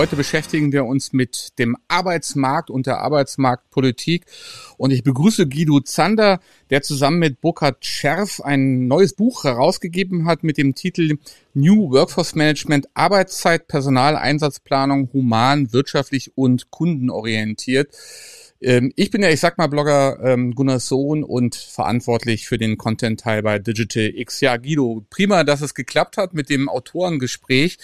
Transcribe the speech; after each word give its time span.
Heute 0.00 0.16
beschäftigen 0.16 0.72
wir 0.72 0.86
uns 0.86 1.12
mit 1.12 1.58
dem 1.58 1.76
Arbeitsmarkt 1.88 2.70
und 2.70 2.86
der 2.86 3.00
Arbeitsmarktpolitik. 3.02 4.24
Und 4.78 4.92
ich 4.92 5.02
begrüße 5.02 5.46
Guido 5.46 5.80
Zander, 5.80 6.40
der 6.70 6.80
zusammen 6.80 7.18
mit 7.18 7.42
Burkhard 7.42 7.84
Scherf 7.84 8.40
ein 8.40 8.86
neues 8.88 9.12
Buch 9.12 9.44
herausgegeben 9.44 10.24
hat 10.24 10.42
mit 10.42 10.56
dem 10.56 10.74
Titel 10.74 11.18
New 11.52 11.90
Workforce 11.90 12.34
Management 12.34 12.88
Arbeitszeit, 12.94 13.68
Personaleinsatzplanung, 13.68 15.10
human, 15.12 15.70
wirtschaftlich 15.74 16.32
und 16.34 16.70
kundenorientiert. 16.70 17.94
Ähm, 18.60 18.92
ich 18.96 19.10
bin 19.10 19.22
ja, 19.22 19.30
ich 19.30 19.40
sag 19.40 19.58
mal, 19.58 19.68
Blogger 19.68 20.18
ähm, 20.22 20.54
Gunnar 20.54 20.80
Sohn 20.80 21.24
und 21.24 21.54
verantwortlich 21.54 22.46
für 22.46 22.58
den 22.58 22.76
Content-Teil 22.76 23.42
bei 23.42 23.58
Digital 23.58 24.12
X. 24.14 24.40
Ja, 24.40 24.56
Guido, 24.56 25.04
prima, 25.08 25.44
dass 25.44 25.62
es 25.62 25.74
geklappt 25.74 26.16
hat 26.16 26.34
mit 26.34 26.50
dem 26.50 26.68
Autorengespräch. 26.68 27.78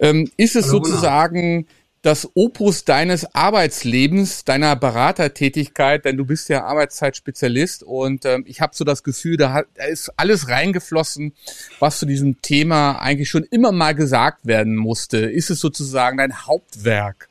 Ähm, 0.00 0.30
ist 0.36 0.56
es 0.56 0.66
Hallo, 0.66 0.84
sozusagen 0.84 1.62
Gunnar. 1.62 1.74
das 2.02 2.30
Opus 2.34 2.84
deines 2.84 3.34
Arbeitslebens, 3.34 4.44
deiner 4.44 4.76
Beratertätigkeit, 4.76 6.04
denn 6.04 6.16
du 6.16 6.24
bist 6.26 6.48
ja 6.48 6.64
Arbeitszeitspezialist 6.64 7.82
und 7.82 8.24
ähm, 8.24 8.44
ich 8.46 8.60
habe 8.60 8.76
so 8.76 8.84
das 8.84 9.02
Gefühl, 9.02 9.36
da, 9.36 9.52
hat, 9.52 9.66
da 9.74 9.84
ist 9.84 10.12
alles 10.16 10.48
reingeflossen, 10.48 11.32
was 11.80 11.98
zu 11.98 12.06
diesem 12.06 12.40
Thema 12.40 13.00
eigentlich 13.00 13.30
schon 13.30 13.44
immer 13.44 13.72
mal 13.72 13.94
gesagt 13.94 14.46
werden 14.46 14.76
musste. 14.76 15.18
Ist 15.18 15.50
es 15.50 15.58
sozusagen 15.58 16.18
dein 16.18 16.46
Hauptwerk? 16.46 17.28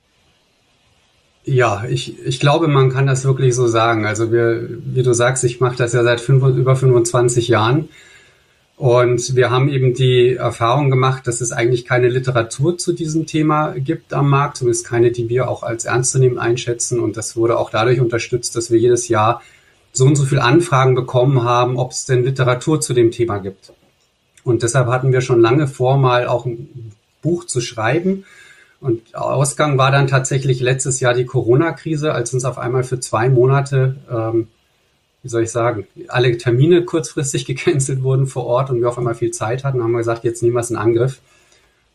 Ja, 1.45 1.83
ich, 1.89 2.25
ich 2.25 2.39
glaube, 2.39 2.67
man 2.67 2.89
kann 2.89 3.05
das 3.05 3.25
wirklich 3.25 3.53
so 3.53 3.67
sagen. 3.67 4.05
Also 4.05 4.31
wir, 4.31 4.67
wie 4.85 5.03
du 5.03 5.13
sagst, 5.13 5.43
ich 5.43 5.59
mache 5.59 5.75
das 5.75 5.93
ja 5.93 6.03
seit 6.03 6.21
fünf, 6.21 6.43
über 6.43 6.75
25 6.75 7.49
Jahren. 7.49 7.89
Und 8.77 9.35
wir 9.35 9.51
haben 9.51 9.69
eben 9.69 9.93
die 9.93 10.35
Erfahrung 10.35 10.89
gemacht, 10.89 11.27
dass 11.27 11.41
es 11.41 11.51
eigentlich 11.51 11.85
keine 11.85 12.07
Literatur 12.07 12.77
zu 12.77 12.93
diesem 12.93 13.25
Thema 13.25 13.73
gibt 13.73 14.13
am 14.13 14.29
Markt, 14.29 14.57
zumindest 14.57 14.87
keine, 14.87 15.11
die 15.11 15.29
wir 15.29 15.49
auch 15.49 15.63
als 15.63 15.85
ernstzunehmend 15.85 16.39
einschätzen. 16.39 16.99
Und 16.99 17.17
das 17.17 17.35
wurde 17.35 17.59
auch 17.59 17.69
dadurch 17.69 17.99
unterstützt, 17.99 18.55
dass 18.55 18.71
wir 18.71 18.79
jedes 18.79 19.09
Jahr 19.09 19.41
so 19.91 20.05
und 20.05 20.15
so 20.15 20.23
viele 20.23 20.43
Anfragen 20.43 20.95
bekommen 20.95 21.43
haben, 21.43 21.77
ob 21.77 21.91
es 21.91 22.05
denn 22.05 22.23
Literatur 22.23 22.81
zu 22.81 22.93
dem 22.93 23.11
Thema 23.11 23.37
gibt. 23.39 23.73
Und 24.43 24.63
deshalb 24.63 24.87
hatten 24.87 25.11
wir 25.11 25.21
schon 25.21 25.39
lange 25.41 25.67
vor, 25.67 25.97
mal 25.97 26.25
auch 26.25 26.45
ein 26.45 26.93
Buch 27.21 27.45
zu 27.45 27.61
schreiben 27.61 28.25
und 28.83 29.15
Ausgang 29.15 29.77
war 29.77 29.91
dann 29.91 30.07
tatsächlich 30.07 30.59
letztes 30.59 30.99
Jahr 30.99 31.13
die 31.13 31.25
Corona-Krise, 31.25 32.11
als 32.11 32.33
uns 32.33 32.43
auf 32.43 32.57
einmal 32.57 32.83
für 32.83 32.99
zwei 32.99 33.29
Monate, 33.29 33.95
ähm, 34.11 34.49
wie 35.21 35.29
soll 35.29 35.43
ich 35.43 35.51
sagen, 35.51 35.87
alle 36.09 36.37
Termine 36.37 36.83
kurzfristig 36.83 37.45
gecancelt 37.47 38.03
wurden 38.03 38.27
vor 38.27 38.45
Ort 38.45 38.69
und 38.69 38.81
wir 38.81 38.89
auf 38.89 38.97
einmal 38.97 39.15
viel 39.15 39.31
Zeit 39.31 39.63
hatten, 39.63 39.81
haben 39.81 39.93
wir 39.93 39.99
gesagt, 39.99 40.25
jetzt 40.25 40.43
nehmen 40.43 40.55
wir 40.55 40.59
es 40.59 40.69
in 40.69 40.75
Angriff. 40.75 41.21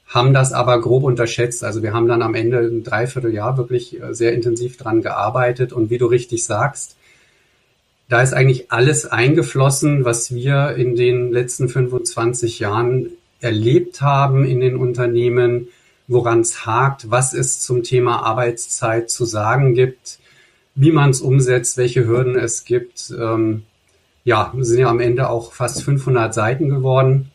Haben 0.06 0.32
das 0.32 0.54
aber 0.54 0.80
grob 0.80 1.04
unterschätzt. 1.04 1.62
Also 1.62 1.82
wir 1.82 1.92
haben 1.92 2.08
dann 2.08 2.22
am 2.22 2.34
Ende 2.34 2.60
ein 2.60 2.82
Dreivierteljahr 2.82 3.58
wirklich 3.58 4.00
äh, 4.00 4.14
sehr 4.14 4.32
intensiv 4.32 4.78
dran 4.78 5.02
gearbeitet. 5.02 5.74
Und 5.74 5.90
wie 5.90 5.98
du 5.98 6.06
richtig 6.06 6.44
sagst, 6.44 6.96
da 8.08 8.22
ist 8.22 8.32
eigentlich 8.32 8.72
alles 8.72 9.04
eingeflossen, 9.04 10.06
was 10.06 10.34
wir 10.34 10.74
in 10.76 10.96
den 10.96 11.30
letzten 11.30 11.68
25 11.68 12.60
Jahren 12.60 13.10
erlebt 13.42 14.00
haben 14.00 14.46
in 14.46 14.60
den 14.60 14.76
Unternehmen, 14.76 15.68
woran 16.08 16.40
es 16.40 16.66
hakt, 16.66 17.10
was 17.10 17.34
es 17.34 17.60
zum 17.60 17.82
Thema 17.82 18.22
Arbeitszeit 18.22 19.10
zu 19.10 19.24
sagen 19.24 19.74
gibt, 19.74 20.18
wie 20.74 20.90
man 20.90 21.10
es 21.10 21.20
umsetzt, 21.20 21.76
welche 21.76 22.06
Hürden 22.06 22.36
es 22.36 22.64
gibt. 22.64 23.10
Ähm, 23.10 23.64
ja, 24.24 24.52
sind 24.58 24.78
ja 24.78 24.88
am 24.88 25.00
Ende 25.00 25.28
auch 25.28 25.52
fast 25.52 25.82
500 25.82 26.32
Seiten 26.34 26.68
geworden. 26.68 27.30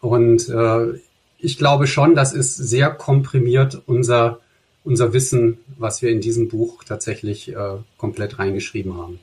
Und 0.00 0.48
äh, 0.48 0.98
ich 1.38 1.58
glaube 1.58 1.86
schon, 1.86 2.14
das 2.14 2.32
ist 2.32 2.56
sehr 2.56 2.90
komprimiert 2.90 3.82
unser, 3.86 4.40
unser 4.84 5.12
Wissen, 5.12 5.58
was 5.78 6.02
wir 6.02 6.10
in 6.10 6.20
diesem 6.20 6.48
Buch 6.48 6.84
tatsächlich 6.84 7.54
äh, 7.54 7.76
komplett 7.96 8.38
reingeschrieben 8.38 8.96
haben. 8.96 9.20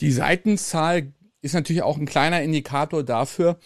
Die 0.00 0.12
Seitenzahl 0.12 1.12
ist 1.42 1.54
natürlich 1.54 1.82
auch 1.82 1.98
ein 1.98 2.06
kleiner 2.06 2.42
Indikator 2.42 3.02
dafür, 3.02 3.58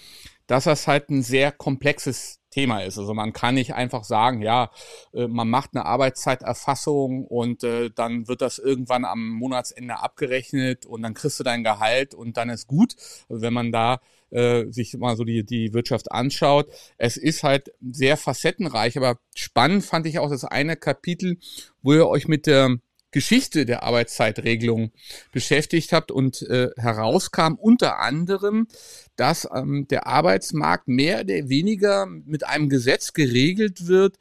dass 0.46 0.64
das 0.64 0.86
halt 0.86 1.10
ein 1.10 1.22
sehr 1.22 1.52
komplexes 1.52 2.40
Thema 2.58 2.80
ist. 2.80 2.98
Also 2.98 3.14
man 3.14 3.32
kann 3.32 3.54
nicht 3.54 3.74
einfach 3.74 4.02
sagen, 4.02 4.42
ja, 4.42 4.70
äh, 5.14 5.28
man 5.28 5.48
macht 5.48 5.70
eine 5.74 5.86
Arbeitszeiterfassung 5.86 7.24
und 7.24 7.62
äh, 7.62 7.90
dann 7.94 8.26
wird 8.26 8.40
das 8.40 8.58
irgendwann 8.58 9.04
am 9.04 9.28
Monatsende 9.28 10.00
abgerechnet 10.00 10.84
und 10.84 11.02
dann 11.02 11.14
kriegst 11.14 11.38
du 11.38 11.44
dein 11.44 11.62
Gehalt 11.62 12.14
und 12.14 12.36
dann 12.36 12.50
ist 12.50 12.66
gut. 12.66 12.96
Also 13.28 13.42
wenn 13.42 13.52
man 13.52 13.70
da 13.70 14.00
äh, 14.30 14.66
sich 14.70 14.96
mal 14.98 15.16
so 15.16 15.22
die, 15.24 15.44
die 15.44 15.72
Wirtschaft 15.72 16.10
anschaut. 16.12 16.68
Es 16.98 17.16
ist 17.16 17.44
halt 17.44 17.72
sehr 17.80 18.16
facettenreich, 18.16 18.96
aber 18.98 19.18
spannend 19.34 19.84
fand 19.84 20.06
ich 20.06 20.18
auch 20.18 20.30
das 20.30 20.44
eine 20.44 20.76
Kapitel, 20.76 21.38
wo 21.80 21.94
ihr 21.94 22.08
euch 22.08 22.28
mit 22.28 22.46
der 22.46 22.76
Geschichte 23.10 23.64
der 23.64 23.82
Arbeitszeitregelung 23.82 24.92
beschäftigt 25.32 25.92
habt 25.92 26.10
und 26.10 26.42
äh, 26.42 26.70
herauskam 26.76 27.54
unter 27.54 28.00
anderem, 28.00 28.68
dass 29.16 29.48
ähm, 29.54 29.86
der 29.88 30.06
Arbeitsmarkt 30.06 30.88
mehr 30.88 31.20
oder 31.20 31.48
weniger 31.48 32.06
mit 32.06 32.46
einem 32.46 32.68
Gesetz 32.68 33.12
geregelt 33.12 33.86
wird 33.86 34.18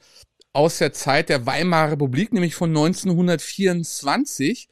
aus 0.54 0.80
der 0.80 0.94
Zeit 0.94 1.30
der 1.30 1.46
Weimarer 1.46 1.92
Republik, 1.92 2.34
nämlich 2.34 2.56
von 2.56 2.70
1924. 2.70 4.70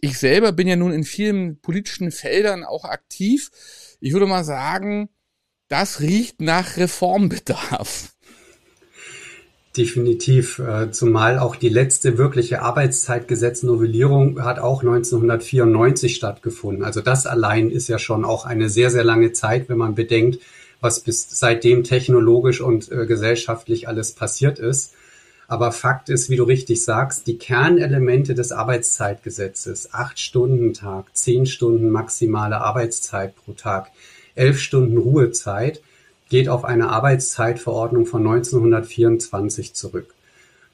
Ich 0.00 0.18
selber 0.18 0.52
bin 0.52 0.68
ja 0.68 0.76
nun 0.76 0.92
in 0.92 1.04
vielen 1.04 1.60
politischen 1.60 2.10
Feldern 2.10 2.64
auch 2.64 2.84
aktiv. 2.84 3.50
Ich 4.00 4.12
würde 4.12 4.26
mal 4.26 4.44
sagen, 4.44 5.08
das 5.68 6.00
riecht 6.00 6.42
nach 6.42 6.76
Reformbedarf. 6.76 8.13
Definitiv, 9.76 10.60
äh, 10.60 10.92
zumal 10.92 11.40
auch 11.40 11.56
die 11.56 11.68
letzte 11.68 12.16
wirkliche 12.16 12.62
Arbeitszeitgesetznovellierung 12.62 14.44
hat 14.44 14.60
auch 14.60 14.82
1994 14.84 16.14
stattgefunden. 16.14 16.84
Also 16.84 17.00
das 17.00 17.26
allein 17.26 17.70
ist 17.70 17.88
ja 17.88 17.98
schon 17.98 18.24
auch 18.24 18.46
eine 18.46 18.68
sehr, 18.68 18.90
sehr 18.90 19.02
lange 19.02 19.32
Zeit, 19.32 19.68
wenn 19.68 19.78
man 19.78 19.96
bedenkt, 19.96 20.38
was 20.80 21.00
bis 21.00 21.26
seitdem 21.28 21.82
technologisch 21.82 22.60
und 22.60 22.92
äh, 22.92 23.06
gesellschaftlich 23.06 23.88
alles 23.88 24.12
passiert 24.12 24.60
ist. 24.60 24.94
Aber 25.48 25.72
Fakt 25.72 26.08
ist, 26.08 26.30
wie 26.30 26.36
du 26.36 26.44
richtig 26.44 26.84
sagst, 26.84 27.26
die 27.26 27.36
Kernelemente 27.36 28.34
des 28.34 28.52
Arbeitszeitgesetzes, 28.52 29.92
acht 29.92 30.20
Stunden 30.20 30.72
Tag, 30.72 31.06
zehn 31.16 31.46
Stunden 31.46 31.90
maximale 31.90 32.60
Arbeitszeit 32.60 33.34
pro 33.34 33.52
Tag, 33.52 33.90
elf 34.36 34.60
Stunden 34.60 34.98
Ruhezeit, 34.98 35.82
geht 36.28 36.48
auf 36.48 36.64
eine 36.64 36.88
Arbeitszeitverordnung 36.88 38.06
von 38.06 38.26
1924 38.26 39.74
zurück. 39.74 40.14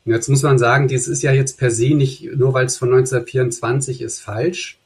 Und 0.04 0.12
jetzt 0.12 0.28
muss 0.28 0.42
man 0.42 0.58
sagen, 0.58 0.88
dies 0.88 1.08
ist 1.08 1.22
ja 1.22 1.32
jetzt 1.32 1.58
per 1.58 1.70
se 1.70 1.94
nicht, 1.94 2.36
nur 2.36 2.54
weil 2.54 2.66
es 2.66 2.78
von 2.78 2.88
1924 2.88 4.00
ist, 4.02 4.20
falsch. 4.20 4.78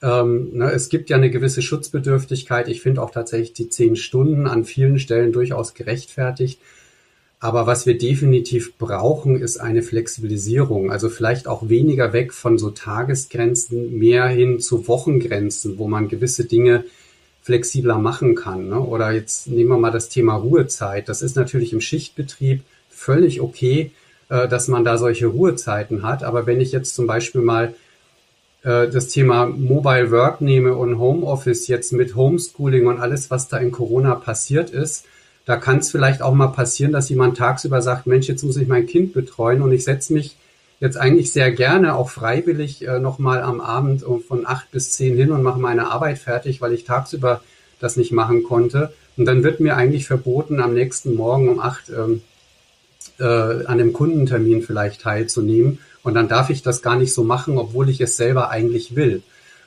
Ähm, 0.00 0.50
ne, 0.52 0.70
es 0.70 0.88
gibt 0.88 1.10
ja 1.10 1.16
eine 1.16 1.30
gewisse 1.30 1.62
Schutzbedürftigkeit. 1.62 2.68
Ich 2.68 2.82
finde 2.82 3.02
auch 3.02 3.10
tatsächlich 3.10 3.52
die 3.52 3.68
zehn 3.68 3.96
Stunden 3.96 4.46
an 4.46 4.64
vielen 4.64 4.98
Stellen 4.98 5.32
durchaus 5.32 5.74
gerechtfertigt. 5.74 6.60
Aber 7.40 7.66
was 7.66 7.86
wir 7.86 7.98
definitiv 7.98 8.78
brauchen, 8.78 9.40
ist 9.40 9.58
eine 9.58 9.82
Flexibilisierung. 9.82 10.92
Also 10.92 11.08
vielleicht 11.08 11.48
auch 11.48 11.68
weniger 11.68 12.12
weg 12.12 12.32
von 12.32 12.56
so 12.56 12.70
Tagesgrenzen, 12.70 13.98
mehr 13.98 14.28
hin 14.28 14.60
zu 14.60 14.86
Wochengrenzen, 14.86 15.76
wo 15.76 15.88
man 15.88 16.06
gewisse 16.06 16.44
Dinge 16.44 16.84
flexibler 17.42 17.98
machen 17.98 18.34
kann. 18.34 18.68
Ne? 18.68 18.80
Oder 18.80 19.12
jetzt 19.12 19.48
nehmen 19.48 19.70
wir 19.70 19.78
mal 19.78 19.90
das 19.90 20.08
Thema 20.08 20.34
Ruhezeit. 20.34 21.08
Das 21.08 21.22
ist 21.22 21.36
natürlich 21.36 21.72
im 21.72 21.80
Schichtbetrieb 21.80 22.62
völlig 22.88 23.40
okay, 23.40 23.90
äh, 24.28 24.48
dass 24.48 24.68
man 24.68 24.84
da 24.84 24.96
solche 24.96 25.26
Ruhezeiten 25.26 26.04
hat. 26.04 26.22
Aber 26.22 26.46
wenn 26.46 26.60
ich 26.60 26.72
jetzt 26.72 26.94
zum 26.94 27.06
Beispiel 27.06 27.40
mal 27.40 27.74
äh, 28.62 28.88
das 28.88 29.08
Thema 29.08 29.46
Mobile 29.46 30.10
Work 30.12 30.40
nehme 30.40 30.74
und 30.76 30.98
Homeoffice 30.98 31.66
jetzt 31.66 31.92
mit 31.92 32.14
Homeschooling 32.14 32.86
und 32.86 33.00
alles, 33.00 33.30
was 33.30 33.48
da 33.48 33.58
in 33.58 33.72
Corona 33.72 34.14
passiert 34.14 34.70
ist, 34.70 35.04
da 35.44 35.56
kann 35.56 35.78
es 35.78 35.90
vielleicht 35.90 36.22
auch 36.22 36.34
mal 36.34 36.48
passieren, 36.48 36.92
dass 36.92 37.08
jemand 37.08 37.36
tagsüber 37.36 37.82
sagt, 37.82 38.06
Mensch, 38.06 38.28
jetzt 38.28 38.44
muss 38.44 38.56
ich 38.56 38.68
mein 38.68 38.86
Kind 38.86 39.12
betreuen 39.12 39.62
und 39.62 39.72
ich 39.72 39.82
setze 39.82 40.12
mich 40.12 40.36
jetzt 40.82 40.96
eigentlich 40.96 41.32
sehr 41.32 41.52
gerne 41.52 41.94
auch 41.94 42.10
freiwillig 42.10 42.86
äh, 42.86 42.98
nochmal 42.98 43.40
am 43.40 43.60
Abend 43.60 44.04
von 44.26 44.44
acht 44.44 44.72
bis 44.72 44.90
zehn 44.90 45.16
hin 45.16 45.30
und 45.30 45.44
mache 45.44 45.60
meine 45.60 45.92
Arbeit 45.92 46.18
fertig, 46.18 46.60
weil 46.60 46.72
ich 46.72 46.82
tagsüber 46.82 47.40
das 47.78 47.96
nicht 47.96 48.10
machen 48.10 48.42
konnte. 48.42 48.92
Und 49.16 49.26
dann 49.26 49.44
wird 49.44 49.60
mir 49.60 49.76
eigentlich 49.76 50.08
verboten, 50.08 50.60
am 50.60 50.74
nächsten 50.74 51.14
Morgen 51.14 51.48
um 51.48 51.60
acht 51.60 51.88
ähm, 51.88 52.22
äh, 53.20 53.64
an 53.64 53.78
dem 53.78 53.92
Kundentermin 53.92 54.62
vielleicht 54.62 55.02
teilzunehmen. 55.02 55.78
Und 56.02 56.14
dann 56.14 56.26
darf 56.26 56.50
ich 56.50 56.62
das 56.62 56.82
gar 56.82 56.96
nicht 56.96 57.14
so 57.14 57.22
machen, 57.22 57.58
obwohl 57.58 57.88
ich 57.88 58.00
es 58.00 58.16
selber 58.16 58.50
eigentlich 58.50 58.96
will. 58.96 59.22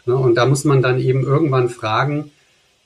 Ne? 0.06 0.18
Und 0.18 0.36
da 0.36 0.46
muss 0.46 0.66
man 0.66 0.82
dann 0.82 1.00
eben 1.00 1.24
irgendwann 1.24 1.70
fragen, 1.70 2.32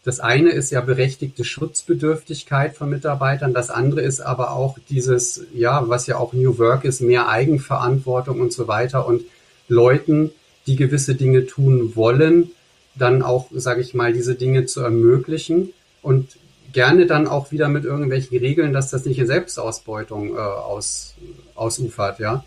das 0.03 0.19
eine 0.19 0.49
ist 0.51 0.71
ja 0.71 0.81
berechtigte 0.81 1.43
Schutzbedürftigkeit 1.43 2.75
von 2.75 2.89
Mitarbeitern. 2.89 3.53
Das 3.53 3.69
andere 3.69 4.01
ist 4.01 4.21
aber 4.21 4.53
auch 4.53 4.77
dieses, 4.89 5.45
ja, 5.53 5.87
was 5.89 6.07
ja 6.07 6.17
auch 6.17 6.33
New 6.33 6.57
Work 6.57 6.85
ist, 6.85 7.01
mehr 7.01 7.27
Eigenverantwortung 7.27 8.39
und 8.39 8.53
so 8.53 8.67
weiter 8.67 9.05
und 9.05 9.23
Leuten, 9.67 10.31
die 10.67 10.77
gewisse 10.77 11.15
Dinge 11.15 11.45
tun 11.45 11.95
wollen, 11.95 12.51
dann 12.95 13.21
auch, 13.21 13.47
sage 13.51 13.81
ich 13.81 13.93
mal, 13.93 14.13
diese 14.13 14.35
Dinge 14.35 14.65
zu 14.65 14.81
ermöglichen 14.81 15.73
und 16.01 16.37
gerne 16.71 17.05
dann 17.05 17.27
auch 17.27 17.51
wieder 17.51 17.67
mit 17.67 17.83
irgendwelchen 17.83 18.37
Regeln, 18.37 18.73
dass 18.73 18.91
das 18.91 19.05
nicht 19.05 19.19
in 19.19 19.27
Selbstausbeutung 19.27 20.35
äh, 20.35 20.39
aus, 20.39 21.15
ausufert, 21.55 22.19
ja. 22.19 22.45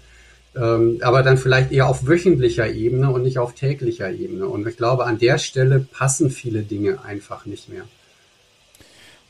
Ähm, 0.54 0.98
aber 1.02 1.22
dann 1.22 1.38
vielleicht 1.38 1.72
eher 1.72 1.88
auf 1.88 2.06
wöchentlicher 2.06 2.70
Ebene 2.70 3.10
und 3.10 3.22
nicht 3.22 3.38
auf 3.38 3.54
täglicher 3.54 4.10
Ebene. 4.10 4.46
Und 4.46 4.66
ich 4.66 4.76
glaube, 4.76 5.06
an 5.06 5.18
der 5.18 5.38
Stelle 5.38 5.80
passen 5.80 6.30
viele 6.30 6.62
Dinge 6.62 7.04
einfach 7.04 7.46
nicht 7.46 7.68
mehr. 7.68 7.84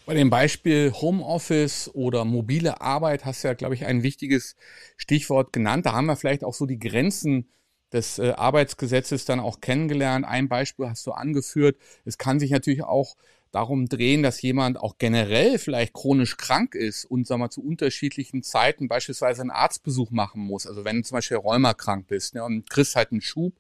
Bei 0.05 0.15
dem 0.15 0.31
Beispiel 0.31 0.93
Homeoffice 0.93 1.89
oder 1.95 2.25
mobile 2.25 2.81
Arbeit 2.81 3.25
hast 3.25 3.45
du 3.45 3.49
ja, 3.49 3.55
glaube 3.55 3.75
ich, 3.75 3.85
ein 3.85 4.03
wichtiges 4.03 4.57
Stichwort 4.97 5.53
genannt. 5.53 5.87
Da 5.87 5.93
haben 5.93 6.07
wir 6.07 6.17
vielleicht 6.17 6.43
auch 6.43 6.55
so 6.55 6.67
die 6.67 6.81
Grenzen 6.81 7.49
des 7.93 8.19
äh, 8.19 8.31
Arbeitsgesetzes 8.31 9.25
dann 9.25 9.39
auch 9.39 9.61
kennengelernt. 9.61 10.27
Ein 10.27 10.49
Beispiel 10.49 10.89
hast 10.89 11.07
du 11.07 11.13
angeführt. 11.13 11.77
Es 12.05 12.19
kann 12.19 12.41
sich 12.41 12.51
natürlich 12.51 12.83
auch 12.83 13.15
darum 13.53 13.87
drehen, 13.87 14.23
dass 14.23 14.43
jemand 14.43 14.79
auch 14.79 14.97
generell 14.99 15.59
vielleicht 15.59 15.93
chronisch 15.93 16.39
krank 16.39 16.75
ist 16.75 17.05
und 17.05 17.27
sagen 17.27 17.43
wir, 17.43 17.51
zu 17.51 17.63
unterschiedlichen 17.63 18.43
Zeiten 18.43 18.89
beispielsweise 18.89 19.43
einen 19.43 19.51
Arztbesuch 19.51 20.11
machen 20.11 20.43
muss. 20.43 20.67
Also 20.67 20.85
wenn 20.85 20.97
du 20.97 21.03
zum 21.03 21.17
Beispiel 21.17 21.37
rheumakrank 21.37 22.07
bist 22.07 22.35
ne, 22.35 22.43
und 22.43 22.69
kriegst 22.69 22.97
halt 22.97 23.13
einen 23.13 23.21
Schub 23.21 23.55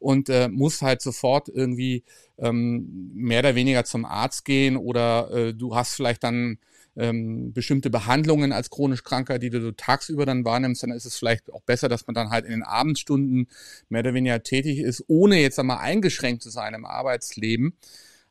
und 0.00 0.28
äh, 0.28 0.48
musst 0.48 0.82
halt 0.82 1.00
sofort 1.00 1.48
irgendwie 1.48 2.02
ähm, 2.38 3.12
mehr 3.14 3.38
oder 3.38 3.54
weniger 3.54 3.84
zum 3.84 4.04
Arzt 4.04 4.44
gehen 4.44 4.76
oder 4.76 5.30
äh, 5.30 5.54
du 5.54 5.76
hast 5.76 5.94
vielleicht 5.94 6.24
dann 6.24 6.58
ähm, 6.96 7.52
bestimmte 7.52 7.90
Behandlungen 7.90 8.52
als 8.52 8.70
chronisch 8.70 9.04
Kranker, 9.04 9.38
die 9.38 9.50
du, 9.50 9.60
du 9.60 9.76
tagsüber 9.76 10.26
dann 10.26 10.44
wahrnimmst, 10.44 10.82
dann 10.82 10.90
ist 10.90 11.04
es 11.04 11.16
vielleicht 11.16 11.52
auch 11.52 11.62
besser, 11.62 11.88
dass 11.88 12.06
man 12.06 12.14
dann 12.14 12.30
halt 12.30 12.46
in 12.46 12.50
den 12.50 12.62
Abendstunden 12.62 13.48
mehr 13.88 14.00
oder 14.00 14.14
weniger 14.14 14.42
tätig 14.42 14.78
ist, 14.78 15.04
ohne 15.06 15.40
jetzt 15.40 15.58
einmal 15.58 15.78
eingeschränkt 15.78 16.42
zu 16.42 16.50
sein 16.50 16.74
im 16.74 16.84
Arbeitsleben. 16.86 17.76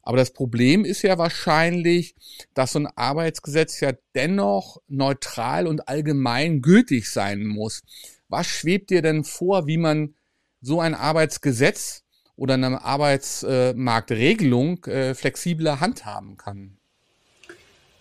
Aber 0.05 0.17
das 0.17 0.31
Problem 0.31 0.85
ist 0.85 1.01
ja 1.01 1.17
wahrscheinlich, 1.17 2.15
dass 2.53 2.73
so 2.73 2.79
ein 2.79 2.87
Arbeitsgesetz 2.95 3.79
ja 3.79 3.93
dennoch 4.13 4.79
neutral 4.87 5.65
und 5.65 5.89
allgemein 5.89 6.61
gültig 6.61 7.09
sein 7.09 7.43
muss. 7.45 7.81
Was 8.29 8.45
schwebt 8.45 8.91
dir 8.91 9.01
denn 9.01 9.23
vor, 9.23 9.65
wie 9.65 9.77
man 9.77 10.13
so 10.61 10.79
ein 10.79 10.93
Arbeitsgesetz 10.93 12.03
oder 12.35 12.53
eine 12.53 12.83
Arbeitsmarktregelung 12.83 14.85
äh, 14.85 15.15
flexibler 15.15 15.79
handhaben 15.79 16.37
kann? 16.37 16.77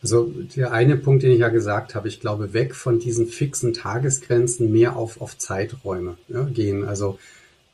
Also 0.02 0.30
der 0.54 0.72
eine 0.72 0.98
Punkt, 0.98 1.22
den 1.22 1.32
ich 1.32 1.38
ja 1.38 1.48
gesagt 1.48 1.94
habe, 1.94 2.08
ich 2.08 2.20
glaube, 2.20 2.52
weg 2.52 2.74
von 2.74 2.98
diesen 2.98 3.26
fixen 3.26 3.72
Tagesgrenzen 3.72 4.70
mehr 4.70 4.96
auf, 4.96 5.22
auf 5.22 5.38
Zeiträume 5.38 6.18
ja, 6.28 6.42
gehen. 6.42 6.84
Also 6.84 7.18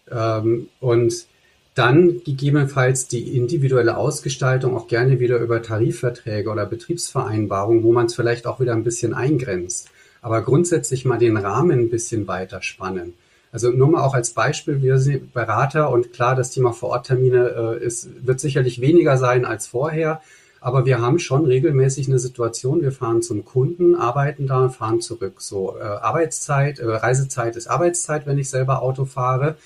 ähm, 0.08 0.68
und 0.78 1.26
dann 1.74 2.22
gegebenenfalls 2.24 3.06
die 3.06 3.36
individuelle 3.36 3.96
Ausgestaltung 3.96 4.76
auch 4.76 4.88
gerne 4.88 5.20
wieder 5.20 5.38
über 5.38 5.62
Tarifverträge 5.62 6.50
oder 6.50 6.66
Betriebsvereinbarungen, 6.66 7.84
wo 7.84 7.92
man 7.92 8.06
es 8.06 8.14
vielleicht 8.14 8.46
auch 8.46 8.60
wieder 8.60 8.72
ein 8.72 8.84
bisschen 8.84 9.14
eingrenzt. 9.14 9.88
Aber 10.20 10.42
grundsätzlich 10.42 11.04
mal 11.04 11.18
den 11.18 11.36
Rahmen 11.36 11.78
ein 11.78 11.90
bisschen 11.90 12.26
weiter 12.26 12.60
spannen. 12.62 13.14
Also 13.52 13.70
nur 13.70 13.88
mal 13.88 14.02
auch 14.02 14.14
als 14.14 14.30
Beispiel, 14.30 14.82
wir 14.82 14.98
sind 14.98 15.32
Berater 15.32 15.90
und 15.90 16.12
klar, 16.12 16.36
das 16.36 16.50
Thema 16.50 16.72
Vororttermine 16.72 17.78
äh, 17.80 17.84
ist, 17.84 18.08
wird 18.24 18.38
sicherlich 18.38 18.80
weniger 18.80 19.16
sein 19.16 19.44
als 19.44 19.66
vorher. 19.66 20.20
Aber 20.60 20.84
wir 20.84 21.00
haben 21.00 21.18
schon 21.18 21.46
regelmäßig 21.46 22.08
eine 22.08 22.18
Situation, 22.18 22.82
wir 22.82 22.92
fahren 22.92 23.22
zum 23.22 23.44
Kunden, 23.44 23.96
arbeiten 23.96 24.46
da 24.46 24.64
und 24.64 24.70
fahren 24.70 25.00
zurück. 25.00 25.40
So 25.40 25.78
äh, 25.78 25.82
Arbeitszeit, 25.82 26.78
äh, 26.78 26.86
Reisezeit 26.86 27.56
ist 27.56 27.66
Arbeitszeit, 27.66 28.26
wenn 28.26 28.38
ich 28.38 28.50
selber 28.50 28.82
Auto 28.82 29.06
fahre. 29.06 29.56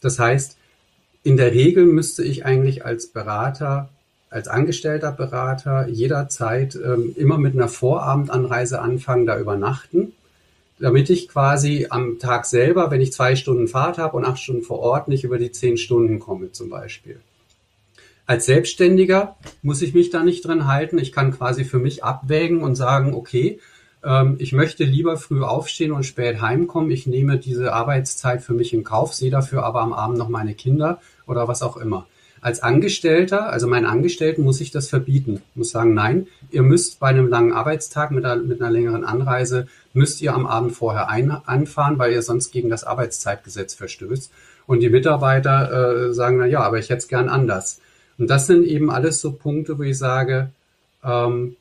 Das 0.00 0.18
heißt, 0.18 0.56
in 1.22 1.36
der 1.36 1.52
Regel 1.52 1.86
müsste 1.86 2.24
ich 2.24 2.44
eigentlich 2.44 2.84
als 2.84 3.08
Berater, 3.08 3.90
als 4.30 4.48
angestellter 4.48 5.12
Berater 5.12 5.88
jederzeit 5.88 6.76
ähm, 6.76 7.14
immer 7.16 7.36
mit 7.38 7.54
einer 7.54 7.68
Vorabendanreise 7.68 8.80
anfangen, 8.80 9.26
da 9.26 9.38
übernachten, 9.38 10.12
damit 10.78 11.10
ich 11.10 11.28
quasi 11.28 11.88
am 11.90 12.18
Tag 12.18 12.46
selber, 12.46 12.90
wenn 12.90 13.00
ich 13.00 13.12
zwei 13.12 13.36
Stunden 13.36 13.68
Fahrt 13.68 13.98
habe 13.98 14.16
und 14.16 14.24
acht 14.24 14.38
Stunden 14.38 14.62
vor 14.62 14.78
Ort, 14.78 15.08
nicht 15.08 15.24
über 15.24 15.38
die 15.38 15.52
zehn 15.52 15.76
Stunden 15.76 16.20
komme 16.20 16.52
zum 16.52 16.70
Beispiel. 16.70 17.20
Als 18.24 18.46
Selbstständiger 18.46 19.36
muss 19.60 19.82
ich 19.82 19.92
mich 19.92 20.10
da 20.10 20.22
nicht 20.22 20.46
drin 20.46 20.68
halten. 20.68 20.98
Ich 20.98 21.10
kann 21.10 21.36
quasi 21.36 21.64
für 21.64 21.80
mich 21.80 22.04
abwägen 22.04 22.62
und 22.62 22.76
sagen, 22.76 23.12
okay, 23.12 23.58
ich 24.38 24.52
möchte 24.52 24.84
lieber 24.84 25.18
früh 25.18 25.42
aufstehen 25.42 25.92
und 25.92 26.04
spät 26.04 26.40
heimkommen. 26.40 26.90
Ich 26.90 27.06
nehme 27.06 27.38
diese 27.38 27.74
Arbeitszeit 27.74 28.42
für 28.42 28.54
mich 28.54 28.72
in 28.72 28.82
Kauf, 28.82 29.12
sehe 29.12 29.30
dafür 29.30 29.62
aber 29.62 29.82
am 29.82 29.92
Abend 29.92 30.16
noch 30.16 30.30
meine 30.30 30.54
Kinder 30.54 31.00
oder 31.26 31.48
was 31.48 31.62
auch 31.62 31.76
immer. 31.76 32.06
Als 32.42 32.62
Angestellter, 32.62 33.50
also 33.50 33.66
meinen 33.66 33.84
Angestellten, 33.84 34.42
muss 34.42 34.62
ich 34.62 34.70
das 34.70 34.88
verbieten. 34.88 35.42
Ich 35.50 35.56
muss 35.56 35.70
sagen, 35.70 35.92
nein, 35.92 36.26
ihr 36.50 36.62
müsst 36.62 36.98
bei 36.98 37.08
einem 37.08 37.28
langen 37.28 37.52
Arbeitstag 37.52 38.12
mit 38.12 38.24
einer, 38.24 38.42
mit 38.42 38.62
einer 38.62 38.70
längeren 38.70 39.04
Anreise, 39.04 39.66
müsst 39.92 40.22
ihr 40.22 40.32
am 40.32 40.46
Abend 40.46 40.72
vorher 40.72 41.10
ein, 41.10 41.30
anfahren, 41.30 41.98
weil 41.98 42.12
ihr 42.12 42.22
sonst 42.22 42.50
gegen 42.50 42.70
das 42.70 42.84
Arbeitszeitgesetz 42.84 43.74
verstößt. 43.74 44.32
Und 44.66 44.80
die 44.80 44.88
Mitarbeiter 44.88 46.08
äh, 46.08 46.14
sagen, 46.14 46.38
na 46.38 46.46
ja, 46.46 46.60
aber 46.60 46.78
ich 46.78 46.88
hätte 46.88 47.00
es 47.00 47.08
gern 47.08 47.28
anders. 47.28 47.80
Und 48.16 48.30
das 48.30 48.46
sind 48.46 48.64
eben 48.64 48.90
alles 48.90 49.20
so 49.20 49.32
Punkte, 49.32 49.78
wo 49.78 49.82
ich 49.82 49.98
sage, 49.98 50.50
ähm, 51.04 51.56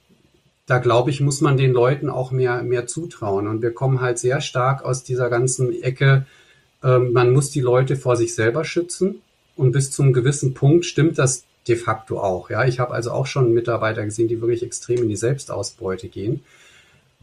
da 0.69 0.77
glaube 0.77 1.09
ich, 1.09 1.19
muss 1.19 1.41
man 1.41 1.57
den 1.57 1.73
Leuten 1.73 2.09
auch 2.09 2.29
mehr, 2.29 2.61
mehr 2.61 2.85
zutrauen. 2.85 3.47
Und 3.47 3.63
wir 3.63 3.73
kommen 3.73 4.01
halt 4.01 4.19
sehr 4.19 4.39
stark 4.39 4.85
aus 4.85 5.03
dieser 5.03 5.29
ganzen 5.29 5.81
Ecke, 5.81 6.27
ähm, 6.83 7.11
man 7.11 7.33
muss 7.33 7.49
die 7.49 7.59
Leute 7.59 7.95
vor 7.95 8.15
sich 8.15 8.35
selber 8.35 8.63
schützen. 8.63 9.21
Und 9.55 9.71
bis 9.71 9.89
zum 9.91 10.13
gewissen 10.13 10.53
Punkt 10.53 10.85
stimmt 10.85 11.17
das 11.17 11.43
de 11.67 11.75
facto 11.75 12.19
auch. 12.19 12.51
Ja, 12.51 12.65
ich 12.65 12.79
habe 12.79 12.93
also 12.93 13.11
auch 13.11 13.25
schon 13.25 13.53
Mitarbeiter 13.53 14.05
gesehen, 14.05 14.27
die 14.27 14.41
wirklich 14.41 14.61
extrem 14.61 14.99
in 14.99 15.09
die 15.09 15.15
Selbstausbeute 15.15 16.07
gehen. 16.07 16.43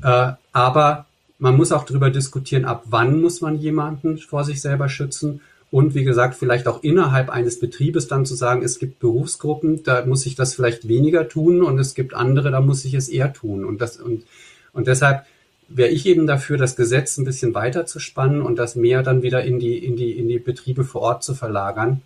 Äh, 0.02 0.32
aber 0.52 1.06
man 1.38 1.56
muss 1.56 1.70
auch 1.70 1.84
darüber 1.84 2.10
diskutieren, 2.10 2.64
ab 2.64 2.82
wann 2.86 3.20
muss 3.20 3.40
man 3.40 3.58
jemanden 3.58 4.18
vor 4.18 4.42
sich 4.42 4.60
selber 4.60 4.88
schützen 4.88 5.40
und 5.70 5.94
wie 5.94 6.04
gesagt, 6.04 6.36
vielleicht 6.36 6.68
auch 6.68 6.82
innerhalb 6.82 7.28
eines 7.28 7.58
Betriebes 7.58 8.06
dann 8.06 8.24
zu 8.24 8.34
sagen, 8.34 8.62
es 8.62 8.78
gibt 8.78 9.00
Berufsgruppen, 9.00 9.82
da 9.82 10.06
muss 10.06 10.24
ich 10.26 10.36
das 10.36 10.54
vielleicht 10.54 10.86
weniger 10.88 11.28
tun 11.28 11.62
und 11.62 11.78
es 11.78 11.94
gibt 11.94 12.14
andere, 12.14 12.50
da 12.50 12.60
muss 12.60 12.84
ich 12.84 12.94
es 12.94 13.08
eher 13.08 13.32
tun. 13.32 13.64
Und 13.64 13.80
das, 13.80 13.96
und, 13.96 14.24
und 14.72 14.86
deshalb 14.86 15.26
wäre 15.68 15.90
ich 15.90 16.06
eben 16.06 16.26
dafür, 16.26 16.56
das 16.56 16.76
Gesetz 16.76 17.18
ein 17.18 17.24
bisschen 17.24 17.54
weiter 17.54 17.86
zu 17.86 17.98
spannen 17.98 18.42
und 18.42 18.58
das 18.58 18.76
mehr 18.76 19.02
dann 19.02 19.22
wieder 19.22 19.42
in 19.44 19.58
die, 19.58 19.78
in 19.78 19.96
die, 19.96 20.12
in 20.12 20.28
die 20.28 20.38
Betriebe 20.38 20.84
vor 20.84 21.02
Ort 21.02 21.24
zu 21.24 21.34
verlagern, 21.34 22.02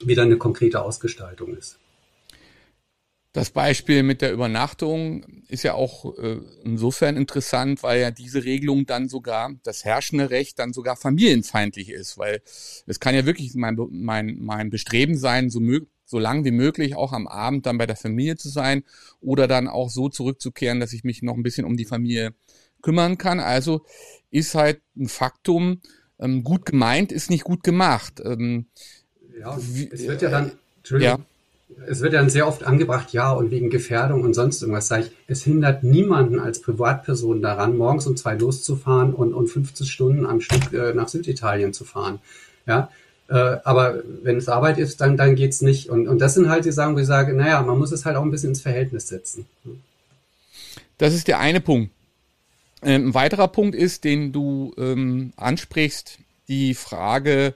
wie 0.00 0.14
dann 0.14 0.26
eine 0.26 0.36
konkrete 0.36 0.82
Ausgestaltung 0.82 1.56
ist. 1.56 1.78
Das 3.32 3.50
Beispiel 3.50 4.02
mit 4.02 4.22
der 4.22 4.32
Übernachtung 4.32 5.42
ist 5.48 5.62
ja 5.62 5.74
auch 5.74 6.16
äh, 6.18 6.40
insofern 6.64 7.16
interessant, 7.16 7.82
weil 7.82 8.00
ja 8.00 8.10
diese 8.10 8.44
Regelung 8.44 8.86
dann 8.86 9.08
sogar, 9.08 9.54
das 9.64 9.84
herrschende 9.84 10.30
Recht 10.30 10.58
dann 10.58 10.72
sogar 10.72 10.96
familienfeindlich 10.96 11.90
ist, 11.90 12.16
weil 12.16 12.40
es 12.86 13.00
kann 13.00 13.14
ja 13.14 13.26
wirklich 13.26 13.54
mein, 13.54 13.76
mein, 13.90 14.38
mein 14.40 14.70
Bestreben 14.70 15.16
sein, 15.16 15.50
so, 15.50 15.60
so 16.06 16.18
lang 16.18 16.46
wie 16.46 16.52
möglich 16.52 16.96
auch 16.96 17.12
am 17.12 17.26
Abend 17.26 17.66
dann 17.66 17.76
bei 17.76 17.86
der 17.86 17.96
Familie 17.96 18.36
zu 18.36 18.48
sein 18.48 18.82
oder 19.20 19.46
dann 19.46 19.68
auch 19.68 19.90
so 19.90 20.08
zurückzukehren, 20.08 20.80
dass 20.80 20.94
ich 20.94 21.04
mich 21.04 21.22
noch 21.22 21.34
ein 21.34 21.42
bisschen 21.42 21.66
um 21.66 21.76
die 21.76 21.84
Familie 21.84 22.34
kümmern 22.80 23.18
kann. 23.18 23.40
Also 23.40 23.84
ist 24.30 24.54
halt 24.54 24.80
ein 24.96 25.08
Faktum, 25.08 25.82
ähm, 26.18 26.44
gut 26.44 26.64
gemeint 26.64 27.12
ist 27.12 27.28
nicht 27.28 27.44
gut 27.44 27.62
gemacht. 27.62 28.22
Ähm, 28.24 28.66
ja, 29.38 29.54
es 29.54 29.76
wird 29.76 30.22
ja 30.22 30.30
dann, 30.30 30.52
Entschuldigung. 30.78 31.18
Ja 31.18 31.37
es 31.86 32.00
wird 32.00 32.14
dann 32.14 32.30
sehr 32.30 32.46
oft 32.46 32.64
angebracht, 32.64 33.12
ja, 33.12 33.30
und 33.30 33.50
wegen 33.50 33.70
Gefährdung 33.70 34.22
und 34.22 34.34
sonst 34.34 34.62
irgendwas, 34.62 34.88
sage 34.88 35.04
ich, 35.04 35.10
es 35.26 35.44
hindert 35.44 35.84
niemanden 35.84 36.38
als 36.38 36.60
Privatperson 36.60 37.42
daran, 37.42 37.76
morgens 37.76 38.06
um 38.06 38.16
zwei 38.16 38.34
loszufahren 38.34 39.12
und, 39.14 39.34
und 39.34 39.48
15 39.48 39.86
Stunden 39.86 40.26
am 40.26 40.40
Stück 40.40 40.72
äh, 40.72 40.94
nach 40.94 41.08
Süditalien 41.08 41.72
zu 41.72 41.84
fahren. 41.84 42.20
Ja, 42.66 42.90
äh, 43.28 43.34
aber 43.64 44.02
wenn 44.22 44.38
es 44.38 44.48
Arbeit 44.48 44.78
ist, 44.78 45.00
dann, 45.00 45.16
dann 45.16 45.36
geht's 45.36 45.60
nicht. 45.60 45.90
Und, 45.90 46.08
und 46.08 46.20
das 46.20 46.34
sind 46.34 46.48
halt 46.48 46.64
die 46.64 46.72
Sachen, 46.72 46.94
wo 46.94 46.98
ich 47.00 47.06
sage, 47.06 47.34
naja, 47.34 47.62
man 47.62 47.78
muss 47.78 47.92
es 47.92 48.04
halt 48.04 48.16
auch 48.16 48.22
ein 48.22 48.30
bisschen 48.30 48.50
ins 48.50 48.62
Verhältnis 48.62 49.08
setzen. 49.08 49.46
Das 50.96 51.14
ist 51.14 51.28
der 51.28 51.38
eine 51.38 51.60
Punkt. 51.60 51.92
Ähm, 52.82 53.08
ein 53.08 53.14
weiterer 53.14 53.48
Punkt 53.48 53.74
ist, 53.74 54.04
den 54.04 54.32
du 54.32 54.72
ähm, 54.78 55.32
ansprichst, 55.36 56.18
die 56.48 56.74
Frage 56.74 57.54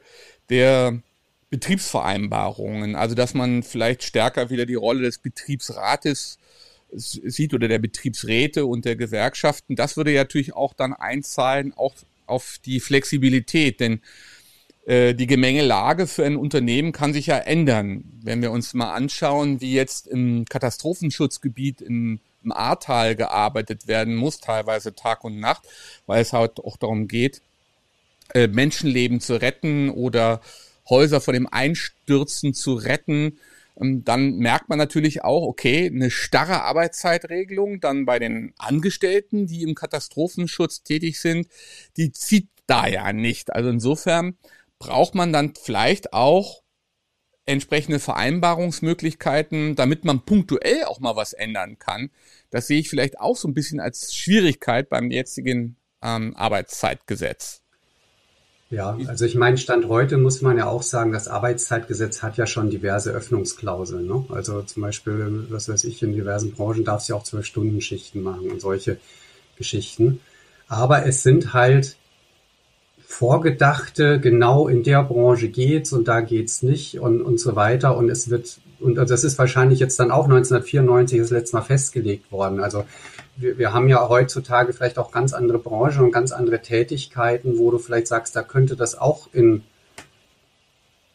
der 0.50 1.00
Betriebsvereinbarungen. 1.52 2.96
Also 2.96 3.14
dass 3.14 3.34
man 3.34 3.62
vielleicht 3.62 4.02
stärker 4.02 4.48
wieder 4.48 4.64
die 4.64 4.74
Rolle 4.74 5.02
des 5.02 5.18
Betriebsrates 5.18 6.38
sieht 6.94 7.52
oder 7.52 7.68
der 7.68 7.78
Betriebsräte 7.78 8.64
und 8.64 8.86
der 8.86 8.96
Gewerkschaften. 8.96 9.76
Das 9.76 9.98
würde 9.98 10.12
ja 10.12 10.22
natürlich 10.22 10.54
auch 10.54 10.72
dann 10.72 10.94
einzahlen, 10.94 11.74
auch 11.74 11.94
auf 12.26 12.56
die 12.64 12.80
Flexibilität, 12.80 13.80
denn 13.80 14.00
äh, 14.86 15.14
die 15.14 15.26
Gemengelage 15.26 16.06
für 16.06 16.24
ein 16.24 16.36
Unternehmen 16.36 16.92
kann 16.92 17.12
sich 17.12 17.26
ja 17.26 17.36
ändern. 17.36 18.04
Wenn 18.22 18.40
wir 18.40 18.50
uns 18.50 18.72
mal 18.72 18.94
anschauen, 18.94 19.60
wie 19.60 19.74
jetzt 19.74 20.06
im 20.06 20.46
Katastrophenschutzgebiet 20.46 21.82
im, 21.82 22.20
im 22.42 22.52
Ahrtal 22.52 23.14
gearbeitet 23.14 23.86
werden 23.88 24.14
muss, 24.14 24.40
teilweise 24.40 24.94
Tag 24.94 25.22
und 25.24 25.38
Nacht, 25.38 25.68
weil 26.06 26.22
es 26.22 26.32
halt 26.32 26.60
auch 26.60 26.78
darum 26.78 27.08
geht, 27.08 27.42
äh, 28.32 28.48
Menschenleben 28.48 29.20
zu 29.20 29.38
retten 29.40 29.90
oder 29.90 30.40
Häuser 30.88 31.20
vor 31.20 31.32
dem 31.32 31.46
Einstürzen 31.50 32.54
zu 32.54 32.74
retten, 32.74 33.38
ähm, 33.80 34.04
dann 34.04 34.36
merkt 34.36 34.68
man 34.68 34.78
natürlich 34.78 35.24
auch, 35.24 35.42
okay, 35.42 35.86
eine 35.86 36.10
starre 36.10 36.62
Arbeitszeitregelung 36.62 37.80
dann 37.80 38.04
bei 38.04 38.18
den 38.18 38.52
Angestellten, 38.58 39.46
die 39.46 39.62
im 39.62 39.74
Katastrophenschutz 39.74 40.82
tätig 40.82 41.20
sind, 41.20 41.48
die 41.96 42.12
zieht 42.12 42.48
da 42.66 42.86
ja 42.86 43.12
nicht. 43.12 43.52
Also 43.52 43.70
insofern 43.70 44.36
braucht 44.78 45.14
man 45.14 45.32
dann 45.32 45.54
vielleicht 45.54 46.12
auch 46.12 46.62
entsprechende 47.44 47.98
Vereinbarungsmöglichkeiten, 47.98 49.74
damit 49.74 50.04
man 50.04 50.24
punktuell 50.24 50.84
auch 50.84 51.00
mal 51.00 51.16
was 51.16 51.32
ändern 51.32 51.78
kann. 51.78 52.10
Das 52.50 52.66
sehe 52.66 52.78
ich 52.78 52.88
vielleicht 52.88 53.18
auch 53.18 53.36
so 53.36 53.48
ein 53.48 53.54
bisschen 53.54 53.80
als 53.80 54.14
Schwierigkeit 54.14 54.88
beim 54.88 55.10
jetzigen 55.10 55.76
ähm, 56.02 56.36
Arbeitszeitgesetz. 56.36 57.61
Ja, 58.72 58.96
also 59.06 59.26
ich 59.26 59.34
meine, 59.34 59.58
Stand 59.58 59.86
heute 59.88 60.16
muss 60.16 60.40
man 60.40 60.56
ja 60.56 60.66
auch 60.66 60.80
sagen, 60.80 61.12
das 61.12 61.28
Arbeitszeitgesetz 61.28 62.22
hat 62.22 62.38
ja 62.38 62.46
schon 62.46 62.70
diverse 62.70 63.10
Öffnungsklauseln. 63.10 64.06
Ne? 64.06 64.24
Also 64.30 64.62
zum 64.62 64.80
Beispiel, 64.80 65.44
was 65.50 65.68
weiß 65.68 65.84
ich, 65.84 66.02
in 66.02 66.14
diversen 66.14 66.52
Branchen 66.52 66.82
darf 66.82 67.02
es 67.02 67.08
ja 67.08 67.16
auch 67.16 67.22
zwölf 67.22 67.44
Stunden 67.44 67.82
Schichten 67.82 68.22
machen 68.22 68.50
und 68.50 68.62
solche 68.62 68.96
Geschichten. 69.58 70.20
Aber 70.68 71.04
es 71.04 71.22
sind 71.22 71.52
halt 71.52 71.96
vorgedachte, 73.06 74.18
genau 74.18 74.68
in 74.68 74.82
der 74.84 75.02
Branche 75.02 75.48
geht's 75.48 75.92
und 75.92 76.08
da 76.08 76.22
geht's 76.22 76.62
nicht 76.62 76.98
und, 76.98 77.20
und 77.20 77.38
so 77.38 77.54
weiter. 77.54 77.94
Und 77.98 78.08
es 78.08 78.30
wird, 78.30 78.56
und 78.82 78.96
das 78.96 79.24
ist 79.24 79.38
wahrscheinlich 79.38 79.78
jetzt 79.78 79.98
dann 79.98 80.10
auch 80.10 80.24
1994 80.24 81.18
das 81.18 81.30
letzte 81.30 81.56
Mal 81.56 81.62
festgelegt 81.62 82.30
worden. 82.32 82.60
Also 82.60 82.84
wir, 83.36 83.58
wir 83.58 83.72
haben 83.72 83.88
ja 83.88 84.08
heutzutage 84.08 84.72
vielleicht 84.72 84.98
auch 84.98 85.10
ganz 85.10 85.32
andere 85.32 85.58
Branchen 85.58 86.04
und 86.04 86.12
ganz 86.12 86.32
andere 86.32 86.60
Tätigkeiten, 86.60 87.58
wo 87.58 87.70
du 87.70 87.78
vielleicht 87.78 88.08
sagst, 88.08 88.36
da 88.36 88.42
könnte 88.42 88.76
das 88.76 88.98
auch 88.98 89.28
in 89.32 89.62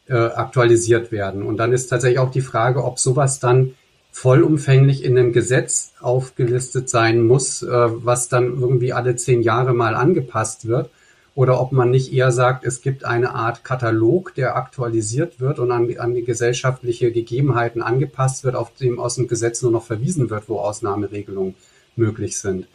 äh, 0.08 0.16
aktualisiert 0.16 1.12
werden. 1.12 1.44
Und 1.44 1.58
dann 1.58 1.74
ist 1.74 1.88
tatsächlich 1.88 2.20
auch 2.20 2.32
die 2.32 2.42
Frage, 2.42 2.84
ob 2.84 3.00
sowas 3.00 3.40
dann 3.40 3.74
vollumfänglich 4.12 5.04
in 5.04 5.18
einem 5.18 5.34
Gesetz 5.34 5.94
aufgelistet 6.00 6.90
sein 6.90 7.22
muss, 7.22 7.62
äh, 7.62 7.68
was 7.70 8.30
dann 8.30 8.60
irgendwie 8.60 8.94
alle 8.94 9.16
zehn 9.16 9.42
Jahre 9.42 9.74
mal 9.74 9.96
angepasst 9.96 10.68
wird 10.68 10.90
oder 11.38 11.62
ob 11.62 11.72
man 11.72 11.92
nicht 11.92 12.12
eher 12.12 12.32
sagt, 12.32 12.66
es 12.66 12.82
gibt 12.82 13.06
eine 13.06 13.36
Art 13.36 13.64
Katalog, 13.64 14.34
der 14.34 14.56
aktualisiert 14.56 15.40
wird 15.40 15.60
und 15.60 15.72
an, 15.72 15.96
an 16.00 16.16
die 16.16 16.24
gesellschaftliche 16.24 17.12
Gegebenheiten 17.12 17.84
angepasst 17.84 18.44
wird, 18.44 18.56
auf 18.56 18.74
dem 18.74 19.00
aus 19.00 19.18
dem 19.18 19.28
Gesetz 19.28 19.62
nur 19.62 19.72
noch 19.72 19.86
verwiesen 19.86 20.32
wird, 20.32 20.50
wo 20.50 20.58
Ausnahmeregelungen 20.58 21.54
möglich 21.96 22.40
sind. 22.40 22.66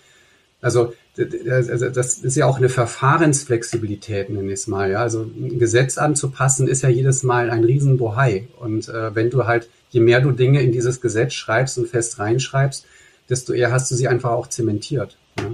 Also 0.61 0.93
das 1.17 2.19
ist 2.19 2.37
ja 2.37 2.47
auch 2.47 2.59
eine 2.59 2.69
Verfahrensflexibilität, 2.69 4.31
nenne 4.31 4.53
ich 4.53 4.61
es 4.61 4.67
mal. 4.69 4.93
Ja? 4.93 5.01
Also 5.01 5.23
ein 5.23 5.59
Gesetz 5.59 5.99
anzupassen 5.99 6.69
ist 6.69 6.83
ja 6.83 6.89
jedes 6.89 7.25
Mal 7.25 7.51
ein 7.51 7.65
Riesenbohai. 7.65 8.47
Und 8.61 8.89
äh, 8.89 9.13
wenn 9.13 9.31
du 9.31 9.45
halt, 9.45 9.69
je 9.91 10.01
mehr 10.01 10.21
du 10.21 10.31
Dinge 10.31 10.63
in 10.63 10.71
dieses 10.71 11.01
Gesetz 11.01 11.33
schreibst 11.33 11.79
und 11.79 11.89
fest 11.89 12.21
reinschreibst, 12.21 12.87
desto 13.29 13.55
eher 13.55 13.73
hast 13.73 13.91
du 13.91 13.97
sie 13.97 14.07
einfach 14.07 14.31
auch 14.31 14.47
zementiert. 14.47 15.19
Ja? 15.41 15.51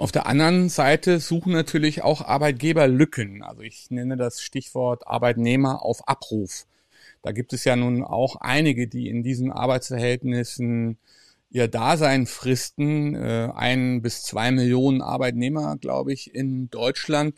Auf 0.00 0.12
der 0.12 0.24
anderen 0.24 0.70
Seite 0.70 1.20
suchen 1.20 1.52
natürlich 1.52 2.00
auch 2.00 2.22
Arbeitgeber 2.22 2.88
Lücken. 2.88 3.42
Also 3.42 3.60
ich 3.60 3.90
nenne 3.90 4.16
das 4.16 4.40
Stichwort 4.40 5.06
Arbeitnehmer 5.06 5.84
auf 5.84 6.08
Abruf. 6.08 6.64
Da 7.20 7.32
gibt 7.32 7.52
es 7.52 7.64
ja 7.64 7.76
nun 7.76 8.02
auch 8.02 8.36
einige, 8.36 8.88
die 8.88 9.10
in 9.10 9.22
diesen 9.22 9.52
Arbeitsverhältnissen 9.52 10.96
ihr 11.50 11.68
Dasein 11.68 12.24
fristen. 12.24 13.14
Äh, 13.14 13.50
ein 13.54 14.00
bis 14.00 14.22
zwei 14.22 14.50
Millionen 14.52 15.02
Arbeitnehmer, 15.02 15.76
glaube 15.76 16.14
ich, 16.14 16.34
in 16.34 16.70
Deutschland. 16.70 17.34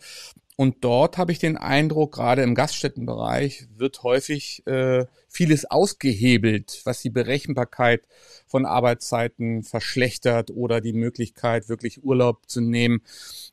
Und 0.56 0.84
dort 0.84 1.16
habe 1.16 1.32
ich 1.32 1.38
den 1.38 1.56
Eindruck, 1.56 2.12
gerade 2.14 2.42
im 2.42 2.54
Gaststättenbereich 2.54 3.68
wird 3.76 4.02
häufig 4.02 4.62
äh, 4.66 5.06
vieles 5.28 5.64
ausgehebelt, 5.64 6.82
was 6.84 7.00
die 7.00 7.10
Berechenbarkeit 7.10 8.06
von 8.46 8.66
Arbeitszeiten 8.66 9.62
verschlechtert 9.62 10.50
oder 10.50 10.82
die 10.82 10.92
Möglichkeit, 10.92 11.70
wirklich 11.70 12.04
Urlaub 12.04 12.48
zu 12.48 12.60
nehmen. 12.60 13.00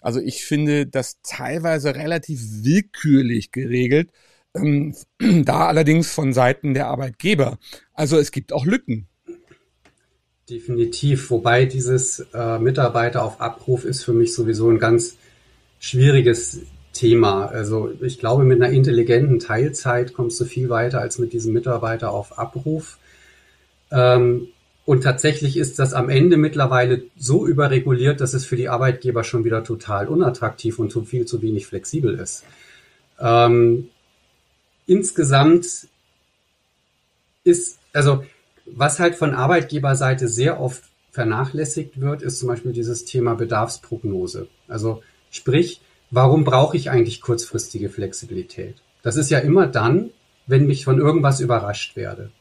Also 0.01 0.19
ich 0.19 0.43
finde 0.43 0.87
das 0.87 1.21
teilweise 1.23 1.95
relativ 1.95 2.41
willkürlich 2.63 3.51
geregelt, 3.53 4.11
ähm, 4.53 4.93
da 5.45 5.67
allerdings 5.67 6.11
von 6.11 6.33
Seiten 6.33 6.73
der 6.73 6.87
Arbeitgeber. 6.87 7.59
Also 7.93 8.17
es 8.17 8.31
gibt 8.31 8.51
auch 8.51 8.65
Lücken. 8.65 9.07
Definitiv, 10.49 11.29
wobei 11.29 11.65
dieses 11.65 12.27
äh, 12.33 12.59
Mitarbeiter 12.59 13.23
auf 13.23 13.39
Abruf 13.39 13.85
ist 13.85 14.03
für 14.03 14.13
mich 14.13 14.33
sowieso 14.33 14.69
ein 14.69 14.79
ganz 14.79 15.15
schwieriges 15.79 16.61
Thema. 16.99 17.45
Also 17.45 17.91
ich 18.01 18.19
glaube, 18.19 18.43
mit 18.43 18.61
einer 18.61 18.73
intelligenten 18.73 19.39
Teilzeit 19.39 20.13
kommst 20.13 20.39
du 20.41 20.45
viel 20.45 20.69
weiter 20.69 20.99
als 20.99 21.17
mit 21.17 21.31
diesem 21.31 21.53
Mitarbeiter 21.53 22.11
auf 22.11 22.37
Abruf. 22.37 22.97
Ähm, 23.89 24.49
und 24.85 25.03
tatsächlich 25.03 25.55
ist 25.55 25.79
das 25.79 25.93
am 25.93 26.09
Ende 26.09 26.35
mittlerweile 26.35 27.03
so 27.17 27.47
überreguliert, 27.47 28.19
dass 28.19 28.33
es 28.33 28.45
für 28.45 28.57
die 28.57 28.67
Arbeitgeber 28.67 29.23
schon 29.23 29.45
wieder 29.45 29.63
total 29.63 30.09
unattraktiv 30.09 30.77
und 30.77 30.91
viel 31.07 31.25
zu 31.25 31.41
wenig 31.41 31.67
flexibel 31.67 32.15
ist. 32.15 32.43
Ähm, 33.17 33.87
insgesamt 34.85 35.87
ist, 37.45 37.79
also 37.93 38.25
was 38.65 38.99
halt 38.99 39.15
von 39.15 39.33
Arbeitgeberseite 39.33 40.27
sehr 40.27 40.59
oft 40.59 40.83
vernachlässigt 41.11 42.01
wird, 42.01 42.23
ist 42.23 42.39
zum 42.39 42.49
Beispiel 42.49 42.73
dieses 42.73 43.05
Thema 43.05 43.35
Bedarfsprognose. 43.35 44.47
Also 44.67 45.01
sprich, 45.31 45.79
warum 46.11 46.43
brauche 46.43 46.77
ich 46.77 46.89
eigentlich 46.89 47.21
kurzfristige 47.21 47.89
Flexibilität? 47.89 48.75
Das 49.01 49.15
ist 49.15 49.29
ja 49.29 49.39
immer 49.39 49.67
dann, 49.67 50.11
wenn 50.47 50.69
ich 50.69 50.85
von 50.85 50.99
irgendwas 50.99 51.39
überrascht 51.39 51.95
werde. 51.95 52.31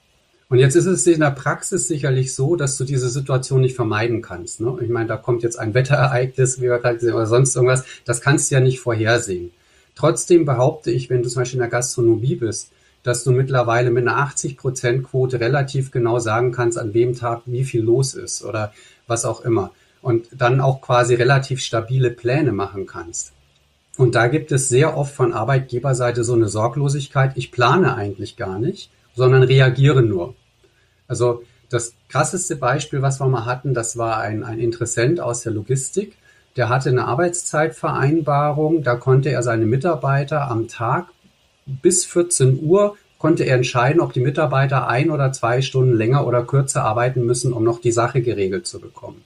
Und 0.48 0.58
jetzt 0.58 0.76
ist 0.76 0.86
es 0.86 1.06
in 1.06 1.20
der 1.20 1.30
Praxis 1.30 1.88
sicherlich 1.88 2.34
so, 2.34 2.56
dass 2.56 2.78
du 2.78 2.84
diese 2.84 3.10
Situation 3.10 3.60
nicht 3.60 3.76
vermeiden 3.76 4.22
kannst. 4.22 4.60
Ne? 4.60 4.78
Ich 4.80 4.88
meine, 4.88 5.06
da 5.06 5.18
kommt 5.18 5.42
jetzt 5.42 5.58
ein 5.58 5.74
Wetterereignis, 5.74 6.58
wie 6.58 6.62
wir 6.62 6.78
gerade 6.78 6.98
sehen, 6.98 7.12
oder 7.12 7.26
sonst 7.26 7.54
irgendwas. 7.54 7.84
Das 8.06 8.22
kannst 8.22 8.50
du 8.50 8.54
ja 8.54 8.60
nicht 8.60 8.80
vorhersehen. 8.80 9.50
Trotzdem 9.94 10.46
behaupte 10.46 10.90
ich, 10.90 11.10
wenn 11.10 11.22
du 11.22 11.28
zum 11.28 11.42
Beispiel 11.42 11.58
in 11.58 11.62
der 11.62 11.70
Gastronomie 11.70 12.36
bist, 12.36 12.70
dass 13.02 13.24
du 13.24 13.32
mittlerweile 13.32 13.90
mit 13.90 14.08
einer 14.08 14.26
80-Prozent-Quote 14.26 15.38
relativ 15.38 15.90
genau 15.90 16.18
sagen 16.18 16.50
kannst, 16.50 16.78
an 16.78 16.94
wem 16.94 17.14
Tag 17.14 17.42
wie 17.44 17.64
viel 17.64 17.82
los 17.82 18.14
ist 18.14 18.42
oder 18.42 18.72
was 19.06 19.24
auch 19.26 19.42
immer. 19.42 19.72
Und 20.00 20.28
dann 20.32 20.60
auch 20.60 20.80
quasi 20.80 21.14
relativ 21.14 21.60
stabile 21.60 22.10
Pläne 22.10 22.52
machen 22.52 22.86
kannst. 22.86 23.32
Und 23.98 24.14
da 24.14 24.28
gibt 24.28 24.52
es 24.52 24.68
sehr 24.68 24.96
oft 24.96 25.12
von 25.12 25.32
Arbeitgeberseite 25.32 26.22
so 26.22 26.32
eine 26.32 26.48
Sorglosigkeit, 26.48 27.32
ich 27.34 27.50
plane 27.50 27.96
eigentlich 27.96 28.36
gar 28.36 28.60
nicht, 28.60 28.90
sondern 29.16 29.42
reagiere 29.42 30.02
nur. 30.02 30.34
Also 31.08 31.42
das 31.68 31.94
krasseste 32.08 32.54
Beispiel, 32.54 33.02
was 33.02 33.20
wir 33.20 33.26
mal 33.26 33.44
hatten, 33.44 33.74
das 33.74 33.98
war 33.98 34.18
ein, 34.20 34.44
ein 34.44 34.60
Interessent 34.60 35.18
aus 35.18 35.42
der 35.42 35.52
Logistik, 35.52 36.16
der 36.56 36.68
hatte 36.68 36.90
eine 36.90 37.06
Arbeitszeitvereinbarung, 37.06 38.84
da 38.84 38.94
konnte 38.94 39.30
er 39.30 39.42
seine 39.42 39.66
Mitarbeiter 39.66 40.48
am 40.48 40.68
Tag 40.68 41.08
bis 41.66 42.04
14 42.04 42.60
Uhr 42.62 42.96
konnte 43.18 43.42
er 43.42 43.56
entscheiden, 43.56 44.00
ob 44.00 44.12
die 44.12 44.20
Mitarbeiter 44.20 44.86
ein 44.86 45.10
oder 45.10 45.32
zwei 45.32 45.60
Stunden 45.60 45.96
länger 45.96 46.24
oder 46.24 46.44
kürzer 46.44 46.84
arbeiten 46.84 47.26
müssen, 47.26 47.52
um 47.52 47.64
noch 47.64 47.80
die 47.80 47.90
Sache 47.90 48.22
geregelt 48.22 48.68
zu 48.68 48.78
bekommen. 48.78 49.22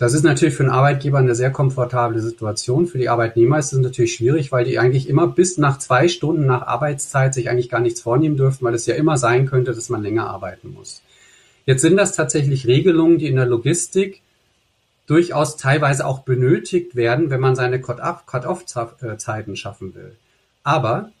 Das 0.00 0.14
ist 0.14 0.22
natürlich 0.22 0.54
für 0.54 0.62
einen 0.62 0.72
Arbeitgeber 0.72 1.18
eine 1.18 1.34
sehr 1.34 1.50
komfortable 1.50 2.20
Situation. 2.20 2.86
Für 2.86 2.96
die 2.96 3.10
Arbeitnehmer 3.10 3.58
ist 3.58 3.74
es 3.74 3.78
natürlich 3.80 4.14
schwierig, 4.14 4.50
weil 4.50 4.64
die 4.64 4.78
eigentlich 4.78 5.10
immer 5.10 5.26
bis 5.26 5.58
nach 5.58 5.76
zwei 5.76 6.08
Stunden 6.08 6.46
nach 6.46 6.62
Arbeitszeit 6.62 7.34
sich 7.34 7.50
eigentlich 7.50 7.68
gar 7.68 7.80
nichts 7.80 8.00
vornehmen 8.00 8.38
dürfen, 8.38 8.64
weil 8.64 8.72
es 8.72 8.86
ja 8.86 8.94
immer 8.94 9.18
sein 9.18 9.44
könnte, 9.44 9.74
dass 9.74 9.90
man 9.90 10.02
länger 10.02 10.26
arbeiten 10.26 10.72
muss. 10.72 11.02
Jetzt 11.66 11.82
sind 11.82 11.98
das 11.98 12.14
tatsächlich 12.14 12.66
Regelungen, 12.66 13.18
die 13.18 13.26
in 13.26 13.36
der 13.36 13.44
Logistik 13.44 14.22
durchaus 15.06 15.58
teilweise 15.58 16.06
auch 16.06 16.20
benötigt 16.20 16.96
werden, 16.96 17.28
wenn 17.28 17.40
man 17.40 17.54
seine 17.54 17.78
Cut-off-Zeiten 17.78 19.54
schaffen 19.54 19.94
will. 19.94 20.16
Aber 20.62 21.12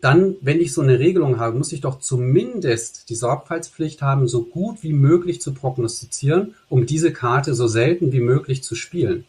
dann, 0.00 0.36
wenn 0.40 0.60
ich 0.60 0.72
so 0.72 0.80
eine 0.80 0.98
Regelung 0.98 1.38
habe, 1.38 1.56
muss 1.56 1.72
ich 1.72 1.80
doch 1.80 1.98
zumindest 1.98 3.08
die 3.08 3.16
Sorgfaltspflicht 3.16 4.00
haben, 4.00 4.28
so 4.28 4.44
gut 4.44 4.82
wie 4.82 4.92
möglich 4.92 5.40
zu 5.40 5.52
prognostizieren, 5.52 6.54
um 6.68 6.86
diese 6.86 7.12
Karte 7.12 7.54
so 7.54 7.66
selten 7.66 8.12
wie 8.12 8.20
möglich 8.20 8.62
zu 8.62 8.74
spielen. 8.74 9.24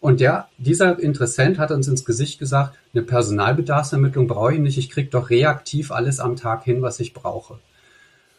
Und 0.00 0.20
der, 0.20 0.48
dieser 0.58 0.98
Interessent 0.98 1.58
hat 1.58 1.70
uns 1.70 1.88
ins 1.88 2.04
Gesicht 2.04 2.38
gesagt, 2.38 2.76
eine 2.92 3.04
Personalbedarfsermittlung 3.04 4.26
brauche 4.26 4.54
ich 4.54 4.58
nicht, 4.58 4.76
ich 4.76 4.90
kriege 4.90 5.08
doch 5.08 5.30
reaktiv 5.30 5.92
alles 5.92 6.20
am 6.20 6.36
Tag 6.36 6.64
hin, 6.64 6.82
was 6.82 7.00
ich 7.00 7.14
brauche. 7.14 7.58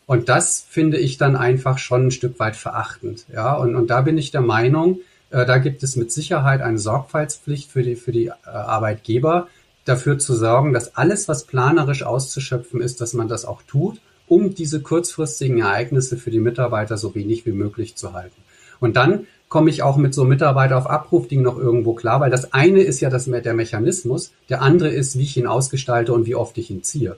Und 0.06 0.30
das 0.30 0.66
finde 0.70 0.98
ich 0.98 1.18
dann 1.18 1.36
einfach 1.36 1.78
schon 1.78 2.08
ein 2.08 2.12
Stück 2.12 2.38
weit 2.40 2.58
verachtend. 2.58 3.26
Ja, 3.34 3.56
und, 3.56 3.76
und 3.76 3.88
da 3.88 4.02
bin 4.02 4.18
ich 4.18 4.32
der 4.32 4.42
Meinung, 4.42 5.00
äh, 5.30 5.46
da 5.46 5.58
gibt 5.58 5.82
es 5.84 5.96
mit 5.96 6.12
Sicherheit 6.12 6.62
eine 6.62 6.78
Sorgfaltspflicht 6.78 7.72
für 7.72 7.82
die, 7.82 7.96
für 7.96 8.12
die 8.12 8.28
äh, 8.28 8.34
Arbeitgeber, 8.44 9.48
dafür 9.86 10.18
zu 10.20 10.34
sorgen, 10.36 10.74
dass 10.74 10.96
alles, 10.96 11.28
was 11.28 11.46
planerisch 11.46 12.04
auszuschöpfen 12.04 12.82
ist, 12.82 13.02
dass 13.02 13.14
man 13.14 13.28
das 13.28 13.46
auch 13.46 13.62
tut, 13.64 14.00
um 14.28 14.56
diese 14.56 14.82
kurzfristigen 14.82 15.60
Ereignisse 15.60 16.18
für 16.18 16.32
die 16.32 16.40
Mitarbeiter 16.40 16.98
so 16.98 17.14
wenig 17.16 17.46
wie 17.46 17.52
möglich 17.52 17.96
zu 17.96 18.14
halten. 18.14 18.42
Und 18.80 18.96
dann 18.96 19.28
komme 19.50 19.70
ich 19.70 19.84
auch 19.84 19.98
mit 19.98 20.14
so 20.14 20.26
Mitarbeiter 20.26 20.78
auf 20.78 20.90
Abrufding 20.90 21.42
noch 21.42 21.58
irgendwo 21.58 21.94
klar, 21.94 22.20
weil 22.20 22.32
das 22.32 22.54
eine 22.54 22.82
ist 22.82 23.02
ja 23.02 23.10
das, 23.10 23.26
der 23.26 23.54
Mechanismus, 23.54 24.32
der 24.50 24.62
andere 24.62 24.90
ist, 24.90 25.18
wie 25.18 25.24
ich 25.24 25.38
ihn 25.38 25.48
ausgestalte 25.48 26.14
und 26.14 26.26
wie 26.26 26.36
oft 26.36 26.58
ich 26.58 26.72
ihn 26.72 26.84
ziehe. 26.84 27.18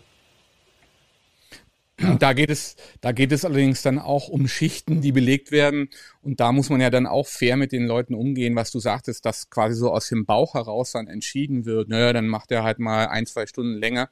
Da 2.20 2.34
geht 2.34 2.50
es, 2.50 2.76
da 3.00 3.14
geht 3.14 3.32
es 3.32 3.46
allerdings 3.46 3.82
dann 3.82 4.00
auch 4.00 4.28
um 4.28 4.48
Schichten, 4.48 5.00
die 5.00 5.14
belegt 5.14 5.52
werden. 5.52 5.90
Und 6.22 6.42
da 6.42 6.52
muss 6.52 6.70
man 6.70 6.82
ja 6.82 6.90
dann 6.90 7.08
auch 7.08 7.26
fair 7.28 7.56
mit 7.56 7.72
den 7.72 7.86
Leuten 7.86 8.16
umgehen, 8.16 8.56
was 8.56 8.72
du 8.72 8.80
sagtest, 8.80 9.26
dass 9.26 9.50
quasi 9.50 9.76
so 9.76 9.92
aus 9.92 10.10
dem 10.10 10.26
Bauch 10.26 10.56
heraus 10.56 10.92
dann 10.92 11.08
entschieden 11.08 11.66
wird. 11.66 11.88
Naja, 11.88 12.12
dann 12.12 12.28
macht 12.28 12.52
er 12.52 12.64
halt 12.64 12.80
mal 12.80 13.08
ein, 13.08 13.26
zwei 13.26 13.46
Stunden 13.46 13.78
länger. 13.78 14.10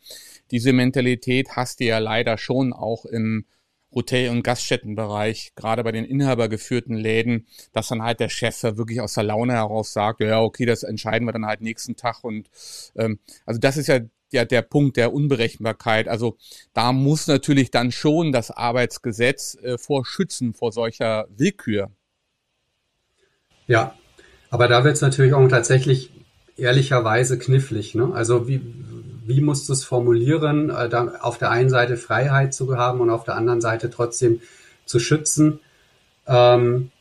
Diese 0.51 0.71
Mentalität 0.71 1.57
hast 1.57 1.81
du 1.81 1.85
ja 1.85 1.99
leider 1.99 2.37
schon 2.37 2.71
auch 2.71 3.05
im 3.05 3.45
Hotel- 3.93 4.29
und 4.29 4.43
Gaststättenbereich, 4.43 5.53
gerade 5.55 5.83
bei 5.83 5.91
den 5.91 6.05
inhabergeführten 6.05 6.95
Läden, 6.95 7.47
dass 7.73 7.89
dann 7.89 8.01
halt 8.01 8.19
der 8.19 8.29
Chef 8.29 8.59
da 8.59 8.77
wirklich 8.77 9.01
aus 9.01 9.13
der 9.13 9.23
Laune 9.23 9.53
heraus 9.53 9.93
sagt, 9.93 10.21
ja, 10.21 10.41
okay, 10.41 10.65
das 10.65 10.83
entscheiden 10.83 11.27
wir 11.27 11.33
dann 11.33 11.45
halt 11.45 11.61
nächsten 11.61 11.95
Tag. 11.95 12.23
Und 12.23 12.49
ähm, 12.95 13.19
also 13.45 13.59
das 13.59 13.77
ist 13.77 13.87
ja 13.87 13.99
ja 14.33 14.45
der 14.45 14.61
Punkt 14.61 14.97
der 14.97 15.13
Unberechenbarkeit. 15.13 16.07
Also 16.07 16.37
da 16.73 16.91
muss 16.91 17.27
natürlich 17.27 17.71
dann 17.71 17.91
schon 17.91 18.31
das 18.31 18.51
Arbeitsgesetz 18.51 19.57
äh, 19.61 19.77
vor 19.77 20.05
schützen 20.05 20.53
vor 20.53 20.71
solcher 20.71 21.27
Willkür. 21.35 21.91
Ja, 23.67 23.95
aber 24.49 24.67
da 24.67 24.83
wird 24.83 24.95
es 24.95 25.01
natürlich 25.01 25.33
auch 25.33 25.47
tatsächlich 25.47 26.11
ehrlicherweise 26.57 27.37
knifflig. 27.37 27.95
Ne? 27.95 28.11
Also 28.13 28.47
wie, 28.47 28.61
wie 29.25 29.41
musst 29.41 29.69
du 29.69 29.73
es 29.73 29.83
formulieren, 29.83 30.69
äh, 30.69 30.89
da 30.89 31.13
auf 31.21 31.37
der 31.37 31.51
einen 31.51 31.69
Seite 31.69 31.97
Freiheit 31.97 32.53
zu 32.53 32.77
haben 32.77 32.99
und 32.99 33.09
auf 33.09 33.23
der 33.23 33.35
anderen 33.35 33.61
Seite 33.61 33.89
trotzdem 33.89 34.41
zu 34.85 34.99
schützen. 34.99 35.59
Ähm, 36.27 36.91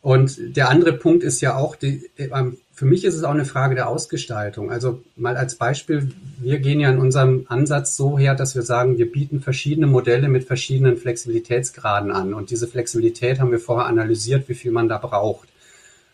und 0.00 0.56
der 0.56 0.68
andere 0.68 0.92
Punkt 0.94 1.22
ist 1.22 1.40
ja 1.40 1.56
auch, 1.56 1.76
die, 1.76 2.10
ähm, 2.18 2.58
für 2.74 2.86
mich 2.86 3.04
ist 3.04 3.14
es 3.14 3.22
auch 3.22 3.32
eine 3.32 3.44
Frage 3.44 3.74
der 3.74 3.88
Ausgestaltung. 3.88 4.70
Also 4.70 5.02
mal 5.16 5.36
als 5.36 5.56
Beispiel, 5.56 6.10
wir 6.40 6.58
gehen 6.58 6.80
ja 6.80 6.90
in 6.90 6.98
unserem 6.98 7.44
Ansatz 7.48 7.96
so 7.96 8.18
her, 8.18 8.34
dass 8.34 8.54
wir 8.54 8.62
sagen, 8.62 8.96
wir 8.96 9.12
bieten 9.12 9.40
verschiedene 9.40 9.86
Modelle 9.86 10.28
mit 10.28 10.44
verschiedenen 10.44 10.96
Flexibilitätsgraden 10.96 12.10
an. 12.10 12.32
Und 12.32 12.50
diese 12.50 12.66
Flexibilität 12.66 13.40
haben 13.40 13.50
wir 13.50 13.60
vorher 13.60 13.86
analysiert, 13.86 14.48
wie 14.48 14.54
viel 14.54 14.72
man 14.72 14.88
da 14.88 14.96
braucht. 14.96 15.48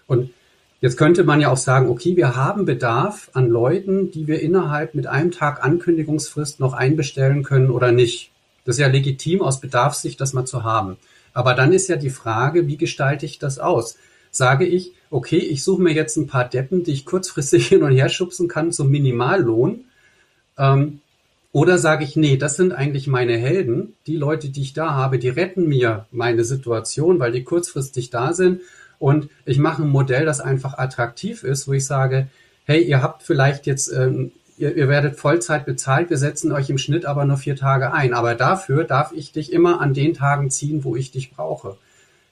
Und 0.09 0.31
jetzt 0.81 0.97
könnte 0.97 1.23
man 1.23 1.41
ja 1.41 1.51
auch 1.51 1.57
sagen, 1.57 1.89
okay, 1.89 2.17
wir 2.17 2.35
haben 2.35 2.65
Bedarf 2.65 3.31
an 3.35 3.49
Leuten, 3.49 4.11
die 4.11 4.27
wir 4.27 4.41
innerhalb 4.41 4.97
mit 4.97 5.07
einem 5.07 5.31
Tag 5.31 5.65
Ankündigungsfrist 5.65 6.59
noch 6.59 6.73
einbestellen 6.73 7.45
können 7.45 7.71
oder 7.71 7.93
nicht. 7.93 8.33
Das 8.65 8.77
ist 8.77 8.81
ja 8.81 8.89
legitim 8.89 9.43
aus 9.43 9.61
Bedarfssicht, 9.61 10.21
das 10.21 10.33
mal 10.33 10.45
zu 10.45 10.65
haben. 10.65 10.97
Aber 11.33 11.55
dann 11.55 11.73
ist 11.73 11.89
ja 11.89 11.97
die 11.97 12.11
Frage, 12.11 12.67
wie 12.67 12.77
gestalte 12.77 13.27
ich 13.27 13.39
das 13.39 13.61
aus? 13.61 13.97
Sage 14.33 14.67
ich, 14.67 14.93
okay, 15.11 15.39
ich 15.39 15.65
suche 15.65 15.83
mir 15.83 15.93
jetzt 15.93 16.17
ein 16.17 16.27
paar 16.27 16.49
Deppen, 16.49 16.85
die 16.85 16.93
ich 16.93 17.07
kurzfristig 17.07 17.69
hin 17.69 17.83
und 17.83 17.93
her 17.93 18.09
schubsen 18.09 18.49
kann 18.49 18.73
zum 18.73 18.91
Minimallohn. 18.91 19.85
Ähm, 20.59 21.01
oder 21.53 21.79
sage 21.79 22.05
ich, 22.05 22.15
nee, 22.15 22.37
das 22.37 22.57
sind 22.57 22.73
eigentlich 22.73 23.07
meine 23.07 23.37
Helden. 23.37 23.95
Die 24.07 24.17
Leute, 24.17 24.51
die 24.51 24.63
ich 24.63 24.75
da 24.75 24.91
habe, 24.93 25.19
die 25.19 25.31
retten 25.31 25.67
mir 25.67 26.07
meine 26.13 26.45
Situation, 26.45 27.19
weil 27.19 27.33
die 27.33 27.43
kurzfristig 27.43 28.11
da 28.11 28.33
sind. 28.33 28.61
Und 28.99 29.29
ich 29.47 29.59
mache 29.59 29.83
ein 29.83 29.89
Modell, 29.89 30.25
das 30.25 30.41
einfach 30.41 30.77
attraktiv 30.77 31.45
ist, 31.45 31.67
wo 31.67 31.73
ich 31.73 31.87
sage, 31.87 32.29
hey, 32.65 32.83
ihr 32.83 33.03
habt 33.03 33.23
vielleicht 33.23 33.67
jetzt 33.67 33.91
ähm, 33.93 34.33
ihr, 34.59 34.77
ihr 34.77 34.89
werdet 34.89 35.17
Vollzeit 35.17 35.65
bezahlt, 35.65 36.11
wir 36.11 36.19
setzen 36.19 36.53
euch 36.53 36.69
im 36.69 36.79
Schnitt 36.79 37.07
aber 37.07 37.25
nur 37.25 37.37
vier 37.37 37.57
Tage 37.57 37.93
ein. 37.93 38.13
Aber 38.13 38.35
dafür 38.35 38.85
darf 38.85 39.13
ich 39.13 39.33
dich 39.33 39.53
immer 39.53 39.81
an 39.81 39.95
den 39.95 40.15
Tagen 40.15 40.51
ziehen, 40.51 40.85
wo 40.85 40.97
ich 40.97 41.11
dich 41.11 41.33
brauche. 41.33 41.77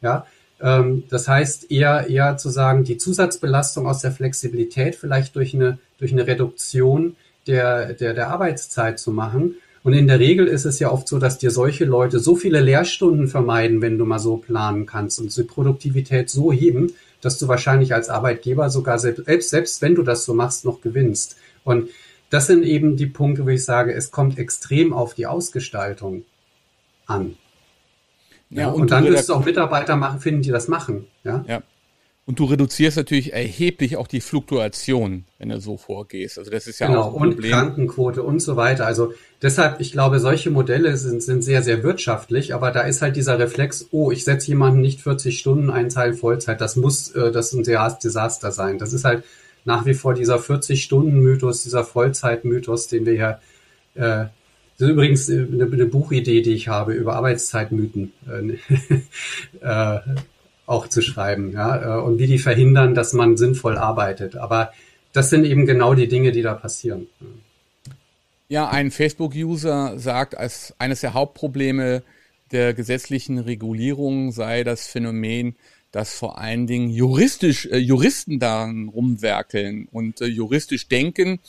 Ja, 0.03 0.27
das 0.59 1.29
heißt 1.29 1.71
eher, 1.71 2.09
eher 2.09 2.37
zu 2.39 2.49
sagen, 2.49 2.85
die 2.85 2.97
Zusatzbelastung 2.97 3.87
aus 3.87 4.01
der 4.01 4.13
Flexibilität 4.13 4.97
vielleicht 4.97 5.37
durch 5.37 5.55
eine, 5.55 5.79
durch 5.99 6.13
eine 6.13 6.27
Reduktion 6.27 7.17
der, 7.47 7.93
der, 7.93 8.15
der 8.15 8.29
Arbeitszeit 8.29 8.99
zu 8.99 9.11
machen. 9.11 9.57
Und 9.83 9.93
in 9.93 10.09
der 10.09 10.19
Regel 10.19 10.47
ist 10.47 10.65
es 10.65 10.79
ja 10.79 10.91
oft 10.91 11.07
so, 11.07 11.19
dass 11.19 11.39
dir 11.39 11.51
solche 11.51 11.85
Leute 11.85 12.19
so 12.19 12.35
viele 12.35 12.61
Lehrstunden 12.61 13.29
vermeiden, 13.29 13.83
wenn 13.83 13.99
du 13.99 14.05
mal 14.05 14.19
so 14.19 14.39
planen 14.39 14.87
kannst 14.87 15.21
und 15.21 15.37
die 15.37 15.43
Produktivität 15.45 16.29
so 16.29 16.53
heben, 16.53 16.93
dass 17.21 17.39
du 17.39 17.49
wahrscheinlich 17.49 17.95
als 17.95 18.09
Arbeitgeber 18.09 18.71
sogar 18.71 18.99
selbst, 18.99 19.51
selbst 19.51 19.83
wenn 19.83 19.95
du 19.95 20.03
das 20.03 20.25
so 20.25 20.35
machst, 20.35 20.65
noch 20.65 20.81
gewinnst. 20.81 21.37
Und 21.65 21.91
das 22.31 22.47
sind 22.49 22.65
eben 22.65 22.97
die 22.97 23.07
Punkte, 23.07 23.45
wo 23.45 23.51
ich 23.51 23.65
sage, 23.65 23.93
es 23.93 24.11
kommt 24.11 24.39
extrem 24.39 24.93
auf 24.93 25.15
die 25.15 25.27
Ausgestaltung 25.27 26.25
an. 27.07 27.37
Ja, 28.51 28.69
und, 28.69 28.83
und 28.83 28.91
dann 28.91 29.05
wirst 29.07 29.29
du 29.29 29.35
auch 29.35 29.45
Mitarbeiter 29.45 29.97
machen, 29.97 30.21
finden, 30.21 30.43
die 30.43 30.51
das 30.51 30.69
machen. 30.69 31.07
Ja. 31.25 31.45
ja. 31.49 31.63
Und 32.27 32.41
du 32.41 32.45
reduzierst 32.45 32.97
natürlich 32.97 33.33
erheblich 33.33 33.97
auch 33.97 34.09
die 34.09 34.21
Fluktuation, 34.21 35.27
wenn 35.39 35.49
du 35.49 35.61
so 35.61 35.77
vorgehst. 35.77 36.41
Also 36.41 36.51
das 36.51 36.67
ist 36.67 36.81
ja 36.81 36.89
genau, 36.89 37.03
auch 37.03 37.15
ein 37.15 37.31
Problem. 37.31 37.37
Und 37.37 37.51
Krankenquote 37.51 38.23
und 38.25 38.41
so 38.41 38.57
weiter. 38.57 38.85
Also 38.85 39.15
deshalb, 39.43 39.81
ich 39.81 39.93
glaube, 39.93 40.19
solche 40.19 40.51
Modelle 40.51 40.97
sind, 40.97 41.23
sind 41.23 41.43
sehr, 41.43 41.63
sehr 41.63 41.85
wirtschaftlich, 41.85 42.53
aber 42.53 42.73
da 42.73 42.81
ist 42.81 43.01
halt 43.01 43.15
dieser 43.15 43.39
Reflex, 43.39 43.87
oh, 43.93 44.11
ich 44.11 44.25
setze 44.25 44.49
jemanden 44.49 44.81
nicht 44.81 45.03
40 45.03 45.39
Stunden 45.39 45.71
einen 45.71 45.89
Teil 45.89 46.15
Vollzeit. 46.15 46.61
Das 46.61 46.75
muss, 46.75 47.11
äh, 47.13 47.31
das 47.31 47.53
ein 47.53 47.63
Desaster 47.63 48.51
sein. 48.51 48.79
Das 48.79 48.93
ist 48.93 49.05
halt 49.05 49.23
nach 49.65 49.87
wie 49.87 49.95
vor 49.95 50.15
dieser 50.15 50.39
40-Stunden-Mythos, 50.39 51.63
dieser 51.63 51.85
Vollzeit-Mythos, 51.85 52.89
den 52.89 53.07
wir 53.07 53.15
ja, 53.15 53.41
äh, 53.95 54.27
das 54.79 54.89
ist 54.89 54.93
übrigens 54.93 55.31
eine, 55.31 55.65
eine, 55.65 55.87
Buchidee, 55.87 56.43
die 56.43 56.53
ich 56.53 56.69
habe, 56.69 56.93
über 56.93 57.17
Arbeitszeitmythen 57.17 58.13
äh, 58.29 58.59
äh, 59.67 60.01
auch 60.67 60.89
zu 60.89 61.01
schreiben, 61.01 61.53
ja, 61.53 61.99
äh, 61.99 62.03
und 62.03 62.19
wie 62.19 62.27
die 62.27 62.39
verhindern, 62.39 62.95
dass 62.95 63.13
man 63.13 63.37
sinnvoll 63.37 63.79
arbeitet. 63.79 64.37
Aber 64.37 64.73
das 65.13 65.31
sind 65.31 65.47
eben 65.47 65.65
genau 65.65 65.95
die 65.95 66.09
Dinge, 66.09 66.33
die 66.33 66.43
da 66.43 66.55
passieren. 66.55 67.07
Ja, 68.49 68.69
ein 68.69 68.91
Facebook-User 68.91 69.99
sagt, 69.99 70.37
als 70.37 70.75
eines 70.79 71.01
der 71.01 71.15
Hauptprobleme 71.15 72.03
der 72.53 72.75
gesetzlichen 72.75 73.39
Regulierung 73.39 74.31
sei 74.31 74.63
das 74.63 74.87
Phänomen, 74.87 75.57
dass 75.91 76.15
vor 76.15 76.39
allen 76.39 76.67
Dingen 76.67 76.91
juristisch, 76.91 77.67
äh, 77.67 77.79
Juristen 77.79 78.39
daran 78.39 78.89
rumwerkeln 78.89 79.89
und 79.91 80.21
äh, 80.21 80.27
juristisch 80.27 80.89
denken 80.89 81.41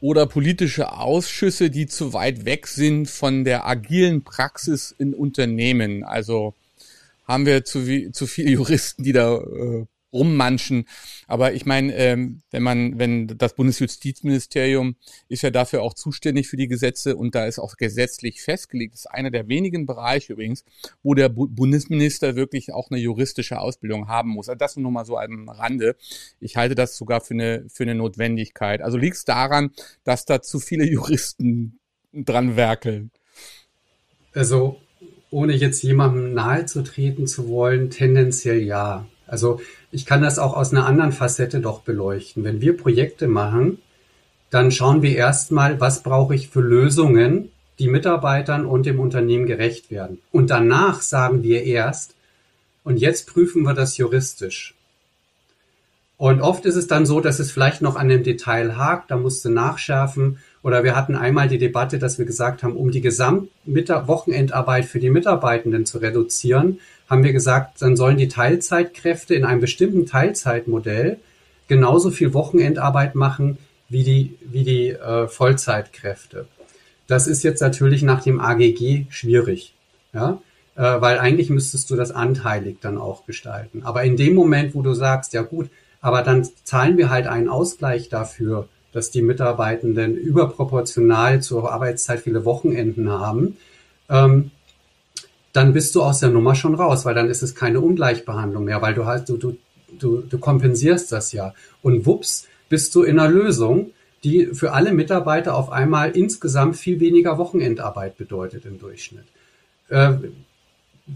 oder 0.00 0.26
politische 0.26 0.92
Ausschüsse, 0.92 1.70
die 1.70 1.86
zu 1.86 2.12
weit 2.12 2.44
weg 2.44 2.66
sind 2.66 3.08
von 3.08 3.44
der 3.44 3.66
agilen 3.66 4.24
Praxis 4.24 4.94
in 4.96 5.14
Unternehmen. 5.14 6.04
Also 6.04 6.54
haben 7.26 7.46
wir 7.46 7.64
zu, 7.64 8.10
zu 8.10 8.26
viele 8.26 8.50
Juristen, 8.50 9.04
die 9.04 9.12
da 9.12 9.36
äh, 9.36 9.86
rummanschen. 10.12 10.86
Aber 11.26 11.52
ich 11.52 11.66
meine, 11.66 11.94
ähm, 11.94 12.42
wenn 12.50 12.62
man, 12.62 12.98
wenn 12.98 13.26
das 13.26 13.54
Bundesjustizministerium 13.54 14.96
ist 15.28 15.42
ja 15.42 15.50
dafür 15.50 15.82
auch 15.82 15.94
zuständig 15.94 16.48
für 16.48 16.56
die 16.56 16.68
Gesetze 16.68 17.16
und 17.16 17.34
da 17.34 17.46
ist 17.46 17.58
auch 17.58 17.76
gesetzlich 17.76 18.42
festgelegt, 18.42 18.94
ist 18.94 19.10
einer 19.10 19.30
der 19.30 19.48
wenigen 19.48 19.86
Bereiche 19.86 20.32
übrigens, 20.32 20.64
wo 21.02 21.14
der 21.14 21.28
Bu 21.28 21.46
Bundesminister 21.46 22.36
wirklich 22.36 22.72
auch 22.72 22.90
eine 22.90 23.00
juristische 23.00 23.58
Ausbildung 23.58 24.08
haben 24.08 24.30
muss. 24.30 24.48
Also 24.48 24.58
das 24.58 24.76
nur 24.76 24.90
mal 24.90 25.04
so 25.04 25.18
am 25.18 25.48
Rande. 25.48 25.96
Ich 26.40 26.56
halte 26.56 26.74
das 26.74 26.96
sogar 26.96 27.20
für 27.20 27.34
eine, 27.34 27.66
für 27.68 27.84
eine 27.84 27.94
Notwendigkeit. 27.94 28.82
Also 28.82 28.96
liegt 28.96 29.16
es 29.16 29.24
daran, 29.24 29.70
dass 30.04 30.24
da 30.24 30.42
zu 30.42 30.58
viele 30.58 30.84
Juristen 30.84 31.80
dran 32.12 32.56
werkeln? 32.56 33.10
Also, 34.32 34.80
ohne 35.30 35.54
jetzt 35.54 35.82
jemandem 35.82 36.34
nahe 36.34 36.66
zu 36.66 36.82
treten 36.82 37.26
zu 37.26 37.48
wollen, 37.48 37.90
tendenziell 37.90 38.62
ja. 38.62 39.06
Also 39.30 39.60
ich 39.92 40.06
kann 40.06 40.22
das 40.22 40.38
auch 40.38 40.54
aus 40.54 40.72
einer 40.72 40.86
anderen 40.86 41.12
Facette 41.12 41.60
doch 41.60 41.80
beleuchten. 41.82 42.44
Wenn 42.44 42.60
wir 42.60 42.76
Projekte 42.76 43.28
machen, 43.28 43.78
dann 44.50 44.72
schauen 44.72 45.02
wir 45.02 45.16
erstmal, 45.16 45.80
was 45.80 46.02
brauche 46.02 46.34
ich 46.34 46.48
für 46.48 46.60
Lösungen, 46.60 47.50
die 47.78 47.88
Mitarbeitern 47.88 48.66
und 48.66 48.84
dem 48.86 48.98
Unternehmen 48.98 49.46
gerecht 49.46 49.90
werden. 49.90 50.18
Und 50.32 50.50
danach 50.50 51.00
sagen 51.00 51.42
wir 51.42 51.62
erst, 51.62 52.14
und 52.82 52.96
jetzt 52.96 53.28
prüfen 53.28 53.62
wir 53.62 53.74
das 53.74 53.96
juristisch. 53.96 54.74
Und 56.16 56.42
oft 56.42 56.66
ist 56.66 56.76
es 56.76 56.86
dann 56.86 57.06
so, 57.06 57.20
dass 57.20 57.38
es 57.38 57.50
vielleicht 57.50 57.80
noch 57.80 57.96
an 57.96 58.08
dem 58.08 58.22
Detail 58.22 58.76
hakt, 58.76 59.10
da 59.10 59.16
musste 59.16 59.48
nachschärfen. 59.48 60.38
Oder 60.62 60.84
wir 60.84 60.94
hatten 60.94 61.16
einmal 61.16 61.48
die 61.48 61.56
Debatte, 61.56 61.98
dass 61.98 62.18
wir 62.18 62.26
gesagt 62.26 62.62
haben, 62.62 62.76
um 62.76 62.90
die 62.90 63.00
Gesamtwochenendarbeit 63.00 64.84
für 64.84 64.98
die 64.98 65.08
Mitarbeitenden 65.08 65.86
zu 65.86 65.96
reduzieren, 65.96 66.78
haben 67.10 67.24
wir 67.24 67.32
gesagt, 67.32 67.82
dann 67.82 67.96
sollen 67.96 68.16
die 68.16 68.28
Teilzeitkräfte 68.28 69.34
in 69.34 69.44
einem 69.44 69.60
bestimmten 69.60 70.06
Teilzeitmodell 70.06 71.18
genauso 71.66 72.10
viel 72.10 72.32
Wochenendarbeit 72.32 73.16
machen 73.16 73.58
wie 73.88 74.04
die, 74.04 74.36
wie 74.42 74.62
die 74.62 74.90
äh, 74.90 75.26
Vollzeitkräfte. 75.26 76.46
Das 77.08 77.26
ist 77.26 77.42
jetzt 77.42 77.60
natürlich 77.60 78.02
nach 78.02 78.22
dem 78.22 78.40
AGG 78.40 79.06
schwierig, 79.10 79.74
ja, 80.12 80.40
äh, 80.76 80.82
weil 80.82 81.18
eigentlich 81.18 81.50
müsstest 81.50 81.90
du 81.90 81.96
das 81.96 82.12
anteilig 82.12 82.78
dann 82.80 82.96
auch 82.96 83.26
gestalten. 83.26 83.82
Aber 83.84 84.04
in 84.04 84.16
dem 84.16 84.34
Moment, 84.34 84.76
wo 84.76 84.82
du 84.82 84.94
sagst, 84.94 85.32
ja 85.32 85.42
gut, 85.42 85.68
aber 86.00 86.22
dann 86.22 86.48
zahlen 86.62 86.96
wir 86.96 87.10
halt 87.10 87.26
einen 87.26 87.48
Ausgleich 87.48 88.08
dafür, 88.08 88.68
dass 88.92 89.10
die 89.10 89.22
Mitarbeitenden 89.22 90.16
überproportional 90.16 91.42
zur 91.42 91.72
Arbeitszeit 91.72 92.20
viele 92.20 92.44
Wochenenden 92.44 93.10
haben, 93.10 93.56
ähm, 94.08 94.52
dann 95.52 95.72
bist 95.72 95.94
du 95.94 96.02
aus 96.02 96.20
der 96.20 96.30
Nummer 96.30 96.54
schon 96.54 96.74
raus, 96.74 97.04
weil 97.04 97.14
dann 97.14 97.28
ist 97.28 97.42
es 97.42 97.54
keine 97.54 97.80
Ungleichbehandlung 97.80 98.64
mehr, 98.64 98.82
weil 98.82 98.94
du 98.94 99.06
hast, 99.06 99.28
du, 99.28 99.36
du, 99.36 99.56
du, 99.98 100.18
du 100.18 100.38
kompensierst 100.38 101.10
das 101.12 101.32
ja. 101.32 101.54
Und 101.82 102.06
wups, 102.06 102.46
bist 102.68 102.94
du 102.94 103.02
in 103.02 103.18
einer 103.18 103.30
Lösung, 103.30 103.90
die 104.22 104.46
für 104.46 104.72
alle 104.72 104.92
Mitarbeiter 104.92 105.54
auf 105.56 105.70
einmal 105.70 106.10
insgesamt 106.10 106.76
viel 106.76 107.00
weniger 107.00 107.38
Wochenendarbeit 107.38 108.16
bedeutet 108.16 108.64
im 108.64 108.78
Durchschnitt. 108.78 109.24
Äh, 109.88 110.12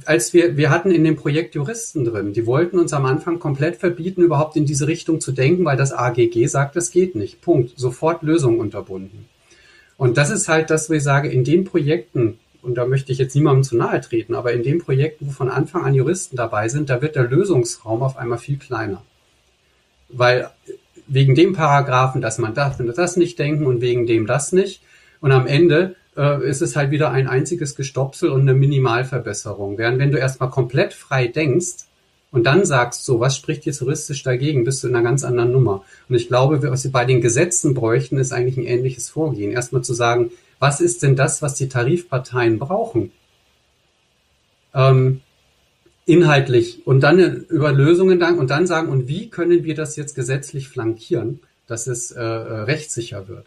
als 0.07 0.33
wir, 0.33 0.57
wir 0.57 0.71
hatten 0.71 0.91
in 0.91 1.05
dem 1.05 1.15
Projekt 1.15 1.55
Juristen 1.55 2.05
drin, 2.05 2.33
die 2.33 2.47
wollten 2.47 2.79
uns 2.79 2.93
am 2.93 3.05
Anfang 3.05 3.39
komplett 3.39 3.77
verbieten, 3.77 4.23
überhaupt 4.23 4.57
in 4.57 4.67
diese 4.67 4.89
Richtung 4.89 5.21
zu 5.21 5.31
denken, 5.31 5.65
weil 5.65 5.77
das 5.77 5.93
AGG 5.93 6.47
sagt, 6.47 6.75
das 6.75 6.91
geht 6.91 7.15
nicht. 7.15 7.41
Punkt. 7.41 7.79
Sofort 7.79 8.23
Lösung 8.23 8.59
unterbunden. 8.59 9.27
Und 9.97 10.17
das 10.17 10.31
ist 10.31 10.49
halt 10.49 10.71
das, 10.71 10.91
wo 10.91 10.95
ich 10.95 11.03
sage, 11.03 11.29
in 11.29 11.45
den 11.45 11.65
Projekten, 11.65 12.39
und 12.65 12.75
da 12.77 12.87
möchte 12.87 13.13
ich 13.13 13.19
jetzt 13.19 13.35
niemandem 13.35 13.63
zu 13.63 13.77
nahe 13.77 14.01
treten, 14.01 14.35
aber 14.35 14.53
in 14.53 14.63
den 14.63 14.79
Projekten, 14.79 15.27
wo 15.27 15.31
von 15.31 15.49
Anfang 15.49 15.85
an 15.85 15.95
Juristen 15.95 16.37
dabei 16.37 16.69
sind, 16.69 16.91
da 16.91 17.03
wird 17.03 17.15
der 17.15 17.25
Lösungsraum 17.25 18.03
auf 18.03 18.17
einmal 18.17 18.39
viel 18.39 18.59
kleiner. 18.59 19.03
Weil 20.09 20.51
wegen 21.07 21.35
dem 21.35 21.53
Paragraphen, 21.53 22.21
dass 22.21 22.39
man 22.39 22.55
darf 22.55 22.79
das 22.79 23.17
nicht 23.17 23.39
denken 23.39 23.67
und 23.67 23.81
wegen 23.81 24.07
dem 24.07 24.27
das 24.27 24.53
nicht. 24.53 24.83
Und 25.21 25.33
am 25.33 25.47
Ende 25.47 25.97
äh, 26.17 26.47
ist 26.49 26.63
es 26.63 26.77
halt 26.77 26.91
wieder 26.91 27.11
ein 27.11 27.29
einziges 27.29 27.75
Gestopsel 27.77 28.31
und 28.31 28.43
eine 28.43 28.55
Minimalverbesserung. 28.55 29.79
Während 29.79 29.99
wenn 29.99 30.11
du 30.11 30.19
erstmal 30.19 30.51
komplett 30.51 30.95
frei 30.95 31.27
denkst 31.27 31.85
und 32.31 32.45
dann 32.45 32.65
sagst, 32.65 33.05
so, 33.05 33.21
was 33.21 33.37
spricht 33.37 33.67
jetzt 33.67 33.81
juristisch 33.81 34.23
dagegen, 34.23 34.65
bist 34.65 34.83
du 34.83 34.89
in 34.89 34.95
einer 34.95 35.05
ganz 35.05 35.25
anderen 35.25 35.53
Nummer. 35.53 35.85
Und 36.09 36.15
ich 36.17 36.29
glaube, 36.29 36.63
was 36.63 36.85
wir 36.85 36.93
bei 36.93 37.05
den 37.05 37.21
Gesetzen 37.21 37.75
bräuchten, 37.75 38.19
ist 38.19 38.33
eigentlich 38.33 38.57
ein 38.57 38.67
ähnliches 38.67 39.11
Vorgehen. 39.11 39.53
Erstmal 39.53 39.83
zu 39.83 39.95
sagen, 39.95 40.31
was 40.59 40.81
ist 40.81 41.03
denn 41.03 41.17
das, 41.17 41.43
was 41.43 41.55
die 41.55 41.69
Tarifparteien 41.69 42.59
brauchen? 42.59 43.13
Ähm, 44.75 45.21
inhaltlich 46.07 46.87
und 46.87 47.01
dann 47.01 47.19
über 47.19 47.73
Lösungen 47.73 48.19
dann 48.19 48.39
und 48.39 48.51
dann 48.51 48.67
sagen, 48.67 48.89
und 48.89 49.09
wie 49.09 49.31
können 49.31 49.65
wir 49.65 49.75
das 49.75 49.97
jetzt 49.97 50.15
gesetzlich 50.15 50.69
flankieren, 50.69 51.41
dass 51.67 51.87
es 51.87 52.11
äh, 52.11 52.23
rechtssicher 52.23 53.29
wird? 53.29 53.47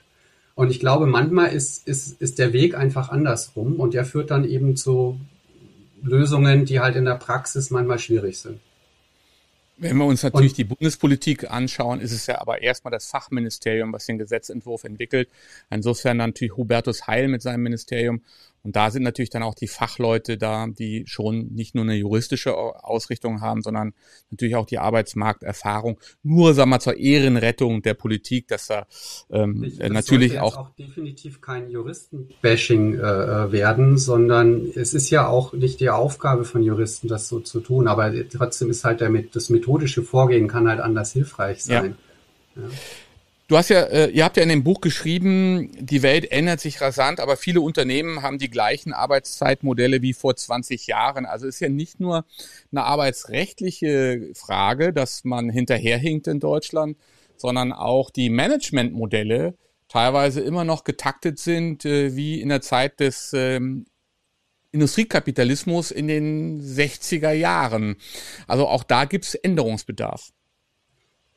Und 0.56 0.72
ich 0.72 0.80
glaube, 0.80 1.06
manchmal 1.06 1.54
ist, 1.54 1.88
ist, 1.88 2.20
ist 2.20 2.40
der 2.40 2.52
Weg 2.52 2.76
einfach 2.76 3.10
andersrum 3.10 3.80
und 3.80 3.94
der 3.94 4.06
führt 4.06 4.32
dann 4.32 4.44
eben 4.44 4.76
zu 4.76 5.20
Lösungen, 6.02 6.66
die 6.66 6.80
halt 6.80 6.96
in 6.96 7.06
der 7.06 7.16
Praxis 7.16 7.70
manchmal 7.70 8.00
schwierig 8.00 8.40
sind. 8.40 8.60
Wenn 9.78 9.98
wir 9.98 10.06
uns 10.06 10.24
natürlich 10.24 10.54
und, 10.54 10.58
die 10.58 10.64
Bundespolitik 10.64 11.52
anschauen, 11.52 12.00
ist 12.00 12.12
es 12.12 12.26
ja 12.26 12.42
aber 12.42 12.62
erstmal 12.64 12.92
das 12.92 13.08
Fachministerium, 13.08 13.94
was 13.94 14.08
den 14.08 14.18
Gesetzentwurf 14.18 14.84
entwickelt. 14.84 15.30
Insofern 15.70 16.18
natürlich 16.18 16.58
Hubertus 16.58 17.06
Heil 17.06 17.28
mit 17.28 17.44
seinem 17.44 17.62
Ministerium 17.62 18.22
und 18.68 18.76
da 18.76 18.92
sind 18.92 19.04
natürlich 19.04 19.30
dann 19.30 19.44
auch 19.44 19.56
die 19.56 19.70
Fachleute 19.70 20.38
da, 20.38 20.68
die 20.68 21.06
schon 21.08 21.54
nicht 21.54 21.74
nur 21.74 21.86
eine 21.86 21.96
juristische 21.96 22.54
Ausrichtung 22.54 23.40
haben, 23.40 23.62
sondern 23.62 23.94
natürlich 24.30 24.58
auch 24.58 24.66
die 24.66 24.78
Arbeitsmarkterfahrung. 24.78 25.98
Nur, 26.22 26.54
sagen 26.54 26.72
wir, 26.72 26.82
zur 26.82 26.98
Ehrenrettung 26.98 27.82
der 27.82 27.94
Politik, 27.94 28.50
dass 28.50 28.68
da 28.68 28.86
ähm, 29.32 29.64
ich, 29.64 29.78
das 29.78 29.90
natürlich 29.90 30.42
auch, 30.42 30.58
auch 30.58 30.70
definitiv 30.72 31.40
kein 31.40 31.70
Juristenbashing 31.70 32.96
äh, 32.96 33.52
werden, 33.54 33.98
sondern 33.98 34.70
es 34.76 34.94
ist 34.94 35.12
ja 35.12 35.30
auch 35.30 35.54
nicht 35.54 35.80
die 35.80 35.90
Aufgabe 35.90 36.44
von 36.44 36.62
Juristen, 36.62 37.08
das 37.08 37.30
so 37.30 37.40
zu 37.40 37.62
tun. 37.62 37.88
Aber 37.88 38.12
trotzdem 38.28 38.70
ist 38.70 38.84
halt 38.84 39.00
der, 39.00 39.10
das 39.32 39.50
methodische 39.50 40.04
Vorgehen 40.04 40.50
kann 40.50 40.68
halt 40.68 40.82
anders 40.82 41.14
hilfreich 41.14 41.64
sein. 41.64 41.96
Ja. 42.58 42.64
Ja. 42.64 42.70
Du 43.48 43.56
hast 43.56 43.70
ja, 43.70 43.84
äh, 43.84 44.10
ihr 44.10 44.26
habt 44.26 44.36
ja 44.36 44.44
in 44.44 44.50
dem 44.50 44.66
Buch 44.66 44.82
geschrieben, 44.82 45.72
die 45.80 46.02
Welt 46.02 46.30
ändert 46.34 46.60
sich 46.60 46.82
rasant, 46.82 47.22
aber 47.22 47.38
viele 47.38 47.62
Unternehmen 47.62 48.22
haben 48.22 48.40
die 48.40 48.50
gleichen 48.50 48.92
Arbeitszeitmodelle 48.92 50.02
wie 50.02 50.12
vor 50.14 50.36
20 50.36 50.86
Jahren. 50.88 51.26
Also 51.26 51.48
ist 51.48 51.62
ja 51.62 51.70
nicht 51.70 52.02
nur 52.02 52.26
eine 52.74 52.84
arbeitsrechtliche 52.84 54.32
Frage, 54.34 54.92
dass 54.92 55.24
man 55.24 55.50
hinterherhinkt 55.50 56.28
in 56.28 56.42
Deutschland, 56.42 56.98
sondern 57.38 57.72
auch 57.72 58.10
die 58.10 58.30
Managementmodelle 58.30 59.56
teilweise 59.88 60.42
immer 60.42 60.66
noch 60.66 60.84
getaktet 60.84 61.40
sind, 61.40 61.86
äh, 61.86 62.18
wie 62.18 62.42
in 62.42 62.50
der 62.50 62.60
Zeit 62.60 63.00
des 63.00 63.32
ähm, 63.34 63.86
Industriekapitalismus 64.74 65.92
in 65.92 66.10
den 66.10 66.62
60er 66.62 67.32
Jahren. 67.32 67.96
Also 68.46 68.68
auch 68.68 68.84
da 68.84 69.06
gibt 69.06 69.24
es 69.24 69.36
Änderungsbedarf. 69.36 70.34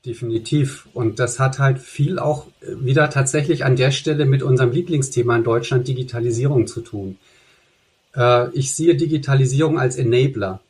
Definitiv. 0.07 0.89
Und 0.95 1.19
das 1.19 1.39
hat 1.39 1.59
halt 1.59 1.79
viel 1.79 2.19
auch 2.19 2.47
wieder 2.63 3.11
tatsächlich 3.11 3.65
an 3.65 3.77
der 3.77 3.91
Stelle 3.91 4.25
mit 4.25 4.43
unserem 4.43 4.73
Lieblingsthema 4.73 5.37
in 5.37 5.45
Deutschland, 5.45 5.89
Digitalisierung, 5.89 6.67
zu 6.67 6.81
tun. 6.81 7.19
Äh, 8.17 8.49
ich 8.51 8.75
sehe 8.75 8.97
Digitalisierung 8.97 9.79
als 9.79 9.97
Enabler. 9.97 10.61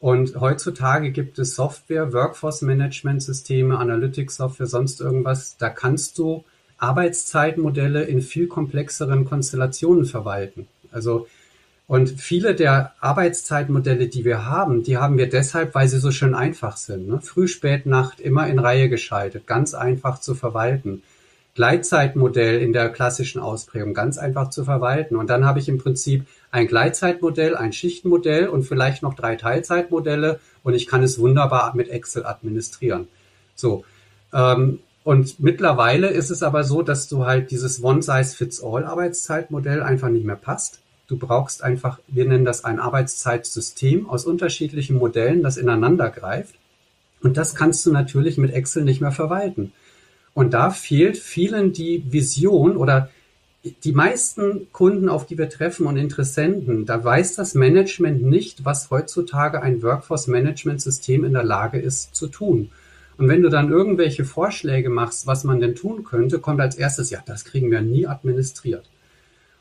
Und 0.00 0.38
heutzutage 0.38 1.10
gibt 1.10 1.38
es 1.38 1.56
Software, 1.56 2.12
Workforce-Management-Systeme, 2.12 3.78
Analytics-Software, 3.78 4.66
sonst 4.66 5.00
irgendwas. 5.00 5.56
Da 5.58 5.70
kannst 5.70 6.18
du 6.18 6.44
Arbeitszeitmodelle 6.76 8.04
in 8.04 8.20
viel 8.20 8.46
komplexeren 8.46 9.24
Konstellationen 9.24 10.04
verwalten. 10.04 10.68
Also 10.92 11.26
und 11.88 12.20
viele 12.20 12.54
der 12.54 12.92
Arbeitszeitmodelle, 13.00 14.06
die 14.08 14.26
wir 14.26 14.44
haben, 14.44 14.82
die 14.82 14.98
haben 14.98 15.16
wir 15.16 15.26
deshalb, 15.26 15.74
weil 15.74 15.88
sie 15.88 15.98
so 15.98 16.10
schön 16.10 16.34
einfach 16.34 16.76
sind. 16.76 17.08
Ne? 17.08 17.22
Früh, 17.22 17.48
Spät, 17.48 17.86
Nacht, 17.86 18.20
immer 18.20 18.46
in 18.46 18.58
Reihe 18.58 18.90
geschaltet, 18.90 19.46
ganz 19.46 19.72
einfach 19.72 20.20
zu 20.20 20.34
verwalten. 20.34 21.02
Gleitzeitmodell 21.54 22.60
in 22.60 22.74
der 22.74 22.90
klassischen 22.90 23.40
Ausprägung, 23.40 23.94
ganz 23.94 24.18
einfach 24.18 24.50
zu 24.50 24.66
verwalten. 24.66 25.16
Und 25.16 25.30
dann 25.30 25.46
habe 25.46 25.60
ich 25.60 25.68
im 25.70 25.78
Prinzip 25.78 26.26
ein 26.50 26.66
Gleitzeitmodell, 26.66 27.56
ein 27.56 27.72
Schichtenmodell 27.72 28.48
und 28.48 28.64
vielleicht 28.64 29.02
noch 29.02 29.14
drei 29.14 29.36
Teilzeitmodelle 29.36 30.40
und 30.62 30.74
ich 30.74 30.88
kann 30.88 31.02
es 31.02 31.18
wunderbar 31.18 31.74
mit 31.74 31.88
Excel 31.88 32.26
administrieren. 32.26 33.08
So. 33.54 33.86
Ähm, 34.34 34.80
und 35.04 35.40
mittlerweile 35.40 36.08
ist 36.08 36.28
es 36.28 36.42
aber 36.42 36.64
so, 36.64 36.82
dass 36.82 37.08
du 37.08 37.24
halt 37.24 37.50
dieses 37.50 37.82
One-Size-Fits-All-Arbeitszeitmodell 37.82 39.82
einfach 39.82 40.10
nicht 40.10 40.26
mehr 40.26 40.36
passt 40.36 40.80
Du 41.08 41.16
brauchst 41.16 41.64
einfach, 41.64 41.98
wir 42.06 42.26
nennen 42.26 42.44
das 42.44 42.64
ein 42.64 42.78
Arbeitszeitsystem 42.78 44.08
aus 44.08 44.26
unterschiedlichen 44.26 44.96
Modellen, 44.96 45.42
das 45.42 45.56
ineinander 45.56 46.10
greift. 46.10 46.54
Und 47.22 47.36
das 47.36 47.54
kannst 47.54 47.84
du 47.86 47.92
natürlich 47.92 48.36
mit 48.36 48.52
Excel 48.52 48.84
nicht 48.84 49.00
mehr 49.00 49.10
verwalten. 49.10 49.72
Und 50.34 50.52
da 50.54 50.70
fehlt 50.70 51.16
vielen 51.16 51.72
die 51.72 52.04
Vision 52.12 52.76
oder 52.76 53.10
die 53.82 53.92
meisten 53.92 54.70
Kunden, 54.70 55.08
auf 55.08 55.26
die 55.26 55.38
wir 55.38 55.48
treffen 55.48 55.86
und 55.86 55.96
Interessenten, 55.96 56.86
da 56.86 57.02
weiß 57.02 57.34
das 57.34 57.54
Management 57.54 58.22
nicht, 58.22 58.64
was 58.64 58.90
heutzutage 58.90 59.62
ein 59.62 59.82
Workforce-Management-System 59.82 61.24
in 61.24 61.32
der 61.32 61.42
Lage 61.42 61.78
ist 61.78 62.14
zu 62.14 62.28
tun. 62.28 62.70
Und 63.16 63.28
wenn 63.28 63.42
du 63.42 63.48
dann 63.48 63.70
irgendwelche 63.70 64.24
Vorschläge 64.24 64.90
machst, 64.90 65.26
was 65.26 65.42
man 65.42 65.58
denn 65.58 65.74
tun 65.74 66.04
könnte, 66.04 66.38
kommt 66.38 66.60
als 66.60 66.76
erstes, 66.76 67.10
ja, 67.10 67.20
das 67.26 67.44
kriegen 67.44 67.70
wir 67.70 67.80
nie 67.80 68.06
administriert. 68.06 68.84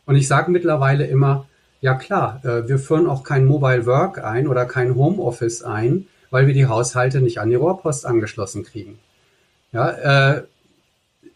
Und 0.07 0.15
ich 0.15 0.27
sage 0.27 0.49
mittlerweile 0.49 1.05
immer, 1.05 1.45
ja 1.81 1.93
klar, 1.93 2.41
äh, 2.43 2.67
wir 2.67 2.79
führen 2.79 3.05
auch 3.05 3.23
kein 3.23 3.45
Mobile 3.45 3.85
Work 3.85 4.23
ein 4.23 4.47
oder 4.47 4.65
kein 4.65 4.95
Homeoffice 4.95 5.61
ein, 5.61 6.07
weil 6.31 6.47
wir 6.47 6.53
die 6.53 6.65
Haushalte 6.65 7.21
nicht 7.21 7.39
an 7.39 7.49
die 7.49 7.55
Rohrpost 7.55 8.05
angeschlossen 8.05 8.63
kriegen. 8.63 8.97
Ja, 9.71 10.35
äh, 10.35 10.43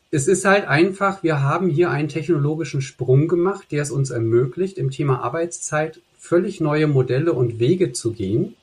es 0.10 0.28
ist 0.28 0.46
halt 0.46 0.68
einfach, 0.68 1.22
wir 1.22 1.42
haben 1.42 1.70
hier 1.70 1.90
einen 1.90 2.10
technologischen 2.10 2.82
Sprung 2.82 3.28
gemacht, 3.28 3.72
der 3.72 3.82
es 3.82 3.92
uns 3.92 4.10
ermöglicht, 4.10 4.78
im 4.78 4.90
Thema 4.90 5.22
Arbeitszeit 5.22 6.02
völlig 6.18 6.62
neue 6.62 6.88
Modelle 6.88 7.34
und 7.34 7.60
Wege 7.60 7.92
zu 7.92 8.14
gehen, 8.14 8.56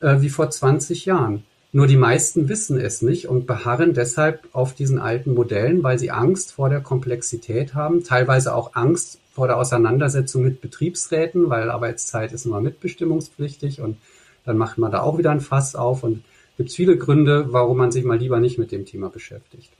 äh, 0.00 0.20
wie 0.20 0.30
vor 0.30 0.50
20 0.50 1.06
Jahren. 1.06 1.44
Nur 1.72 1.88
die 1.88 1.96
meisten 1.96 2.48
wissen 2.48 2.78
es 2.78 3.02
nicht 3.02 3.26
und 3.26 3.48
beharren 3.48 3.94
deshalb 3.94 4.48
auf 4.52 4.74
diesen 4.74 5.00
alten 5.00 5.34
Modellen, 5.34 5.82
weil 5.82 5.98
sie 5.98 6.12
Angst 6.12 6.52
vor 6.52 6.68
der 6.68 6.80
Komplexität 6.80 7.74
haben, 7.74 8.04
teilweise 8.04 8.54
auch 8.54 8.74
Angst 8.74 9.18
vor 9.34 9.48
der 9.48 9.58
Auseinandersetzung 9.58 10.44
mit 10.44 10.60
Betriebsräten, 10.60 11.50
weil 11.50 11.70
Arbeitszeit 11.70 12.32
ist 12.32 12.46
immer 12.46 12.60
mitbestimmungspflichtig 12.60 13.80
und 13.80 13.96
dann 14.44 14.56
macht 14.56 14.78
man 14.78 14.92
da 14.92 15.02
auch 15.02 15.18
wieder 15.18 15.32
ein 15.32 15.40
Fass 15.40 15.74
auf 15.74 16.04
und 16.04 16.22
gibt 16.56 16.68
es 16.68 16.76
viele 16.76 16.96
Gründe, 16.96 17.52
warum 17.52 17.78
man 17.78 17.90
sich 17.90 18.04
mal 18.04 18.18
lieber 18.18 18.38
nicht 18.38 18.58
mit 18.58 18.70
dem 18.70 18.86
Thema 18.86 19.08
beschäftigt. 19.08 19.70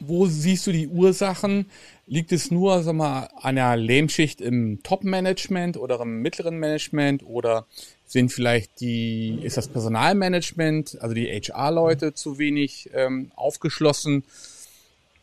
wo 0.00 0.26
siehst 0.26 0.66
du 0.66 0.72
die 0.72 0.88
Ursachen? 0.88 1.66
Liegt 2.06 2.32
es 2.32 2.50
nur 2.50 2.82
sag 2.82 2.94
mal, 2.94 3.28
an 3.40 3.56
der 3.56 3.76
Lähmschicht 3.76 4.40
im 4.40 4.82
Top-Management 4.82 5.76
oder 5.76 6.00
im 6.00 6.22
mittleren 6.22 6.58
Management 6.58 7.22
oder 7.22 7.66
sind 8.06 8.32
vielleicht 8.32 8.80
die, 8.80 9.40
ist 9.42 9.56
das 9.56 9.68
Personalmanagement, 9.68 11.00
also 11.00 11.14
die 11.14 11.26
HR-Leute 11.26 12.14
zu 12.14 12.38
wenig 12.38 12.90
ähm, 12.94 13.30
aufgeschlossen? 13.34 14.24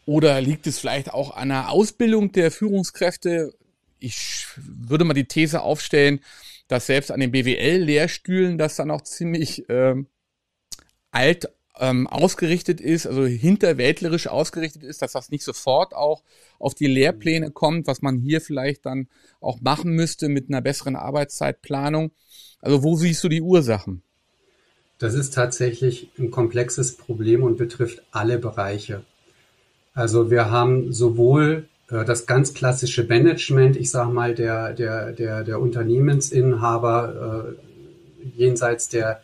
Oder 0.05 0.41
liegt 0.41 0.67
es 0.67 0.79
vielleicht 0.79 1.13
auch 1.13 1.35
an 1.35 1.49
der 1.49 1.69
Ausbildung 1.69 2.31
der 2.31 2.51
Führungskräfte? 2.51 3.53
Ich 3.99 4.47
würde 4.57 5.05
mal 5.05 5.13
die 5.13 5.27
These 5.27 5.61
aufstellen, 5.61 6.21
dass 6.67 6.87
selbst 6.87 7.11
an 7.11 7.19
den 7.19 7.31
BWL-Lehrstühlen 7.31 8.57
das 8.57 8.77
dann 8.77 8.91
auch 8.91 9.01
ziemlich 9.01 9.65
ähm, 9.69 10.07
alt 11.11 11.49
ähm, 11.79 12.07
ausgerichtet 12.07 12.79
ist, 12.79 13.07
also 13.07 13.25
hinterwäldlerisch 13.25 14.27
ausgerichtet 14.27 14.83
ist, 14.83 15.01
dass 15.01 15.13
das 15.13 15.31
nicht 15.31 15.43
sofort 15.43 15.93
auch 15.93 16.23
auf 16.59 16.75
die 16.75 16.87
Lehrpläne 16.87 17.51
kommt, 17.51 17.87
was 17.87 18.01
man 18.01 18.19
hier 18.19 18.41
vielleicht 18.41 18.85
dann 18.85 19.07
auch 19.39 19.61
machen 19.61 19.91
müsste 19.91 20.29
mit 20.29 20.49
einer 20.49 20.61
besseren 20.61 20.95
Arbeitszeitplanung. 20.95 22.11
Also 22.59 22.83
wo 22.83 22.95
siehst 22.95 23.23
du 23.23 23.29
die 23.29 23.41
Ursachen? 23.41 24.03
Das 24.99 25.15
ist 25.15 25.33
tatsächlich 25.33 26.09
ein 26.19 26.29
komplexes 26.29 26.95
Problem 26.95 27.43
und 27.43 27.57
betrifft 27.57 28.03
alle 28.11 28.37
Bereiche. 28.37 29.03
Also 29.93 30.31
wir 30.31 30.49
haben 30.49 30.91
sowohl 30.93 31.67
äh, 31.89 32.05
das 32.05 32.25
ganz 32.25 32.53
klassische 32.53 33.03
Management, 33.03 33.75
ich 33.75 33.91
sage 33.91 34.11
mal, 34.11 34.33
der, 34.35 34.73
der, 34.73 35.11
der, 35.11 35.43
der 35.43 35.59
Unternehmensinhaber 35.59 37.55
äh, 37.55 38.29
jenseits 38.37 38.89
der 38.89 39.21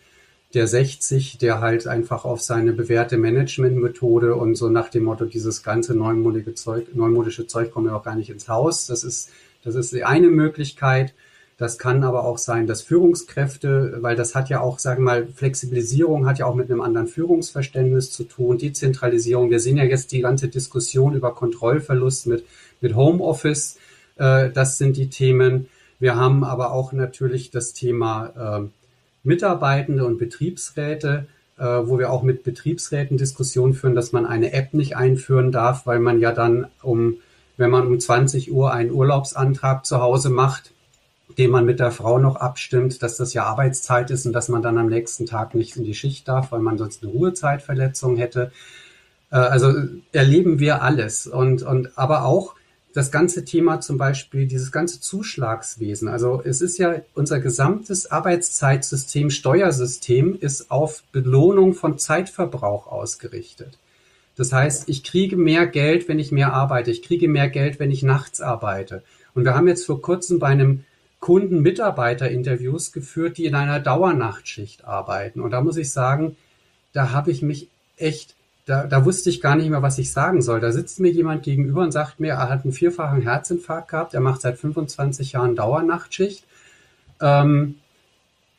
der 0.54 0.68
60, 0.68 1.38
der 1.38 1.60
halt 1.60 1.88
einfach 1.88 2.24
auf 2.26 2.42
seine 2.42 2.74
bewährte 2.74 3.18
Managementmethode 3.18 4.36
und 4.36 4.56
so 4.56 4.70
nach 4.70 4.90
dem 4.90 5.04
Motto, 5.04 5.26
dieses 5.26 5.62
ganze 5.62 5.94
neumodische 5.94 6.54
Zeug, 6.54 6.96
neumodische 6.96 7.48
Zeug 7.48 7.72
kommt 7.72 7.88
ja 7.88 7.96
auch 7.96 8.04
gar 8.04 8.16
nicht 8.16 8.30
ins 8.30 8.48
Haus. 8.48 8.88
Das 8.88 9.04
ist, 9.04 9.30
das 9.64 9.76
ist 9.76 9.94
die 9.94 10.06
eine 10.06 10.30
Möglichkeit. 10.30 11.14
Das 11.58 11.80
kann 11.80 12.04
aber 12.04 12.24
auch 12.24 12.38
sein, 12.38 12.68
dass 12.68 12.84
Führungskräfte, 12.84 13.98
weil 14.02 14.16
das 14.16 14.36
hat 14.36 14.48
ja 14.50 14.62
auch, 14.62 14.78
sagen 14.78 15.04
wir 15.04 15.06
mal, 15.06 15.28
Flexibilisierung 15.28 16.28
hat 16.28 16.38
ja 16.38 16.46
auch 16.46 16.54
mit 16.54 16.70
einem 16.70 16.82
anderen 16.82 17.08
Führungsverständnis 17.08 18.12
zu 18.12 18.26
tun, 18.26 18.60
Dezentralisierung. 18.60 19.50
Wir 19.50 19.60
sehen 19.60 19.78
ja 19.78 19.84
jetzt 19.84 20.12
die 20.12 20.22
ganze 20.22 20.50
Diskussion 20.50 21.16
über 21.16 21.34
Kontrollverlust 21.34 22.28
mit, 22.28 22.46
mit 22.80 22.96
Homeoffice. 22.96 23.80
Äh, 24.18 24.52
das 24.52 24.78
sind 24.78 24.98
die 24.98 25.10
Themen. 25.10 25.68
Wir 26.00 26.16
haben 26.16 26.44
aber 26.44 26.74
auch 26.74 26.94
natürlich 26.94 27.50
das 27.50 27.74
Thema 27.74 28.60
äh, 28.62 28.68
Mitarbeitende 29.24 30.06
und 30.06 30.20
Betriebsräte, 30.20 31.26
äh, 31.58 31.64
wo 31.64 31.98
wir 31.98 32.12
auch 32.12 32.22
mit 32.22 32.44
Betriebsräten 32.44 33.18
Diskussionen 33.18 33.74
führen, 33.74 33.96
dass 33.96 34.12
man 34.12 34.28
eine 34.28 34.54
App 34.54 34.76
nicht 34.76 34.96
einführen 34.96 35.52
darf, 35.52 35.88
weil 35.88 36.00
man 36.00 36.20
ja 36.20 36.34
dann 36.34 36.68
um, 36.84 37.16
wenn 37.58 37.72
man 37.72 37.88
um 37.88 38.00
20 38.00 38.52
Uhr 38.52 38.72
einen 38.72 38.92
Urlaubsantrag 38.92 39.88
zu 39.88 40.00
Hause 40.00 40.30
macht, 40.30 40.72
den 41.38 41.52
man 41.52 41.66
mit 41.66 41.80
der 41.80 41.92
Frau 41.92 42.20
noch 42.20 42.38
abstimmt, 42.38 43.04
dass 43.04 43.18
das 43.18 43.34
ja 43.34 43.44
Arbeitszeit 43.46 44.12
ist 44.12 44.26
und 44.26 44.34
dass 44.34 44.50
man 44.50 44.62
dann 44.62 44.78
am 44.78 44.88
nächsten 44.88 45.26
Tag 45.26 45.56
nicht 45.56 45.76
in 45.76 45.84
die 45.84 45.94
Schicht 45.94 46.28
darf, 46.28 46.52
weil 46.52 46.62
man 46.62 46.78
sonst 46.78 47.04
eine 47.04 47.12
Ruhezeitverletzung 47.12 48.18
hätte. 48.18 48.52
Äh, 49.32 49.38
also 49.38 49.74
erleben 50.12 50.60
wir 50.60 50.82
alles 50.82 51.28
und, 51.28 51.64
und 51.64 51.98
aber 51.98 52.26
auch 52.26 52.56
das 52.94 53.12
ganze 53.12 53.46
Thema 53.46 53.80
zum 53.80 54.00
Beispiel, 54.00 54.48
dieses 54.48 54.72
ganze 54.72 55.00
Zuschlagswesen. 55.00 56.08
Also 56.08 56.42
es 56.44 56.62
ist 56.62 56.80
ja 56.80 56.96
unser 57.14 57.40
gesamtes 57.40 58.10
Arbeitszeitsystem, 58.10 59.30
Steuersystem 59.30 60.36
ist 60.40 60.72
auf 60.72 61.04
Belohnung 61.12 61.76
von 61.76 62.00
Zeitverbrauch 62.00 62.88
ausgerichtet. 62.88 63.78
Das 64.36 64.52
heißt, 64.52 64.90
ich 64.90 65.04
kriege 65.04 65.36
mehr 65.36 65.68
Geld, 65.68 66.08
wenn 66.08 66.18
ich 66.18 66.32
mehr 66.32 66.54
arbeite. 66.54 66.90
Ich 66.90 67.04
kriege 67.04 67.28
mehr 67.28 67.50
Geld, 67.50 67.80
wenn 67.80 67.92
ich 67.92 68.02
nachts 68.02 68.42
arbeite. 68.42 69.04
Und 69.36 69.46
wir 69.46 69.54
haben 69.54 69.68
jetzt 69.68 69.86
vor 69.86 70.02
kurzem 70.02 70.40
bei 70.40 70.48
einem 70.48 70.84
Kunden 71.20 71.62
Mitarbeiterinterviews 71.62 72.92
geführt, 72.92 73.38
die 73.38 73.46
in 73.46 73.56
einer 73.56 73.80
Dauernachtschicht 73.80 74.86
arbeiten. 74.86 75.42
Und 75.42 75.52
da 75.52 75.62
muss 75.62 75.78
ich 75.78 75.92
sagen, 75.92 76.38
da 76.94 77.12
habe 77.12 77.32
ich 77.32 77.42
mich 77.42 77.70
echt 77.98 78.38
da, 78.68 78.86
da 78.86 79.06
wusste 79.06 79.30
ich 79.30 79.40
gar 79.40 79.56
nicht 79.56 79.70
mehr, 79.70 79.82
was 79.82 79.98
ich 79.98 80.12
sagen 80.12 80.42
soll. 80.42 80.60
Da 80.60 80.74
sitzt 80.74 81.00
mir 81.00 81.10
jemand 81.10 81.42
gegenüber 81.44 81.84
und 81.84 81.94
sagt 81.94 82.20
mir, 82.20 82.34
er 82.34 82.50
hat 82.50 82.64
einen 82.64 82.74
vierfachen 82.74 83.22
Herzinfarkt 83.22 83.88
gehabt, 83.88 84.14
er 84.14 84.20
macht 84.20 84.42
seit 84.42 84.60
25 84.60 85.32
Jahren 85.32 85.56
Dauernachtschicht. 85.56 86.44
Ähm, 87.22 87.76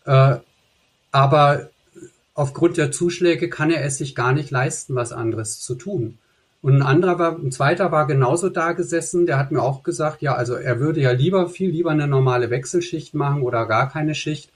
äh, 0.07 0.37
aber 1.13 1.69
aufgrund 2.33 2.79
der 2.79 2.91
Zuschläge 2.91 3.51
kann 3.51 3.71
er 3.71 3.85
es 3.85 3.99
sich 3.99 4.15
gar 4.15 4.33
nicht 4.33 4.51
leisten, 4.51 4.95
was 4.95 5.13
anderes 5.13 5.61
zu 5.61 5.75
tun. 5.75 6.19
Und 6.61 6.77
ein 6.77 6.83
anderer 6.83 7.19
war, 7.19 7.39
ein 7.39 7.53
zweiter 7.53 7.93
war 7.93 8.07
genauso 8.07 8.49
da 8.49 8.73
gesessen, 8.73 9.27
der 9.27 9.39
hat 9.39 9.53
mir 9.53 9.63
auch 9.63 9.85
gesagt, 9.85 10.23
ja, 10.23 10.35
also 10.35 10.55
er 10.55 10.81
würde 10.81 11.01
ja 11.01 11.13
lieber, 11.13 11.49
viel 11.49 11.71
lieber 11.71 11.91
eine 11.91 12.09
normale 12.09 12.51
Wechselschicht 12.51 13.15
machen 13.15 13.43
oder 13.43 13.67
gar 13.67 13.89
keine 13.89 14.15
Schicht. 14.15 14.51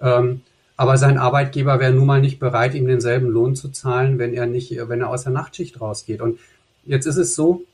Ähm, 0.00 0.42
aber 0.76 0.96
sein 0.96 1.18
Arbeitgeber 1.18 1.80
wäre 1.80 1.92
nun 1.92 2.06
mal 2.06 2.20
nicht 2.20 2.38
bereit, 2.38 2.74
ihm 2.74 2.86
denselben 2.86 3.28
Lohn 3.28 3.56
zu 3.56 3.70
zahlen, 3.70 4.18
wenn 4.20 4.32
er 4.32 4.46
nicht, 4.46 4.76
wenn 4.88 5.00
er 5.00 5.10
aus 5.10 5.24
der 5.24 5.32
Nachtschicht 5.32 5.80
rausgeht. 5.80 6.20
Und 6.20 6.38
jetzt 6.84 7.06
ist 7.06 7.16
es 7.16 7.34
so, 7.34 7.64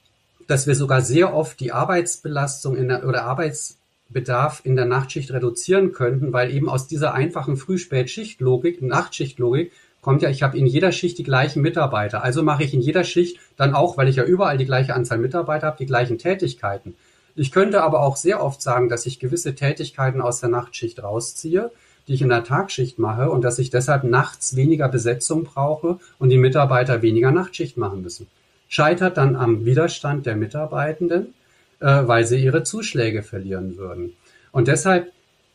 dass 0.47 0.67
wir 0.67 0.75
sogar 0.75 1.03
sehr 1.03 1.35
oft 1.35 1.61
die 1.61 1.73
Arbeitsbelastung 1.73 2.77
in 2.77 2.89
der, 2.89 3.07
oder 3.07 3.25
Arbeitsbedarf 3.25 4.63
in 4.65 4.77
der 4.77 4.87
Nachtschicht 4.87 5.31
reduzieren 5.33 5.93
könnten, 5.93 6.33
weil 6.33 6.51
eben 6.51 6.71
aus 6.71 6.87
dieser 6.87 7.13
einfachen 7.13 7.59
Früh-Spät-Schicht-Logik, 7.59 8.81
Nachtschicht-Logik, 8.81 9.73
kommt 10.05 10.23
ja, 10.23 10.31
ich 10.31 10.43
habe 10.43 10.57
in 10.57 10.67
jeder 10.67 10.93
Schicht 10.93 11.19
die 11.19 11.25
gleichen 11.25 11.63
Mitarbeiter. 11.63 12.23
Also 12.23 12.43
mache 12.43 12.63
ich 12.63 12.73
in 12.75 12.81
jeder 12.81 13.03
Schicht 13.03 13.39
dann 13.57 13.75
auch, 13.75 13.97
weil 13.97 14.09
ich 14.09 14.17
ja 14.17 14.25
überall 14.25 14.59
die 14.59 14.67
gleiche 14.67 14.95
Anzahl 14.95 15.19
Mitarbeiter 15.19 15.67
habe, 15.67 15.79
die 15.79 15.87
gleichen 15.87 16.19
Tätigkeiten. 16.19 16.95
Ich 17.35 17.51
könnte 17.51 17.83
aber 17.83 18.03
auch 18.03 18.17
sehr 18.17 18.43
oft 18.43 18.63
sagen, 18.63 18.89
dass 18.89 19.07
ich 19.07 19.19
gewisse 19.19 19.57
Tätigkeiten 19.57 20.21
aus 20.21 20.41
der 20.41 20.51
Nachtschicht 20.51 21.03
rausziehe 21.03 21.73
die 22.07 22.15
ich 22.15 22.23
in 22.23 22.29
der 22.29 22.45
Tagschicht 22.45 22.99
mache 22.99 23.31
und 23.31 23.43
dass 23.43 23.59
ich 23.59 23.71
deshalb 23.71 24.05
nachts 24.05 24.57
weniger 24.57 24.89
Besetzung 24.89 25.45
brauche 25.45 25.99
und 26.19 26.29
die 26.29 26.39
Mitarbeiter 26.39 27.03
weniger 27.03 27.31
Nachtschicht 27.31 27.77
machen 27.77 28.03
müssen. 28.03 28.27
Scheitert 28.69 29.17
dann 29.17 29.37
am 29.37 29.65
Widerstand 29.65 30.27
der 30.27 30.37
Mitarbeitenden, 30.37 31.35
äh, 31.81 32.03
weil 32.07 32.27
sie 32.27 32.43
ihre 32.43 32.63
Zuschläge 32.63 33.23
verlieren 33.23 33.77
würden. 33.77 34.15
Und 34.53 34.69
deshalb, 34.69 35.13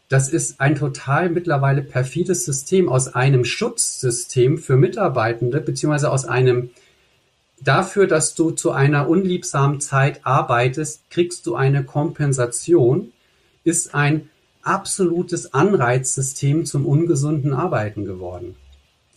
das 0.10 0.30
ist 0.30 0.60
ein 0.60 0.76
total 0.76 1.30
mittlerweile 1.30 1.84
perfides 1.84 2.44
System 2.44 2.90
aus 2.90 3.14
einem 3.14 3.46
Schutzsystem 3.46 4.58
für 4.58 4.76
Mitarbeitende, 4.76 5.62
beziehungsweise 5.62 6.12
aus 6.12 6.26
einem 6.26 6.72
dafür, 7.62 8.08
dass 8.08 8.34
du 8.34 8.50
zu 8.52 8.72
einer 8.72 9.08
unliebsamen 9.08 9.80
Zeit 9.80 10.22
arbeitest, 10.24 11.10
kriegst 11.12 11.46
du 11.46 11.56
eine 11.56 11.84
Kompensation, 11.84 13.12
ist 13.64 13.94
ein 13.94 14.30
absolutes 14.64 15.54
Anreizsystem 15.54 16.66
zum 16.66 16.88
ungesunden 16.88 17.54
Arbeiten 17.54 18.04
geworden. 18.04 18.56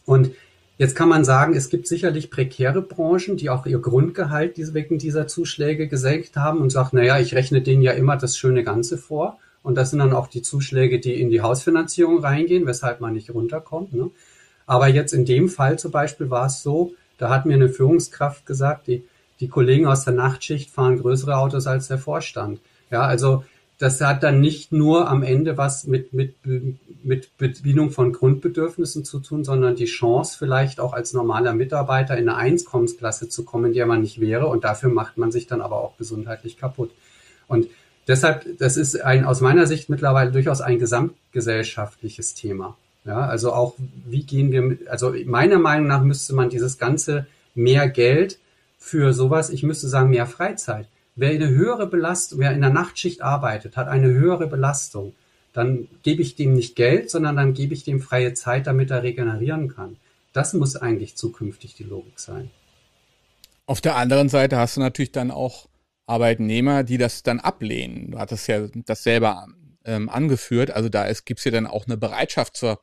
Und 0.05 0.33
jetzt 0.76 0.94
kann 0.94 1.09
man 1.09 1.24
sagen, 1.24 1.55
es 1.55 1.70
gibt 1.70 1.87
sicherlich 1.87 2.31
prekäre 2.31 2.83
Branchen, 2.83 3.38
die 3.38 3.48
auch 3.48 3.64
ihr 3.64 3.78
Grundgehalt 3.78 4.55
wegen 4.74 4.98
dieser 4.98 5.26
Zuschläge 5.26 5.88
gesenkt 5.88 6.37
haben 6.37 6.61
und 6.61 6.68
sagt, 6.68 6.92
naja, 6.92 7.18
ich 7.18 7.35
rechne 7.35 7.62
denen 7.62 7.83
ja 7.83 7.92
immer 7.92 8.16
das 8.16 8.37
schöne 8.37 8.62
Ganze 8.62 8.98
vor. 8.98 9.38
Und 9.62 9.77
das 9.77 9.90
sind 9.90 10.01
dann 10.01 10.12
auch 10.12 10.27
die 10.27 10.42
Zuschläge, 10.42 10.98
die 10.98 11.20
in 11.20 11.31
die 11.31 11.40
Hausfinanzierung 11.40 12.18
reingehen, 12.18 12.66
weshalb 12.66 13.01
man 13.01 13.12
nicht 13.12 13.33
runterkommt. 13.33 13.92
Ne? 13.92 14.11
Aber 14.66 14.88
jetzt 14.88 15.12
in 15.12 15.25
dem 15.25 15.48
Fall 15.48 15.79
zum 15.79 15.90
Beispiel 15.90 16.31
war 16.31 16.46
es 16.46 16.62
so, 16.62 16.94
da 17.18 17.31
hat 17.31 17.46
mir 17.46 17.55
eine 17.55 17.68
Führungskraft 17.68 18.46
gesagt, 18.46 18.88
die, 18.88 19.05
die 19.40 19.48
Kollegen 19.48 19.87
aus 19.87 20.05
der 20.05 20.14
Nachtschicht 20.14 20.70
fahren 20.70 20.98
größere 20.98 21.37
Autos 21.37 21.66
als 21.66 21.88
der 21.88 21.98
Vorstand. 21.98 22.61
Ja, 22.90 23.03
also 23.03 23.44
das 23.79 24.01
hat 24.01 24.22
dann 24.22 24.40
nicht 24.40 24.70
nur 24.70 25.09
am 25.09 25.25
Ende 25.25 25.57
was 25.59 25.88
mit, 25.88 26.12
mit, 26.12 26.37
mit 27.03 27.37
Bedienung 27.37 27.90
von 27.90 28.12
Grundbedürfnissen 28.12 29.05
zu 29.05 29.18
tun, 29.18 29.42
sondern 29.42 29.75
die 29.75 29.87
Chance 29.87 30.37
vielleicht 30.38 30.79
auch 30.79 30.92
als 30.92 31.12
normaler 31.14 31.53
Mitarbeiter 31.53 32.16
in 32.16 32.29
eine 32.29 32.37
Einkommensklasse 32.37 33.29
zu 33.29 33.44
kommen, 33.44 33.72
die 33.72 33.85
man 33.85 34.03
nicht 34.03 34.20
wäre. 34.20 34.46
Und 34.46 34.62
dafür 34.62 34.90
macht 34.90 35.18
man 35.18 35.33
sich 35.33 35.48
dann 35.48 35.61
aber 35.61 35.81
auch 35.81 35.96
gesundheitlich 35.96 36.59
kaputt. 36.59 36.92
Und 37.48 37.66
deshalb, 38.09 38.59
das 38.59 38.77
ist 38.77 39.01
ein, 39.01 39.25
aus 39.25 39.41
meiner 39.41 39.67
Sicht 39.67 39.88
mittlerweile 39.88 40.33
durchaus 40.33 40.61
ein 40.61 40.79
gesamtgesellschaftliches 40.79 42.35
Thema. 42.35 42.77
Ja, 43.05 43.27
also 43.27 43.53
auch, 43.53 43.75
wie 44.07 44.23
gehen 44.23 44.53
wir 44.53 44.62
mit, 44.62 44.88
also 44.88 45.12
meiner 45.27 45.59
Meinung 45.59 45.88
nach 45.88 46.03
müsste 46.03 46.35
man 46.35 46.51
dieses 46.51 46.79
ganze 46.79 47.27
mehr 47.55 47.88
Geld 47.88 48.38
für 48.79 49.12
sowas, 49.12 49.51
ich 49.51 49.62
müsste 49.62 49.88
sagen, 49.88 50.11
mehr 50.11 50.27
Freizeit 50.27 50.87
Wer 51.15 51.31
eine 51.31 51.51
höhere 51.51 51.87
Belastung, 51.87 52.38
wer 52.38 52.53
in 52.53 52.62
der 52.62 52.71
Nachtschicht 52.71 53.21
arbeitet, 53.21 53.77
hat 53.77 53.88
eine 53.88 54.09
höhere 54.09 54.47
Belastung. 54.47 55.15
Dann 55.53 55.88
gebe 56.03 56.23
ich 56.23 56.37
dem 56.37 56.55
nicht 56.55 56.75
Geld, 56.75 57.11
sondern 57.11 57.37
dann 57.37 57.53
gebe 57.53 57.75
ich 57.75 57.85
dem 57.85 58.01
freie 58.01 58.33
Zeit, 58.33 58.67
damit 58.67 58.91
er 58.91 59.03
regenerieren 59.03 59.69
kann. 59.69 59.97
Das 60.33 60.55
muss 60.55 60.77
eigentlich 60.77 61.17
zukünftig 61.17 61.75
die 61.75 61.85
Logik 61.85 62.19
sein. 62.19 62.51
Auf 63.67 63.83
der 63.83 63.97
anderen 63.97 64.31
Seite 64.31 64.57
hast 64.57 64.79
du 64.79 64.81
natürlich 64.81 65.12
dann 65.12 65.31
auch 65.31 65.69
Arbeitnehmer, 66.12 66.85
die 66.85 66.98
das 66.98 67.22
dann 67.22 67.40
ablehnen. 67.40 68.11
Du 68.12 68.18
hattest 68.18 68.46
ja 68.48 68.68
das 68.75 69.03
selber 69.03 69.46
ähm, 69.85 70.09
angeführt. 70.09 70.70
Also 70.70 70.88
da 70.88 71.11
gibt 71.25 71.40
es 71.40 71.44
ja 71.44 71.51
dann 71.51 71.66
auch 71.66 71.87
eine 71.87 71.96
Bereitschaft 71.96 72.57
zur 72.57 72.81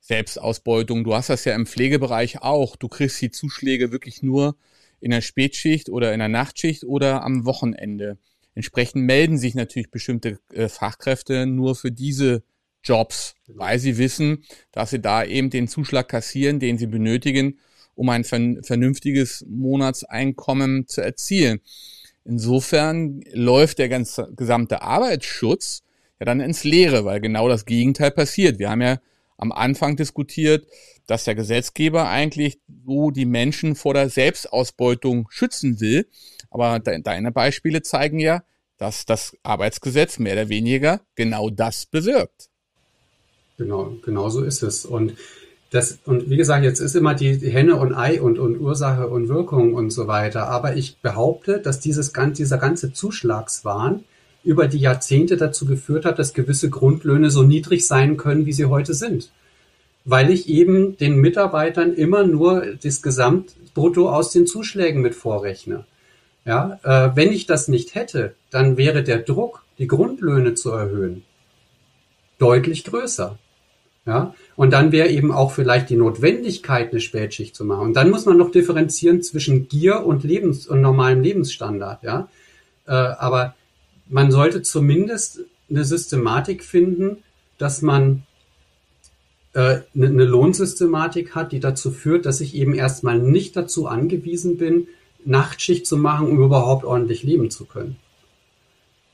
Selbstausbeutung. 0.00 1.02
Du 1.04 1.14
hast 1.14 1.30
das 1.30 1.44
ja 1.44 1.54
im 1.54 1.66
Pflegebereich 1.66 2.42
auch. 2.42 2.76
Du 2.76 2.88
kriegst 2.88 3.20
die 3.20 3.30
Zuschläge 3.30 3.90
wirklich 3.90 4.22
nur, 4.22 4.56
in 5.04 5.10
der 5.10 5.20
Spätschicht 5.20 5.90
oder 5.90 6.14
in 6.14 6.18
der 6.18 6.30
Nachtschicht 6.30 6.84
oder 6.84 7.22
am 7.24 7.44
Wochenende. 7.44 8.16
Entsprechend 8.54 9.04
melden 9.04 9.36
sich 9.36 9.54
natürlich 9.54 9.90
bestimmte 9.90 10.38
äh, 10.52 10.70
Fachkräfte 10.70 11.44
nur 11.44 11.74
für 11.74 11.92
diese 11.92 12.42
Jobs, 12.82 13.34
weil 13.46 13.78
sie 13.78 13.98
wissen, 13.98 14.44
dass 14.72 14.90
sie 14.90 15.00
da 15.00 15.22
eben 15.22 15.50
den 15.50 15.68
Zuschlag 15.68 16.08
kassieren, 16.08 16.58
den 16.58 16.78
sie 16.78 16.86
benötigen, 16.86 17.58
um 17.94 18.08
ein 18.08 18.24
vernünftiges 18.24 19.44
Monatseinkommen 19.46 20.88
zu 20.88 21.02
erzielen. 21.02 21.60
Insofern 22.24 23.22
läuft 23.32 23.78
der 23.78 23.88
ganze 23.88 24.32
gesamte 24.34 24.82
Arbeitsschutz 24.82 25.82
ja 26.18 26.26
dann 26.26 26.40
ins 26.40 26.64
Leere, 26.64 27.04
weil 27.04 27.20
genau 27.20 27.48
das 27.48 27.66
Gegenteil 27.66 28.10
passiert. 28.10 28.58
Wir 28.58 28.70
haben 28.70 28.80
ja 28.80 28.98
am 29.36 29.52
Anfang 29.52 29.96
diskutiert, 29.96 30.66
dass 31.06 31.24
der 31.24 31.34
Gesetzgeber 31.34 32.08
eigentlich 32.08 32.58
so 32.86 33.10
die 33.10 33.26
Menschen 33.26 33.74
vor 33.74 33.94
der 33.94 34.08
Selbstausbeutung 34.08 35.28
schützen 35.30 35.80
will. 35.80 36.08
Aber 36.50 36.78
deine 36.78 37.32
Beispiele 37.32 37.82
zeigen 37.82 38.18
ja, 38.18 38.42
dass 38.78 39.04
das 39.04 39.36
Arbeitsgesetz 39.42 40.18
mehr 40.18 40.34
oder 40.34 40.48
weniger 40.48 41.00
genau 41.14 41.50
das 41.50 41.86
bewirkt. 41.86 42.48
Genau, 43.58 43.96
genau 44.04 44.30
so 44.30 44.42
ist 44.42 44.62
es. 44.62 44.84
Und 44.84 45.16
das, 45.74 45.98
und 46.04 46.30
wie 46.30 46.36
gesagt, 46.36 46.62
jetzt 46.62 46.78
ist 46.78 46.94
immer 46.94 47.14
die 47.14 47.34
Henne 47.50 47.74
und 47.74 47.94
Ei 47.94 48.22
und, 48.22 48.38
und 48.38 48.60
Ursache 48.60 49.08
und 49.08 49.28
Wirkung 49.28 49.74
und 49.74 49.90
so 49.90 50.06
weiter. 50.06 50.48
Aber 50.48 50.76
ich 50.76 50.98
behaupte, 50.98 51.58
dass 51.58 51.80
dieses, 51.80 52.12
dieser 52.12 52.58
ganze 52.58 52.92
Zuschlagswahn 52.92 54.04
über 54.44 54.68
die 54.68 54.78
Jahrzehnte 54.78 55.36
dazu 55.36 55.66
geführt 55.66 56.04
hat, 56.04 56.20
dass 56.20 56.32
gewisse 56.32 56.70
Grundlöhne 56.70 57.28
so 57.28 57.42
niedrig 57.42 57.88
sein 57.88 58.16
können, 58.16 58.46
wie 58.46 58.52
sie 58.52 58.66
heute 58.66 58.94
sind. 58.94 59.32
Weil 60.04 60.30
ich 60.30 60.48
eben 60.48 60.96
den 60.96 61.16
Mitarbeitern 61.16 61.92
immer 61.92 62.24
nur 62.24 62.64
das 62.80 63.02
Gesamtbrutto 63.02 64.08
aus 64.10 64.30
den 64.30 64.46
Zuschlägen 64.46 65.02
mit 65.02 65.16
vorrechne. 65.16 65.86
Ja, 66.44 66.78
äh, 66.84 67.16
wenn 67.16 67.32
ich 67.32 67.46
das 67.46 67.66
nicht 67.66 67.96
hätte, 67.96 68.34
dann 68.50 68.76
wäre 68.76 69.02
der 69.02 69.18
Druck, 69.18 69.64
die 69.78 69.88
Grundlöhne 69.88 70.54
zu 70.54 70.70
erhöhen, 70.70 71.24
deutlich 72.38 72.84
größer. 72.84 73.38
Ja, 74.06 74.34
und 74.54 74.70
dann 74.70 74.92
wäre 74.92 75.08
eben 75.08 75.32
auch 75.32 75.50
vielleicht 75.50 75.88
die 75.88 75.96
Notwendigkeit, 75.96 76.90
eine 76.90 77.00
Spätschicht 77.00 77.56
zu 77.56 77.64
machen. 77.64 77.86
Und 77.86 77.94
dann 77.94 78.10
muss 78.10 78.26
man 78.26 78.36
noch 78.36 78.50
differenzieren 78.50 79.22
zwischen 79.22 79.66
Gier 79.68 80.04
und 80.04 80.24
Lebens- 80.24 80.66
und 80.66 80.82
normalem 80.82 81.22
Lebensstandard. 81.22 82.02
Ja, 82.02 82.28
äh, 82.86 82.92
aber 82.92 83.54
man 84.08 84.30
sollte 84.30 84.60
zumindest 84.60 85.40
eine 85.70 85.84
Systematik 85.84 86.62
finden, 86.62 87.22
dass 87.56 87.80
man 87.80 88.24
äh, 89.54 89.80
eine, 89.94 90.06
eine 90.08 90.24
Lohnsystematik 90.24 91.34
hat, 91.34 91.52
die 91.52 91.60
dazu 91.60 91.90
führt, 91.90 92.26
dass 92.26 92.40
ich 92.40 92.54
eben 92.54 92.74
erstmal 92.74 93.18
nicht 93.18 93.56
dazu 93.56 93.86
angewiesen 93.86 94.58
bin, 94.58 94.88
Nachtschicht 95.24 95.86
zu 95.86 95.96
machen, 95.96 96.28
um 96.28 96.42
überhaupt 96.42 96.84
ordentlich 96.84 97.22
leben 97.22 97.50
zu 97.50 97.64
können. 97.64 97.96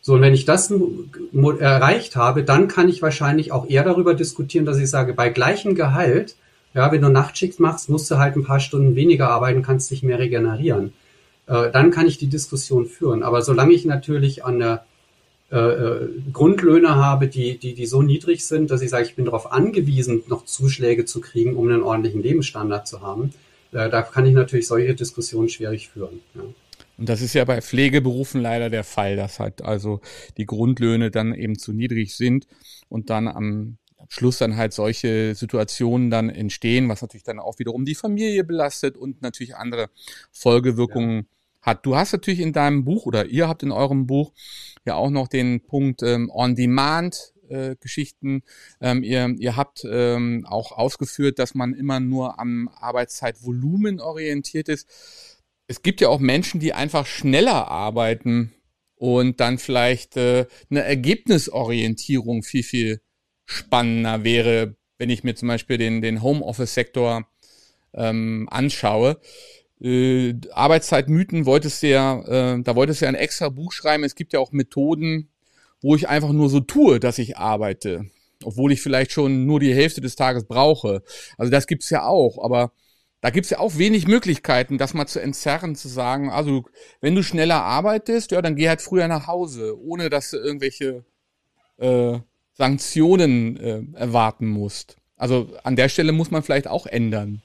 So, 0.02 0.14
und 0.14 0.22
wenn 0.22 0.34
ich 0.34 0.46
das 0.46 0.70
erreicht 0.70 2.16
habe, 2.16 2.42
dann 2.42 2.68
kann 2.68 2.88
ich 2.88 3.02
wahrscheinlich 3.02 3.52
auch 3.52 3.68
eher 3.68 3.84
darüber 3.84 4.14
diskutieren, 4.14 4.64
dass 4.64 4.78
ich 4.78 4.88
sage, 4.88 5.12
bei 5.12 5.28
gleichem 5.28 5.74
Gehalt, 5.74 6.36
ja, 6.72 6.90
wenn 6.90 7.02
du 7.02 7.10
Nachtschicht 7.10 7.60
machst, 7.60 7.88
musst 7.88 8.10
du 8.10 8.18
halt 8.18 8.36
ein 8.36 8.44
paar 8.44 8.60
Stunden 8.60 8.94
weniger 8.94 9.28
arbeiten, 9.28 9.62
kannst 9.62 9.90
dich 9.90 10.02
mehr 10.02 10.18
regenerieren. 10.18 10.92
Äh, 11.46 11.70
dann 11.70 11.90
kann 11.90 12.06
ich 12.06 12.16
die 12.16 12.28
Diskussion 12.28 12.86
führen. 12.86 13.22
Aber 13.22 13.42
solange 13.42 13.74
ich 13.74 13.84
natürlich 13.84 14.44
an 14.44 14.58
der 14.58 14.84
äh, 15.52 15.56
äh, 15.58 16.08
Grundlöhne 16.32 16.94
habe, 16.94 17.26
die, 17.26 17.58
die, 17.58 17.74
die 17.74 17.86
so 17.86 18.02
niedrig 18.02 18.46
sind, 18.46 18.70
dass 18.70 18.82
ich 18.82 18.90
sage, 18.90 19.04
ich 19.04 19.16
bin 19.16 19.24
darauf 19.24 19.50
angewiesen, 19.50 20.22
noch 20.28 20.44
Zuschläge 20.44 21.06
zu 21.06 21.20
kriegen, 21.20 21.56
um 21.56 21.68
einen 21.68 21.82
ordentlichen 21.82 22.22
Lebensstandard 22.22 22.86
zu 22.86 23.00
haben, 23.00 23.34
äh, 23.72 23.90
da 23.90 24.02
kann 24.02 24.26
ich 24.26 24.34
natürlich 24.34 24.68
solche 24.68 24.94
Diskussionen 24.94 25.48
schwierig 25.48 25.88
führen. 25.88 26.20
Ja. 26.36 26.42
Und 27.00 27.08
das 27.08 27.22
ist 27.22 27.32
ja 27.32 27.46
bei 27.46 27.62
Pflegeberufen 27.62 28.42
leider 28.42 28.68
der 28.68 28.84
Fall, 28.84 29.16
dass 29.16 29.40
halt 29.40 29.62
also 29.62 30.02
die 30.36 30.44
Grundlöhne 30.44 31.10
dann 31.10 31.32
eben 31.32 31.58
zu 31.58 31.72
niedrig 31.72 32.14
sind 32.14 32.46
und 32.90 33.08
dann 33.08 33.26
am 33.26 33.78
Schluss 34.08 34.36
dann 34.36 34.58
halt 34.58 34.74
solche 34.74 35.34
Situationen 35.34 36.10
dann 36.10 36.28
entstehen, 36.28 36.90
was 36.90 37.00
natürlich 37.00 37.24
dann 37.24 37.38
auch 37.38 37.58
wiederum 37.58 37.86
die 37.86 37.94
Familie 37.94 38.44
belastet 38.44 38.98
und 38.98 39.22
natürlich 39.22 39.56
andere 39.56 39.88
Folgewirkungen 40.30 41.20
ja. 41.20 41.26
hat. 41.62 41.86
Du 41.86 41.96
hast 41.96 42.12
natürlich 42.12 42.40
in 42.40 42.52
deinem 42.52 42.84
Buch 42.84 43.06
oder 43.06 43.24
ihr 43.24 43.48
habt 43.48 43.62
in 43.62 43.72
eurem 43.72 44.06
Buch 44.06 44.34
ja 44.84 44.96
auch 44.96 45.10
noch 45.10 45.28
den 45.28 45.62
Punkt 45.62 46.02
ähm, 46.02 46.30
On-Demand 46.30 47.32
äh, 47.48 47.76
Geschichten. 47.80 48.42
Ähm, 48.82 49.02
ihr, 49.02 49.34
ihr 49.38 49.56
habt 49.56 49.86
ähm, 49.90 50.44
auch 50.46 50.72
ausgeführt, 50.72 51.38
dass 51.38 51.54
man 51.54 51.72
immer 51.72 51.98
nur 51.98 52.38
am 52.38 52.68
Arbeitszeitvolumen 52.68 54.00
orientiert 54.00 54.68
ist 54.68 54.86
es 55.70 55.82
gibt 55.82 56.00
ja 56.00 56.08
auch 56.08 56.18
Menschen, 56.18 56.58
die 56.58 56.72
einfach 56.72 57.06
schneller 57.06 57.68
arbeiten 57.68 58.52
und 58.96 59.38
dann 59.38 59.56
vielleicht 59.56 60.16
äh, 60.16 60.46
eine 60.68 60.82
Ergebnisorientierung 60.82 62.42
viel, 62.42 62.64
viel 62.64 63.00
spannender 63.44 64.24
wäre, 64.24 64.74
wenn 64.98 65.10
ich 65.10 65.22
mir 65.22 65.36
zum 65.36 65.46
Beispiel 65.46 65.78
den, 65.78 66.02
den 66.02 66.24
Homeoffice-Sektor 66.24 67.24
ähm, 67.94 68.48
anschaue. 68.50 69.20
Äh, 69.80 70.34
Arbeitszeitmythen 70.50 71.46
wolltest 71.46 71.84
du 71.84 71.88
ja, 71.90 72.20
äh, 72.56 72.60
da 72.64 72.74
wolltest 72.74 73.00
du 73.00 73.04
ja 73.04 73.10
ein 73.10 73.14
extra 73.14 73.48
Buch 73.48 73.70
schreiben. 73.70 74.02
Es 74.02 74.16
gibt 74.16 74.32
ja 74.32 74.40
auch 74.40 74.50
Methoden, 74.50 75.30
wo 75.82 75.94
ich 75.94 76.08
einfach 76.08 76.32
nur 76.32 76.48
so 76.48 76.58
tue, 76.58 76.98
dass 76.98 77.18
ich 77.18 77.36
arbeite, 77.36 78.06
obwohl 78.42 78.72
ich 78.72 78.82
vielleicht 78.82 79.12
schon 79.12 79.46
nur 79.46 79.60
die 79.60 79.72
Hälfte 79.72 80.00
des 80.00 80.16
Tages 80.16 80.46
brauche. 80.46 81.04
Also 81.38 81.52
das 81.52 81.68
gibt's 81.68 81.90
ja 81.90 82.06
auch, 82.06 82.42
aber 82.42 82.72
da 83.20 83.30
gibt's 83.30 83.50
ja 83.50 83.58
auch 83.58 83.76
wenig 83.76 84.06
Möglichkeiten, 84.06 84.78
das 84.78 84.94
mal 84.94 85.06
zu 85.06 85.20
entzerren, 85.20 85.74
zu 85.74 85.88
sagen, 85.88 86.30
also 86.30 86.64
wenn 87.00 87.14
du 87.14 87.22
schneller 87.22 87.62
arbeitest, 87.62 88.30
ja, 88.30 88.40
dann 88.40 88.56
geh 88.56 88.68
halt 88.68 88.80
früher 88.80 89.08
nach 89.08 89.26
Hause, 89.26 89.78
ohne 89.80 90.08
dass 90.08 90.30
du 90.30 90.38
irgendwelche 90.38 91.04
äh, 91.76 92.18
Sanktionen 92.54 93.56
äh, 93.58 93.82
erwarten 93.94 94.46
musst. 94.46 94.96
Also 95.16 95.50
an 95.64 95.76
der 95.76 95.88
Stelle 95.90 96.12
muss 96.12 96.30
man 96.30 96.42
vielleicht 96.42 96.66
auch 96.66 96.86
ändern. 96.86 97.42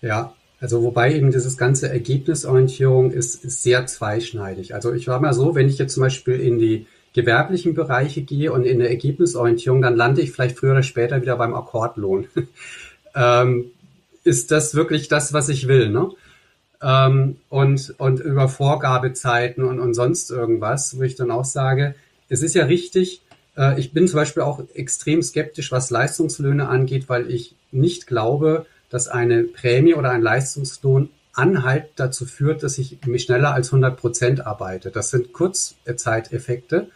Ja, 0.00 0.34
also 0.60 0.82
wobei 0.84 1.12
eben 1.12 1.32
dieses 1.32 1.58
ganze 1.58 1.88
Ergebnisorientierung 1.88 3.10
ist, 3.10 3.44
ist 3.44 3.64
sehr 3.64 3.86
zweischneidig. 3.86 4.74
Also 4.74 4.92
ich 4.92 5.08
war 5.08 5.20
mal 5.20 5.34
so, 5.34 5.56
wenn 5.56 5.68
ich 5.68 5.78
jetzt 5.78 5.94
zum 5.94 6.04
Beispiel 6.04 6.38
in 6.40 6.60
die 6.60 6.86
gewerblichen 7.14 7.74
Bereiche 7.74 8.22
gehe 8.22 8.52
und 8.52 8.64
in 8.64 8.78
der 8.78 8.90
Ergebnisorientierung, 8.90 9.82
dann 9.82 9.96
lande 9.96 10.22
ich 10.22 10.30
vielleicht 10.30 10.56
früher 10.56 10.72
oder 10.72 10.84
später 10.84 11.20
wieder 11.20 11.36
beim 11.36 11.54
Akkordlohn. 11.54 12.28
ähm, 13.16 13.72
ist 14.24 14.50
das 14.50 14.74
wirklich 14.74 15.08
das, 15.08 15.32
was 15.32 15.48
ich 15.48 15.68
will, 15.68 15.90
ne? 15.90 16.10
Ähm, 16.82 17.36
und, 17.48 17.94
und 17.98 18.20
über 18.20 18.48
Vorgabezeiten 18.48 19.62
und, 19.62 19.78
und 19.78 19.94
sonst 19.94 20.30
irgendwas, 20.30 20.98
wo 20.98 21.02
ich 21.02 21.14
dann 21.14 21.30
auch 21.30 21.44
sage, 21.44 21.94
es 22.28 22.42
ist 22.42 22.54
ja 22.54 22.64
richtig, 22.64 23.22
äh, 23.56 23.78
ich 23.78 23.92
bin 23.92 24.08
zum 24.08 24.16
Beispiel 24.16 24.42
auch 24.42 24.62
extrem 24.74 25.22
skeptisch, 25.22 25.70
was 25.70 25.90
Leistungslöhne 25.90 26.68
angeht, 26.68 27.08
weil 27.08 27.30
ich 27.30 27.54
nicht 27.70 28.06
glaube, 28.06 28.66
dass 28.90 29.06
eine 29.08 29.44
Prämie 29.44 29.94
oder 29.94 30.10
ein 30.10 30.22
Leistungslohn 30.22 31.10
Anhalt 31.34 31.86
dazu 31.96 32.26
führt, 32.26 32.62
dass 32.62 32.76
ich 32.76 32.98
mich 33.06 33.22
schneller 33.22 33.54
als 33.54 33.68
100 33.68 33.96
Prozent 33.96 34.46
arbeite. 34.46 34.90
Das 34.90 35.10
sind 35.10 35.32
Kurzzeiteffekte. 35.32 36.90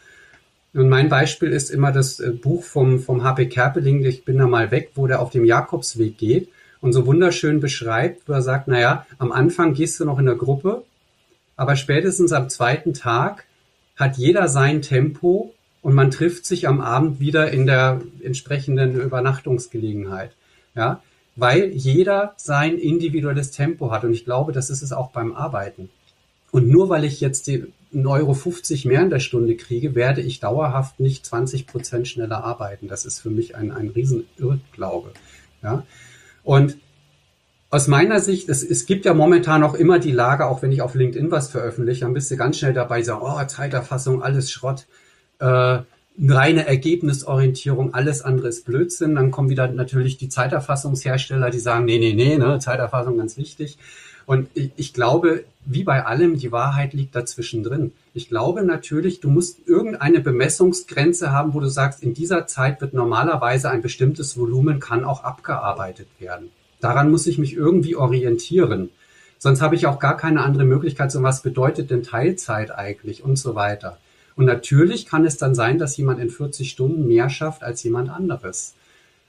Und 0.74 0.90
mein 0.90 1.08
Beispiel 1.08 1.52
ist 1.52 1.70
immer 1.70 1.92
das 1.92 2.20
äh, 2.20 2.32
Buch 2.32 2.64
vom, 2.64 2.98
vom 2.98 3.22
HP 3.22 3.46
Kerpeling, 3.46 4.04
Ich 4.04 4.24
bin 4.24 4.38
da 4.38 4.46
mal 4.46 4.70
weg, 4.72 4.90
wo 4.94 5.06
der 5.06 5.20
auf 5.20 5.30
dem 5.30 5.44
Jakobsweg 5.44 6.18
geht 6.18 6.50
und 6.80 6.92
so 6.92 7.06
wunderschön 7.06 7.60
beschreibt, 7.60 8.28
wo 8.28 8.32
er 8.32 8.42
sagt, 8.42 8.68
naja, 8.68 9.06
am 9.18 9.32
Anfang 9.32 9.74
gehst 9.74 9.98
du 10.00 10.04
noch 10.04 10.18
in 10.18 10.26
der 10.26 10.36
Gruppe, 10.36 10.84
aber 11.56 11.76
spätestens 11.76 12.32
am 12.32 12.48
zweiten 12.48 12.94
Tag 12.94 13.44
hat 13.96 14.16
jeder 14.16 14.48
sein 14.48 14.82
Tempo 14.82 15.54
und 15.82 15.94
man 15.94 16.10
trifft 16.10 16.46
sich 16.46 16.68
am 16.68 16.80
Abend 16.80 17.20
wieder 17.20 17.50
in 17.50 17.66
der 17.66 18.02
entsprechenden 18.22 19.00
Übernachtungsgelegenheit. 19.00 20.32
Ja, 20.74 21.00
weil 21.36 21.70
jeder 21.70 22.34
sein 22.36 22.78
individuelles 22.78 23.50
Tempo 23.50 23.90
hat. 23.90 24.04
Und 24.04 24.12
ich 24.12 24.24
glaube, 24.24 24.52
das 24.52 24.70
ist 24.70 24.82
es 24.82 24.92
auch 24.92 25.10
beim 25.10 25.34
Arbeiten. 25.34 25.90
Und 26.50 26.68
nur 26.68 26.88
weil 26.88 27.04
ich 27.04 27.20
jetzt 27.20 27.46
die 27.46 27.66
1,50 27.94 28.06
Euro 28.06 28.88
mehr 28.88 29.02
in 29.02 29.10
der 29.10 29.20
Stunde 29.20 29.56
kriege, 29.56 29.94
werde 29.94 30.22
ich 30.22 30.40
dauerhaft 30.40 30.98
nicht 31.00 31.26
20 31.26 31.66
Prozent 31.66 32.08
schneller 32.08 32.42
arbeiten. 32.42 32.88
Das 32.88 33.04
ist 33.04 33.20
für 33.20 33.30
mich 33.30 33.54
ein, 33.54 33.70
ein 33.70 33.88
Riesenirrglaube. 33.88 35.12
Ja? 35.62 35.84
Und 36.46 36.78
aus 37.70 37.88
meiner 37.88 38.20
Sicht, 38.20 38.48
es, 38.48 38.62
es 38.62 38.86
gibt 38.86 39.04
ja 39.04 39.14
momentan 39.14 39.64
auch 39.64 39.74
immer 39.74 39.98
die 39.98 40.12
Lage, 40.12 40.46
auch 40.46 40.62
wenn 40.62 40.70
ich 40.70 40.80
auf 40.80 40.94
LinkedIn 40.94 41.32
was 41.32 41.48
veröffentliche, 41.48 42.02
dann 42.02 42.14
bist 42.14 42.30
du 42.30 42.36
ganz 42.36 42.56
schnell 42.58 42.72
dabei, 42.72 43.02
sagen, 43.02 43.22
oh, 43.24 43.44
Zeiterfassung, 43.46 44.22
alles 44.22 44.52
Schrott, 44.52 44.86
äh, 45.40 45.80
reine 46.18 46.66
Ergebnisorientierung, 46.66 47.94
alles 47.94 48.22
andere 48.22 48.46
ist 48.46 48.64
Blödsinn. 48.64 49.16
Dann 49.16 49.32
kommen 49.32 49.50
wieder 49.50 49.66
natürlich 49.66 50.18
die 50.18 50.28
Zeiterfassungshersteller, 50.28 51.50
die 51.50 51.58
sagen, 51.58 51.84
nee, 51.84 51.98
nee, 51.98 52.14
nee, 52.14 52.38
ne, 52.38 52.60
Zeiterfassung 52.60 53.18
ganz 53.18 53.36
wichtig. 53.36 53.76
Und 54.26 54.48
ich, 54.54 54.72
ich 54.76 54.92
glaube, 54.92 55.44
wie 55.64 55.84
bei 55.84 56.04
allem, 56.04 56.36
die 56.36 56.52
Wahrheit 56.52 56.92
liegt 56.92 57.16
dazwischen 57.16 57.62
drin. 57.62 57.92
Ich 58.14 58.28
glaube 58.28 58.62
natürlich, 58.62 59.20
du 59.20 59.30
musst 59.30 59.66
irgendeine 59.66 60.20
Bemessungsgrenze 60.20 61.32
haben, 61.32 61.54
wo 61.54 61.60
du 61.60 61.68
sagst, 61.68 62.02
in 62.02 62.14
dieser 62.14 62.46
Zeit 62.46 62.80
wird 62.80 62.94
normalerweise 62.94 63.70
ein 63.70 63.82
bestimmtes 63.82 64.38
Volumen 64.38 64.80
kann 64.80 65.04
auch 65.04 65.24
abgearbeitet 65.24 66.08
werden. 66.18 66.50
Daran 66.80 67.10
muss 67.10 67.26
ich 67.26 67.38
mich 67.38 67.54
irgendwie 67.54 67.96
orientieren. 67.96 68.90
Sonst 69.38 69.60
habe 69.60 69.74
ich 69.74 69.86
auch 69.86 69.98
gar 69.98 70.16
keine 70.16 70.42
andere 70.42 70.64
Möglichkeit, 70.64 71.12
so 71.12 71.22
was 71.22 71.42
bedeutet 71.42 71.90
denn 71.90 72.02
Teilzeit 72.02 72.70
eigentlich 72.72 73.22
und 73.24 73.36
so 73.36 73.54
weiter. 73.54 73.98
Und 74.34 74.44
natürlich 74.44 75.06
kann 75.06 75.24
es 75.24 75.36
dann 75.36 75.54
sein, 75.54 75.78
dass 75.78 75.96
jemand 75.96 76.20
in 76.20 76.30
40 76.30 76.70
Stunden 76.70 77.06
mehr 77.06 77.30
schafft 77.30 77.62
als 77.62 77.82
jemand 77.82 78.10
anderes. 78.10 78.74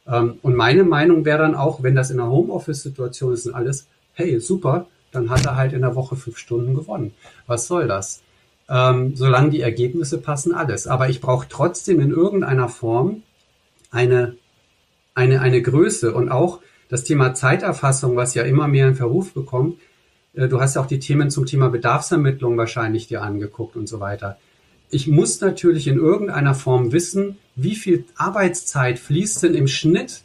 Ähm, 0.05 0.39
und 0.41 0.55
meine 0.55 0.83
Meinung 0.83 1.25
wäre 1.25 1.39
dann 1.39 1.55
auch, 1.55 1.83
wenn 1.83 1.95
das 1.95 2.11
in 2.11 2.19
einer 2.19 2.29
Homeoffice-Situation 2.29 3.33
ist 3.33 3.47
und 3.47 3.53
alles, 3.53 3.87
hey, 4.17 4.39
super, 4.39 4.87
dann 5.11 5.29
hat 5.29 5.45
er 5.45 5.55
halt 5.55 5.73
in 5.73 5.81
der 5.81 5.95
Woche 5.95 6.15
fünf 6.15 6.37
Stunden 6.37 6.73
gewonnen. 6.73 7.13
Was 7.45 7.67
soll 7.67 7.87
das? 7.87 8.23
Ähm, 8.67 9.15
solange 9.15 9.51
die 9.51 9.61
Ergebnisse 9.61 10.17
passen, 10.17 10.53
alles. 10.53 10.87
Aber 10.87 11.07
ich 11.07 11.21
brauche 11.21 11.47
trotzdem 11.47 11.99
in 11.99 12.09
irgendeiner 12.09 12.67
Form 12.67 13.21
eine, 13.91 14.35
eine, 15.13 15.39
eine 15.41 15.61
Größe 15.61 16.13
und 16.13 16.29
auch 16.29 16.59
das 16.89 17.03
Thema 17.03 17.33
Zeiterfassung, 17.35 18.15
was 18.15 18.33
ja 18.33 18.43
immer 18.43 18.67
mehr 18.67 18.87
in 18.87 18.95
Verruf 18.95 19.33
bekommt. 19.33 19.77
Äh, 20.33 20.47
du 20.47 20.59
hast 20.59 20.75
ja 20.75 20.81
auch 20.81 20.87
die 20.87 20.99
Themen 20.99 21.29
zum 21.29 21.45
Thema 21.45 21.69
Bedarfsermittlung 21.69 22.57
wahrscheinlich 22.57 23.07
dir 23.07 23.21
angeguckt 23.21 23.75
und 23.75 23.87
so 23.87 23.99
weiter. 23.99 24.37
Ich 24.89 25.07
muss 25.07 25.39
natürlich 25.41 25.87
in 25.87 25.97
irgendeiner 25.97 26.55
Form 26.55 26.91
wissen, 26.91 27.37
wie 27.55 27.75
viel 27.75 28.05
Arbeitszeit 28.15 28.97
fließt 28.97 29.43
denn 29.43 29.53
im 29.53 29.67
Schnitt 29.67 30.23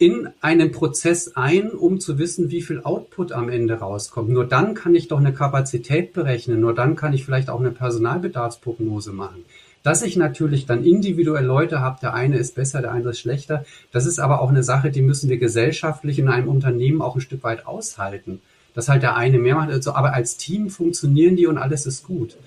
in 0.00 0.30
einen 0.40 0.72
Prozess 0.72 1.36
ein, 1.36 1.72
um 1.72 2.00
zu 2.00 2.18
wissen, 2.18 2.50
wie 2.50 2.62
viel 2.62 2.80
Output 2.80 3.32
am 3.32 3.50
Ende 3.50 3.74
rauskommt. 3.74 4.30
Nur 4.30 4.46
dann 4.46 4.72
kann 4.72 4.94
ich 4.94 5.08
doch 5.08 5.18
eine 5.18 5.34
Kapazität 5.34 6.14
berechnen, 6.14 6.58
nur 6.58 6.74
dann 6.74 6.96
kann 6.96 7.12
ich 7.12 7.26
vielleicht 7.26 7.50
auch 7.50 7.60
eine 7.60 7.70
Personalbedarfsprognose 7.70 9.12
machen. 9.12 9.44
Dass 9.82 10.00
ich 10.00 10.16
natürlich 10.16 10.64
dann 10.64 10.84
individuell 10.84 11.44
Leute 11.44 11.80
habe, 11.80 11.98
der 12.00 12.14
eine 12.14 12.38
ist 12.38 12.54
besser, 12.54 12.80
der 12.80 12.92
andere 12.92 13.10
ist 13.10 13.20
schlechter, 13.20 13.66
das 13.92 14.06
ist 14.06 14.20
aber 14.20 14.40
auch 14.40 14.48
eine 14.48 14.62
Sache, 14.62 14.90
die 14.90 15.02
müssen 15.02 15.28
wir 15.28 15.36
gesellschaftlich 15.36 16.18
in 16.18 16.28
einem 16.28 16.48
Unternehmen 16.48 17.02
auch 17.02 17.16
ein 17.16 17.20
Stück 17.20 17.44
weit 17.44 17.66
aushalten. 17.66 18.40
Dass 18.72 18.88
halt 18.88 19.02
der 19.02 19.16
eine 19.16 19.38
mehr 19.38 19.56
macht, 19.56 19.70
also, 19.70 19.92
aber 19.92 20.14
als 20.14 20.38
Team 20.38 20.70
funktionieren 20.70 21.36
die 21.36 21.46
und 21.46 21.58
alles 21.58 21.84
ist 21.84 22.06
gut. 22.06 22.38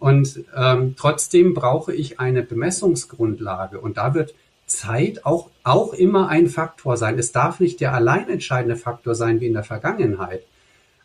Und 0.00 0.40
ähm, 0.56 0.96
trotzdem 0.98 1.54
brauche 1.54 1.94
ich 1.94 2.18
eine 2.18 2.42
Bemessungsgrundlage 2.42 3.78
und 3.78 3.98
da 3.98 4.14
wird 4.14 4.34
Zeit 4.70 5.24
auch, 5.24 5.50
auch 5.64 5.92
immer 5.92 6.28
ein 6.28 6.46
Faktor 6.46 6.96
sein. 6.96 7.18
Es 7.18 7.32
darf 7.32 7.60
nicht 7.60 7.80
der 7.80 7.94
allein 7.94 8.28
entscheidende 8.28 8.76
Faktor 8.76 9.14
sein 9.14 9.40
wie 9.40 9.46
in 9.46 9.54
der 9.54 9.64
Vergangenheit. 9.64 10.42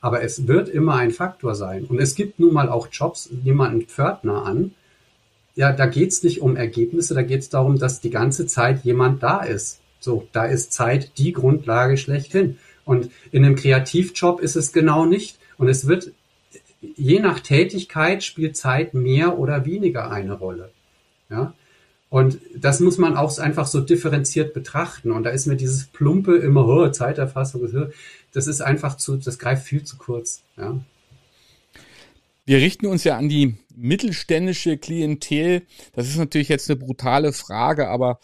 Aber 0.02 0.22
es 0.22 0.48
wird 0.48 0.70
immer 0.70 0.96
ein 0.96 1.12
Faktor 1.12 1.56
sein. 1.56 1.86
Und 1.86 2.00
es 2.00 2.16
gibt 2.16 2.40
nun 2.40 2.54
mal 2.54 2.70
auch 2.70 2.90
Jobs, 2.92 3.30
jemanden 3.44 3.84
Pförtner 3.84 4.46
an, 4.46 4.74
ja, 5.56 5.72
da 5.72 5.86
geht's 5.86 6.24
nicht 6.24 6.42
um 6.42 6.56
Ergebnisse, 6.56 7.14
da 7.14 7.22
geht's 7.22 7.50
darum, 7.50 7.78
dass 7.78 8.02
die 8.02 8.10
ganze 8.10 8.48
Zeit 8.48 8.84
jemand 8.84 9.22
da 9.22 9.42
ist. 9.42 9.82
So, 10.00 10.28
da 10.32 10.46
ist 10.46 10.74
Zeit 10.74 11.18
die 11.18 11.32
Grundlage 11.32 11.98
schlechthin. 11.98 12.58
Und 12.86 13.12
in 13.32 13.46
einem 13.46 13.56
Kreativjob 13.56 14.42
ist 14.42 14.56
es 14.56 14.74
genau 14.74 15.06
nicht. 15.06 15.38
Und 15.58 15.70
es 15.70 15.88
wird, 15.88 16.12
je 16.82 17.20
nach 17.20 17.40
Tätigkeit 17.40 18.24
spielt 18.24 18.58
Zeit 18.58 18.94
mehr 18.94 19.38
oder 19.38 19.66
weniger 19.66 20.12
eine 20.12 20.34
Rolle. 20.34 20.72
Ja. 21.30 21.54
Und 22.14 22.38
das 22.56 22.80
muss 22.80 23.00
man 23.00 23.18
auch 23.18 23.36
einfach 23.40 23.66
so 23.66 23.82
differenziert 23.82 24.54
betrachten. 24.54 25.12
Und 25.12 25.24
da 25.24 25.32
ist 25.32 25.48
mir 25.48 25.56
dieses 25.56 25.86
plumpe 25.86 26.36
immer, 26.36 26.68
oh, 26.68 26.88
Zeiterfassung, 26.90 27.68
das 28.32 28.46
ist 28.46 28.62
einfach 28.62 28.98
zu, 28.98 29.18
das 29.18 29.40
greift 29.40 29.66
viel 29.66 29.84
zu 29.84 29.98
kurz. 29.98 30.44
Ja. 30.56 30.80
Wir 32.46 32.58
richten 32.58 32.86
uns 32.86 33.04
ja 33.04 33.18
an 33.18 33.30
die 33.30 33.56
mittelständische 33.76 34.78
Klientel. 34.78 35.64
Das 35.96 36.08
ist 36.08 36.18
natürlich 36.18 36.50
jetzt 36.50 36.70
eine 36.70 36.80
brutale 36.80 37.34
Frage, 37.34 37.88
aber 37.88 38.20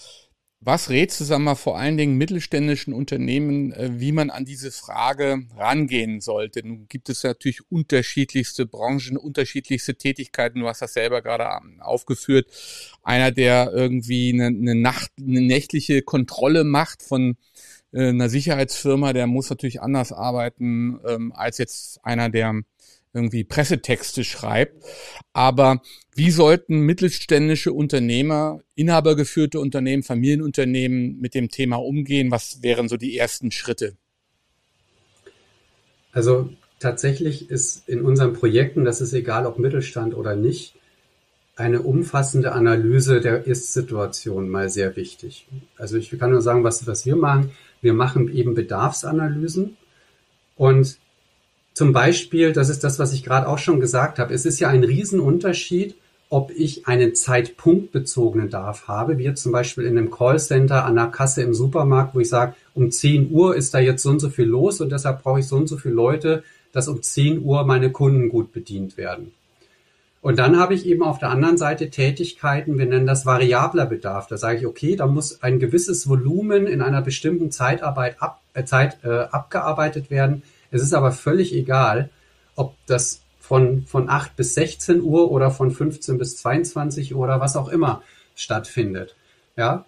was 0.62 0.90
rätst 0.90 1.20
du, 1.22 1.24
sag 1.24 1.40
mal, 1.40 1.56
vor 1.56 1.78
allen 1.78 1.98
Dingen 1.98 2.18
mittelständischen 2.18 2.94
Unternehmen, 2.94 3.72
äh, 3.72 3.92
wie 3.94 4.12
man 4.12 4.30
an 4.30 4.44
diese 4.44 4.72
Frage 4.72 5.44
rangehen 5.56 6.20
sollte? 6.20 6.68
Nun 6.68 6.88
gibt 6.90 7.10
es 7.10 7.24
natürlich 7.24 7.62
unterschiedlichste 7.72 8.66
Branchen, 8.66 9.16
unterschiedlichste 9.16 9.96
Tätigkeiten. 9.96 10.60
Du 10.60 10.68
hast 10.68 10.82
das 10.82 10.94
selber 10.94 11.22
gerade 11.22 11.48
aufgeführt. 11.80 12.48
Einer, 13.04 13.32
der 13.32 13.72
irgendwie 13.74 14.34
eine, 14.34 14.48
eine, 14.48 14.76
Nacht, 14.76 15.12
eine 15.18 15.42
nächtliche 15.42 16.02
Kontrolle 16.02 16.66
macht 16.66 17.04
von 17.04 17.38
äh, 17.94 18.10
einer 18.10 18.30
Sicherheitsfirma, 18.30 19.14
der 19.14 19.28
muss 19.28 19.50
natürlich 19.50 19.82
anders 19.82 20.12
arbeiten 20.12 21.00
ähm, 21.08 21.32
als 21.34 21.58
jetzt 21.58 22.04
einer, 22.04 22.30
der 22.30 22.62
irgendwie 23.14 23.44
Pressetexte 23.44 24.24
schreibt. 24.24 24.84
Aber 25.34 25.82
wie 26.16 26.32
sollten 26.32 26.82
mittelständische 26.82 27.74
Unternehmer, 27.74 28.60
inhabergeführte 28.76 29.60
Unternehmen, 29.60 30.04
Familienunternehmen 30.04 31.20
mit 31.20 31.34
dem 31.34 31.50
Thema 31.50 31.78
umgehen? 31.78 32.32
Was 32.32 32.62
wären 32.62 32.88
so 32.88 32.98
die 32.98 33.18
ersten 33.18 33.52
Schritte? 33.52 33.98
Also 36.12 36.50
tatsächlich 36.80 37.50
ist 37.50 37.88
in 37.88 38.02
unseren 38.02 38.34
Projekten, 38.34 38.86
das 38.86 39.02
ist 39.02 39.14
egal 39.14 39.46
ob 39.46 39.60
Mittelstand 39.60 40.16
oder 40.16 40.36
nicht, 40.36 40.76
eine 41.56 41.82
umfassende 41.82 42.54
Analyse 42.54 43.20
der 43.20 43.46
Ist-Situation 43.46 44.50
mal 44.50 44.70
sehr 44.70 44.96
wichtig. 44.96 45.46
Also 45.78 45.98
ich 45.98 46.10
kann 46.18 46.32
nur 46.32 46.42
sagen, 46.42 46.64
was, 46.64 46.88
was 46.88 47.06
wir 47.06 47.18
machen. 47.18 47.52
Wir 47.82 47.94
machen 47.94 48.34
eben 48.34 48.54
Bedarfsanalysen 48.54 49.76
und 50.56 50.98
zum 51.80 51.94
Beispiel, 51.94 52.52
das 52.52 52.68
ist 52.68 52.84
das, 52.84 53.00
was 53.00 53.14
ich 53.14 53.24
gerade 53.24 53.48
auch 53.48 53.58
schon 53.58 53.80
gesagt 53.80 54.20
habe, 54.20 54.34
es 54.34 54.46
ist 54.46 54.60
ja 54.60 54.68
ein 54.68 54.84
Riesenunterschied, 54.84 55.96
ob 56.30 56.52
ich 56.52 56.88
einen 56.88 57.16
zeitpunktbezogenen 57.16 58.50
Darf 58.50 58.90
habe, 58.90 59.18
wie 59.18 59.24
jetzt 59.24 59.42
zum 59.42 59.54
Beispiel 59.54 59.86
in 59.86 59.98
einem 59.98 60.12
Callcenter 60.12 60.84
an 60.84 60.96
der 60.96 61.06
Kasse 61.06 61.42
im 61.42 61.54
Supermarkt, 61.54 62.14
wo 62.14 62.20
ich 62.20 62.28
sage, 62.28 62.54
um 62.74 62.92
10 62.92 63.32
Uhr 63.32 63.56
ist 63.56 63.74
da 63.74 63.80
jetzt 63.80 64.04
so 64.04 64.10
und 64.10 64.20
so 64.20 64.28
viel 64.28 64.44
los 64.44 64.82
und 64.82 64.92
deshalb 64.92 65.24
brauche 65.24 65.40
ich 65.40 65.48
so 65.48 65.56
und 65.56 65.68
so 65.68 65.78
viele 65.78 65.94
Leute, 65.94 66.44
dass 66.74 66.90
um 66.90 67.02
10 67.02 67.44
Uhr 67.44 67.64
meine 67.64 67.94
Kunden 67.94 68.28
gut 68.28 68.52
bedient 68.52 68.98
werden. 68.98 69.32
Und 70.22 70.38
dann 70.38 70.60
habe 70.60 70.74
ich 70.74 70.86
eben 70.86 71.02
auf 71.02 71.20
der 71.20 71.30
anderen 71.30 71.58
Seite 71.58 71.90
Tätigkeiten, 71.90 72.78
wir 72.78 72.88
nennen 72.88 73.08
das 73.08 73.26
variabler 73.26 73.86
Bedarf. 73.86 74.28
Da 74.28 74.36
sage 74.36 74.58
ich, 74.58 74.68
okay, 74.68 74.98
da 74.98 75.08
muss 75.08 75.42
ein 75.44 75.60
gewisses 75.60 76.10
Volumen 76.10 76.68
in 76.68 76.82
einer 76.82 77.02
bestimmten 77.02 77.52
Zeitarbeit 77.52 78.22
ab, 78.22 78.42
äh, 78.54 78.66
Zeit 78.66 78.98
äh, 79.06 79.28
abgearbeitet 79.32 80.12
werden. 80.12 80.44
Es 80.72 80.82
ist 80.82 80.94
aber 80.94 81.12
völlig 81.12 81.54
egal, 81.54 82.10
ob 82.56 82.76
das 82.86 83.22
von, 83.40 83.84
von 83.86 84.10
8 84.10 84.36
bis 84.36 84.54
16 84.54 85.02
Uhr 85.02 85.32
oder 85.32 85.52
von 85.52 85.72
15 85.72 86.18
bis 86.18 86.38
22 86.38 87.16
Uhr 87.16 87.22
oder 87.22 87.40
was 87.40 87.56
auch 87.56 87.70
immer 87.70 88.04
stattfindet. 88.36 89.16
Ja, 89.56 89.86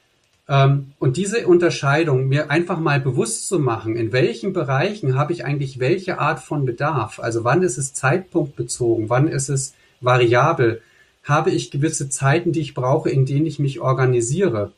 ähm, 0.51 0.93
und 0.99 1.17
diese 1.17 1.47
Unterscheidung 1.47 2.27
mir 2.27 2.51
einfach 2.51 2.79
mal 2.79 2.99
bewusst 2.99 3.47
zu 3.47 3.59
machen, 3.59 3.95
in 3.95 4.11
welchen 4.11 4.51
Bereichen 4.51 5.15
habe 5.15 5.31
ich 5.31 5.45
eigentlich 5.45 5.79
welche 5.79 6.19
Art 6.19 6.39
von 6.39 6.65
Bedarf? 6.65 7.19
Also 7.19 7.43
wann 7.43 7.63
ist 7.63 7.77
es 7.77 7.93
zeitpunktbezogen? 7.93 9.09
Wann 9.09 9.27
ist 9.27 9.49
es 9.49 9.73
variabel? 10.01 10.81
Habe 11.23 11.51
ich 11.51 11.71
gewisse 11.71 12.09
Zeiten, 12.09 12.51
die 12.51 12.61
ich 12.61 12.73
brauche, 12.73 13.09
in 13.09 13.25
denen 13.25 13.45
ich 13.45 13.59
mich 13.59 13.79
organisiere? 13.79 14.73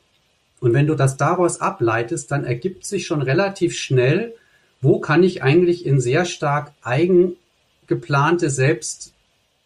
Und 0.60 0.74
wenn 0.74 0.86
du 0.86 0.94
das 0.94 1.16
daraus 1.16 1.60
ableitest, 1.60 2.30
dann 2.30 2.44
ergibt 2.44 2.84
sich 2.84 3.06
schon 3.06 3.22
relativ 3.22 3.76
schnell, 3.76 4.34
wo 4.80 4.98
kann 4.98 5.22
ich 5.22 5.42
eigentlich 5.42 5.86
in 5.86 6.00
sehr 6.00 6.24
stark 6.24 6.72
eigengeplante, 6.82 8.50
selbst 8.50 9.12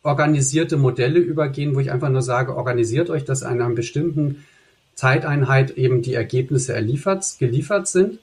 organisierte 0.03 0.77
Modelle 0.77 1.19
übergehen, 1.19 1.75
wo 1.75 1.81
ich 1.81 1.91
einfach 1.91 2.09
nur 2.09 2.23
sage, 2.23 2.57
organisiert 2.57 3.11
euch, 3.11 3.25
dass 3.25 3.43
in 3.43 3.49
einer 3.49 3.69
bestimmten 3.71 4.45
Zeiteinheit 4.95 5.73
eben 5.73 6.03
die 6.03 6.15
Ergebnisse 6.15 6.75
geliefert 6.75 7.89
sind. 7.89 8.19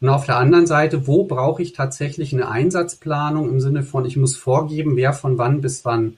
Und 0.00 0.08
auf 0.08 0.26
der 0.26 0.36
anderen 0.36 0.66
Seite, 0.66 1.06
wo 1.06 1.24
brauche 1.24 1.62
ich 1.62 1.72
tatsächlich 1.72 2.32
eine 2.32 2.48
Einsatzplanung 2.48 3.48
im 3.48 3.60
Sinne 3.60 3.82
von, 3.82 4.04
ich 4.06 4.16
muss 4.16 4.36
vorgeben, 4.36 4.96
wer 4.96 5.12
von 5.12 5.38
wann 5.38 5.60
bis 5.60 5.84
wann 5.84 6.16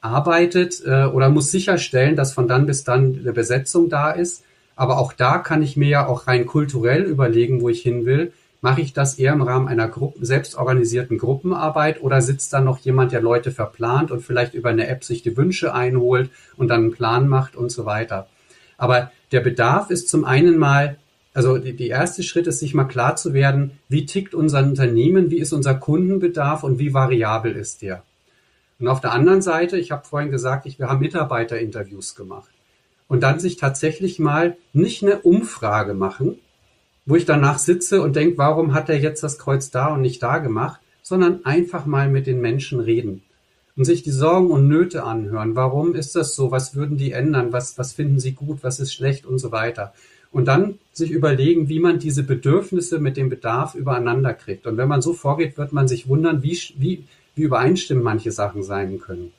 arbeitet 0.00 0.82
äh, 0.84 1.06
oder 1.06 1.28
muss 1.28 1.50
sicherstellen, 1.50 2.16
dass 2.16 2.32
von 2.32 2.46
dann 2.46 2.66
bis 2.66 2.84
dann 2.84 3.18
eine 3.20 3.32
Besetzung 3.32 3.88
da 3.88 4.10
ist. 4.10 4.44
Aber 4.76 4.98
auch 4.98 5.12
da 5.12 5.38
kann 5.38 5.62
ich 5.62 5.76
mir 5.76 5.88
ja 5.88 6.06
auch 6.06 6.26
rein 6.26 6.46
kulturell 6.46 7.02
überlegen, 7.02 7.60
wo 7.60 7.68
ich 7.68 7.82
hin 7.82 8.04
will 8.04 8.32
Mache 8.60 8.80
ich 8.80 8.92
das 8.92 9.18
eher 9.18 9.32
im 9.32 9.42
Rahmen 9.42 9.68
einer 9.68 9.88
Gruppe, 9.88 10.24
selbstorganisierten 10.24 11.18
Gruppenarbeit 11.18 12.02
oder 12.02 12.20
sitzt 12.22 12.52
da 12.52 12.60
noch 12.60 12.78
jemand, 12.78 13.12
der 13.12 13.20
Leute 13.20 13.50
verplant 13.50 14.10
und 14.10 14.22
vielleicht 14.22 14.54
über 14.54 14.70
eine 14.70 14.88
App 14.88 15.04
sich 15.04 15.22
die 15.22 15.36
Wünsche 15.36 15.74
einholt 15.74 16.30
und 16.56 16.68
dann 16.68 16.82
einen 16.82 16.92
Plan 16.92 17.28
macht 17.28 17.56
und 17.56 17.70
so 17.70 17.84
weiter. 17.84 18.28
Aber 18.78 19.10
der 19.32 19.40
Bedarf 19.40 19.90
ist 19.90 20.08
zum 20.08 20.24
einen 20.24 20.56
mal, 20.56 20.96
also 21.34 21.58
die, 21.58 21.74
die 21.74 21.88
erste 21.88 22.22
Schritt 22.22 22.46
ist, 22.46 22.60
sich 22.60 22.74
mal 22.74 22.84
klar 22.84 23.16
zu 23.16 23.34
werden, 23.34 23.72
wie 23.88 24.06
tickt 24.06 24.34
unser 24.34 24.60
Unternehmen, 24.60 25.30
wie 25.30 25.38
ist 25.38 25.52
unser 25.52 25.74
Kundenbedarf 25.74 26.62
und 26.62 26.78
wie 26.78 26.94
variabel 26.94 27.52
ist 27.52 27.82
der. 27.82 28.02
Und 28.78 28.88
auf 28.88 29.00
der 29.00 29.12
anderen 29.12 29.42
Seite, 29.42 29.78
ich 29.78 29.90
habe 29.90 30.06
vorhin 30.06 30.30
gesagt, 30.30 30.66
ich, 30.66 30.78
wir 30.78 30.88
haben 30.88 31.00
Mitarbeiterinterviews 31.00 32.14
gemacht. 32.14 32.50
Und 33.08 33.22
dann 33.22 33.38
sich 33.38 33.56
tatsächlich 33.56 34.18
mal 34.18 34.56
nicht 34.72 35.02
eine 35.02 35.20
Umfrage 35.20 35.94
machen, 35.94 36.38
wo 37.06 37.16
ich 37.16 37.24
danach 37.24 37.58
sitze 37.58 38.02
und 38.02 38.16
denke, 38.16 38.38
warum 38.38 38.74
hat 38.74 38.88
er 38.88 38.98
jetzt 38.98 39.22
das 39.22 39.38
Kreuz 39.38 39.70
da 39.70 39.94
und 39.94 40.02
nicht 40.02 40.22
da 40.22 40.38
gemacht, 40.38 40.80
sondern 41.02 41.44
einfach 41.44 41.86
mal 41.86 42.08
mit 42.08 42.26
den 42.26 42.40
Menschen 42.40 42.80
reden 42.80 43.22
und 43.76 43.84
sich 43.84 44.02
die 44.02 44.10
Sorgen 44.10 44.50
und 44.50 44.68
Nöte 44.68 45.04
anhören. 45.04 45.54
Warum 45.54 45.94
ist 45.94 46.16
das 46.16 46.34
so? 46.34 46.50
Was 46.50 46.74
würden 46.74 46.96
die 46.96 47.12
ändern? 47.12 47.52
Was, 47.52 47.78
was 47.78 47.92
finden 47.92 48.18
sie 48.18 48.32
gut? 48.32 48.58
Was 48.62 48.80
ist 48.80 48.92
schlecht 48.92 49.24
und 49.24 49.38
so 49.38 49.52
weiter? 49.52 49.92
und 50.36 50.44
dann 50.44 50.78
sich 50.92 51.10
überlegen, 51.10 51.70
wie 51.70 51.80
man 51.80 51.98
diese 51.98 52.22
Bedürfnisse 52.22 52.98
mit 52.98 53.16
dem 53.16 53.30
Bedarf 53.30 53.74
übereinander 53.74 54.34
kriegt. 54.34 54.66
Und 54.66 54.76
wenn 54.76 54.86
man 54.86 55.00
so 55.00 55.14
vorgeht, 55.14 55.56
wird 55.56 55.72
man 55.72 55.88
sich 55.88 56.08
wundern, 56.08 56.42
wie, 56.42 56.58
wie, 56.76 57.04
wie 57.34 57.42
übereinstimmen 57.42 58.04
manche 58.04 58.32
Sachen 58.32 58.62
sein 58.62 59.00
können. 59.00 59.32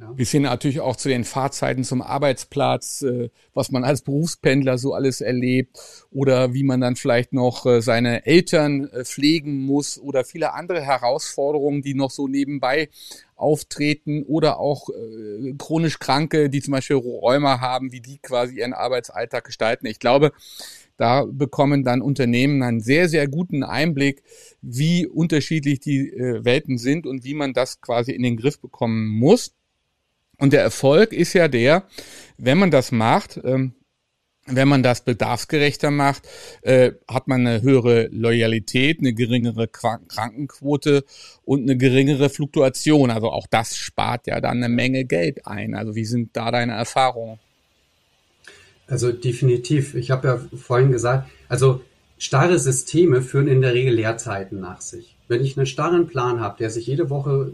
Ja. 0.00 0.12
Bis 0.12 0.30
hin 0.30 0.42
natürlich 0.44 0.80
auch 0.80 0.96
zu 0.96 1.10
den 1.10 1.24
Fahrzeiten 1.24 1.84
zum 1.84 2.00
Arbeitsplatz, 2.00 3.02
äh, 3.02 3.28
was 3.52 3.70
man 3.70 3.84
als 3.84 4.00
Berufspendler 4.00 4.78
so 4.78 4.94
alles 4.94 5.20
erlebt 5.20 5.78
oder 6.10 6.54
wie 6.54 6.62
man 6.62 6.80
dann 6.80 6.96
vielleicht 6.96 7.34
noch 7.34 7.66
äh, 7.66 7.82
seine 7.82 8.24
Eltern 8.24 8.88
äh, 8.88 9.04
pflegen 9.04 9.60
muss 9.66 9.98
oder 10.00 10.24
viele 10.24 10.54
andere 10.54 10.80
Herausforderungen, 10.80 11.82
die 11.82 11.92
noch 11.92 12.10
so 12.10 12.28
nebenbei 12.28 12.88
auftreten 13.36 14.22
oder 14.24 14.58
auch 14.58 14.90
chronisch 15.56 15.98
Kranke, 15.98 16.50
die 16.50 16.60
zum 16.60 16.72
Beispiel 16.72 16.96
Rheuma 16.96 17.58
haben, 17.58 17.90
wie 17.90 18.02
die 18.02 18.18
quasi 18.18 18.58
ihren 18.58 18.74
Arbeitsalltag 18.74 19.44
gestalten. 19.44 19.86
Ich 19.86 19.98
glaube, 19.98 20.32
da 20.98 21.24
bekommen 21.24 21.82
dann 21.82 22.02
Unternehmen 22.02 22.62
einen 22.62 22.80
sehr, 22.80 23.08
sehr 23.08 23.28
guten 23.28 23.62
Einblick, 23.62 24.22
wie 24.60 25.06
unterschiedlich 25.06 25.80
die 25.80 26.12
Welten 26.12 26.76
sind 26.76 27.06
und 27.06 27.24
wie 27.24 27.32
man 27.32 27.54
das 27.54 27.80
quasi 27.80 28.12
in 28.12 28.22
den 28.22 28.36
Griff 28.36 28.60
bekommen 28.60 29.06
muss. 29.06 29.54
Und 30.40 30.52
der 30.52 30.62
Erfolg 30.62 31.12
ist 31.12 31.34
ja 31.34 31.48
der, 31.48 31.84
wenn 32.38 32.58
man 32.58 32.70
das 32.70 32.92
macht, 32.92 33.38
ähm, 33.44 33.74
wenn 34.46 34.68
man 34.68 34.82
das 34.82 35.04
bedarfsgerechter 35.04 35.90
macht, 35.90 36.26
äh, 36.62 36.92
hat 37.06 37.28
man 37.28 37.46
eine 37.46 37.62
höhere 37.62 38.08
Loyalität, 38.10 38.98
eine 39.00 39.12
geringere 39.12 39.68
Krankenquote 39.68 41.04
und 41.44 41.62
eine 41.62 41.76
geringere 41.76 42.30
Fluktuation. 42.30 43.10
Also 43.10 43.30
auch 43.30 43.46
das 43.48 43.76
spart 43.76 44.26
ja 44.26 44.40
dann 44.40 44.56
eine 44.56 44.70
Menge 44.70 45.04
Geld 45.04 45.46
ein. 45.46 45.74
Also 45.74 45.94
wie 45.94 46.06
sind 46.06 46.30
da 46.36 46.50
deine 46.50 46.72
Erfahrungen? 46.72 47.38
Also 48.86 49.12
definitiv. 49.12 49.94
Ich 49.94 50.10
habe 50.10 50.26
ja 50.26 50.40
vorhin 50.56 50.90
gesagt, 50.90 51.30
also 51.48 51.82
starre 52.18 52.58
Systeme 52.58 53.22
führen 53.22 53.46
in 53.46 53.60
der 53.60 53.74
Regel 53.74 53.94
Leerzeiten 53.94 54.58
nach 54.58 54.80
sich. 54.80 55.16
Wenn 55.28 55.44
ich 55.44 55.56
einen 55.56 55.66
starren 55.66 56.06
Plan 56.08 56.40
habe, 56.40 56.56
der 56.58 56.70
sich 56.70 56.86
jede 56.86 57.08
Woche 57.08 57.52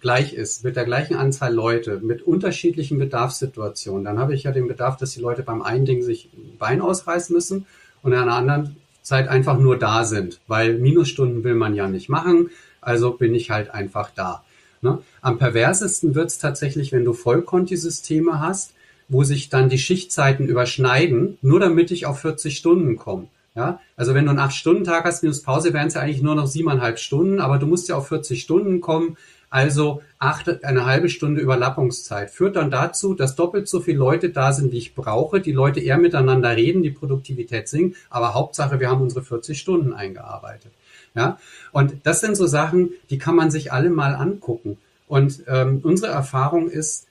gleich 0.00 0.32
ist, 0.34 0.64
mit 0.64 0.76
der 0.76 0.84
gleichen 0.84 1.16
Anzahl 1.16 1.52
Leute, 1.52 2.00
mit 2.00 2.22
unterschiedlichen 2.22 2.98
Bedarfssituationen, 2.98 4.04
dann 4.04 4.18
habe 4.18 4.34
ich 4.34 4.44
ja 4.44 4.52
den 4.52 4.68
Bedarf, 4.68 4.96
dass 4.96 5.12
die 5.12 5.20
Leute 5.20 5.42
beim 5.42 5.62
einen 5.62 5.84
Ding 5.84 6.02
sich 6.02 6.30
ein 6.32 6.56
Bein 6.58 6.80
ausreißen 6.80 7.34
müssen 7.34 7.66
und 8.02 8.12
in 8.12 8.18
einer 8.18 8.34
anderen 8.34 8.76
Zeit 9.02 9.28
einfach 9.28 9.58
nur 9.58 9.78
da 9.78 10.04
sind, 10.04 10.40
weil 10.46 10.78
Minusstunden 10.78 11.42
will 11.44 11.54
man 11.54 11.74
ja 11.74 11.88
nicht 11.88 12.08
machen, 12.08 12.50
also 12.80 13.12
bin 13.12 13.34
ich 13.34 13.50
halt 13.50 13.70
einfach 13.70 14.10
da. 14.14 14.44
Ne? 14.80 14.98
Am 15.22 15.38
perversesten 15.38 16.14
wird 16.14 16.28
es 16.28 16.38
tatsächlich, 16.38 16.92
wenn 16.92 17.04
du 17.04 17.12
Vollkonti-Systeme 17.12 18.40
hast, 18.40 18.74
wo 19.08 19.24
sich 19.24 19.48
dann 19.48 19.68
die 19.68 19.78
Schichtzeiten 19.78 20.46
überschneiden, 20.46 21.38
nur 21.42 21.60
damit 21.60 21.90
ich 21.90 22.06
auf 22.06 22.20
40 22.20 22.56
Stunden 22.56 22.96
komme. 22.96 23.28
Ja, 23.54 23.80
also 23.96 24.14
wenn 24.14 24.26
du 24.26 24.30
einen 24.30 24.38
8-Stunden-Tag 24.38 25.04
hast 25.04 25.24
minus 25.24 25.42
Pause, 25.42 25.72
wären 25.72 25.88
es 25.88 25.94
ja 25.94 26.02
eigentlich 26.02 26.22
nur 26.22 26.36
noch 26.36 26.46
siebeneinhalb 26.46 27.00
Stunden, 27.00 27.40
aber 27.40 27.58
du 27.58 27.66
musst 27.66 27.88
ja 27.88 27.96
auf 27.96 28.06
40 28.06 28.40
Stunden 28.40 28.80
kommen. 28.80 29.16
Also 29.50 30.02
achte 30.18 30.60
eine 30.62 30.84
halbe 30.84 31.08
Stunde 31.08 31.40
Überlappungszeit 31.40 32.30
führt 32.30 32.56
dann 32.56 32.70
dazu, 32.70 33.14
dass 33.14 33.34
doppelt 33.34 33.68
so 33.68 33.80
viele 33.80 33.98
Leute 33.98 34.30
da 34.30 34.52
sind, 34.52 34.72
wie 34.72 34.78
ich 34.78 34.94
brauche. 34.94 35.40
Die 35.40 35.52
Leute 35.52 35.80
eher 35.80 35.98
miteinander 35.98 36.54
reden, 36.54 36.82
die 36.82 36.90
Produktivität 36.90 37.68
sinkt. 37.68 37.96
Aber 38.10 38.34
Hauptsache, 38.34 38.80
wir 38.80 38.90
haben 38.90 39.00
unsere 39.00 39.24
40 39.24 39.58
Stunden 39.58 39.92
eingearbeitet. 39.92 40.72
Ja, 41.14 41.38
und 41.72 41.94
das 42.04 42.20
sind 42.20 42.36
so 42.36 42.46
Sachen, 42.46 42.90
die 43.10 43.18
kann 43.18 43.34
man 43.34 43.50
sich 43.50 43.72
alle 43.72 43.90
mal 43.90 44.14
angucken. 44.14 44.76
Und 45.06 45.42
ähm, 45.48 45.80
unsere 45.82 46.12
Erfahrung 46.12 46.68
ist, 46.68 47.06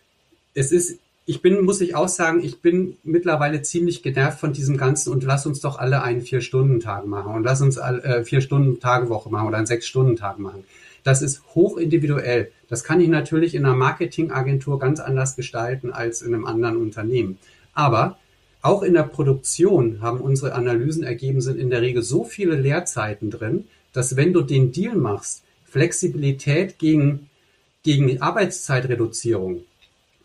es 0.54 0.72
ist 0.72 1.00
ich 1.30 1.42
bin, 1.42 1.66
muss 1.66 1.82
ich 1.82 1.94
auch 1.94 2.08
sagen, 2.08 2.42
ich 2.42 2.62
bin 2.62 2.96
mittlerweile 3.04 3.62
ziemlich 3.62 4.02
genervt 4.02 4.40
von 4.40 4.54
diesem 4.54 4.78
Ganzen 4.78 5.12
und 5.12 5.26
lass 5.26 5.46
uns 5.46 5.60
doch 5.60 5.78
alle 5.78 6.02
einen 6.02 6.22
Vier-Stunden-Tag 6.22 7.06
machen 7.06 7.36
und 7.36 7.44
lass 7.44 7.62
uns 7.62 7.76
äh, 7.76 8.24
Vier-Stunden-Tage-Woche 8.24 9.30
machen 9.30 9.46
oder 9.50 9.58
einen 9.58 9.66
Sechs-Stunden-Tag 9.66 10.40
machen. 10.40 10.64
Das 11.08 11.22
ist 11.22 11.42
hoch 11.56 11.78
individuell. 11.78 12.52
Das 12.68 12.84
kann 12.84 13.00
ich 13.00 13.08
natürlich 13.08 13.56
in 13.56 13.64
einer 13.64 13.78
Marketingagentur 13.78 14.78
ganz 14.78 15.00
anders 15.00 15.38
gestalten 15.38 15.94
als 15.94 16.22
in 16.22 16.34
einem 16.34 16.46
anderen 16.46 16.76
Unternehmen. 16.76 17.38
Aber 17.74 18.18
auch 18.62 18.84
in 18.84 18.94
der 18.94 19.04
Produktion 19.04 20.02
haben 20.02 20.20
unsere 20.20 20.54
Analysen 20.54 21.04
ergeben, 21.04 21.40
sind 21.40 21.60
in 21.60 21.70
der 21.70 21.82
Regel 21.82 22.04
so 22.04 22.26
viele 22.26 22.56
Leerzeiten 22.56 23.32
drin, 23.32 23.70
dass 23.94 24.18
wenn 24.18 24.34
du 24.34 24.42
den 24.42 24.74
Deal 24.74 24.98
machst, 24.98 25.44
Flexibilität 25.64 26.78
gegen, 26.78 27.30
gegen 27.84 28.22
Arbeitszeitreduzierung, 28.22 29.62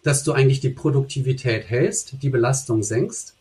dass 0.02 0.24
du 0.24 0.32
eigentlich 0.32 0.58
die 0.58 0.70
Produktivität 0.70 1.70
hältst, 1.70 2.20
die 2.22 2.28
Belastung 2.28 2.82
senkst, 2.82 3.36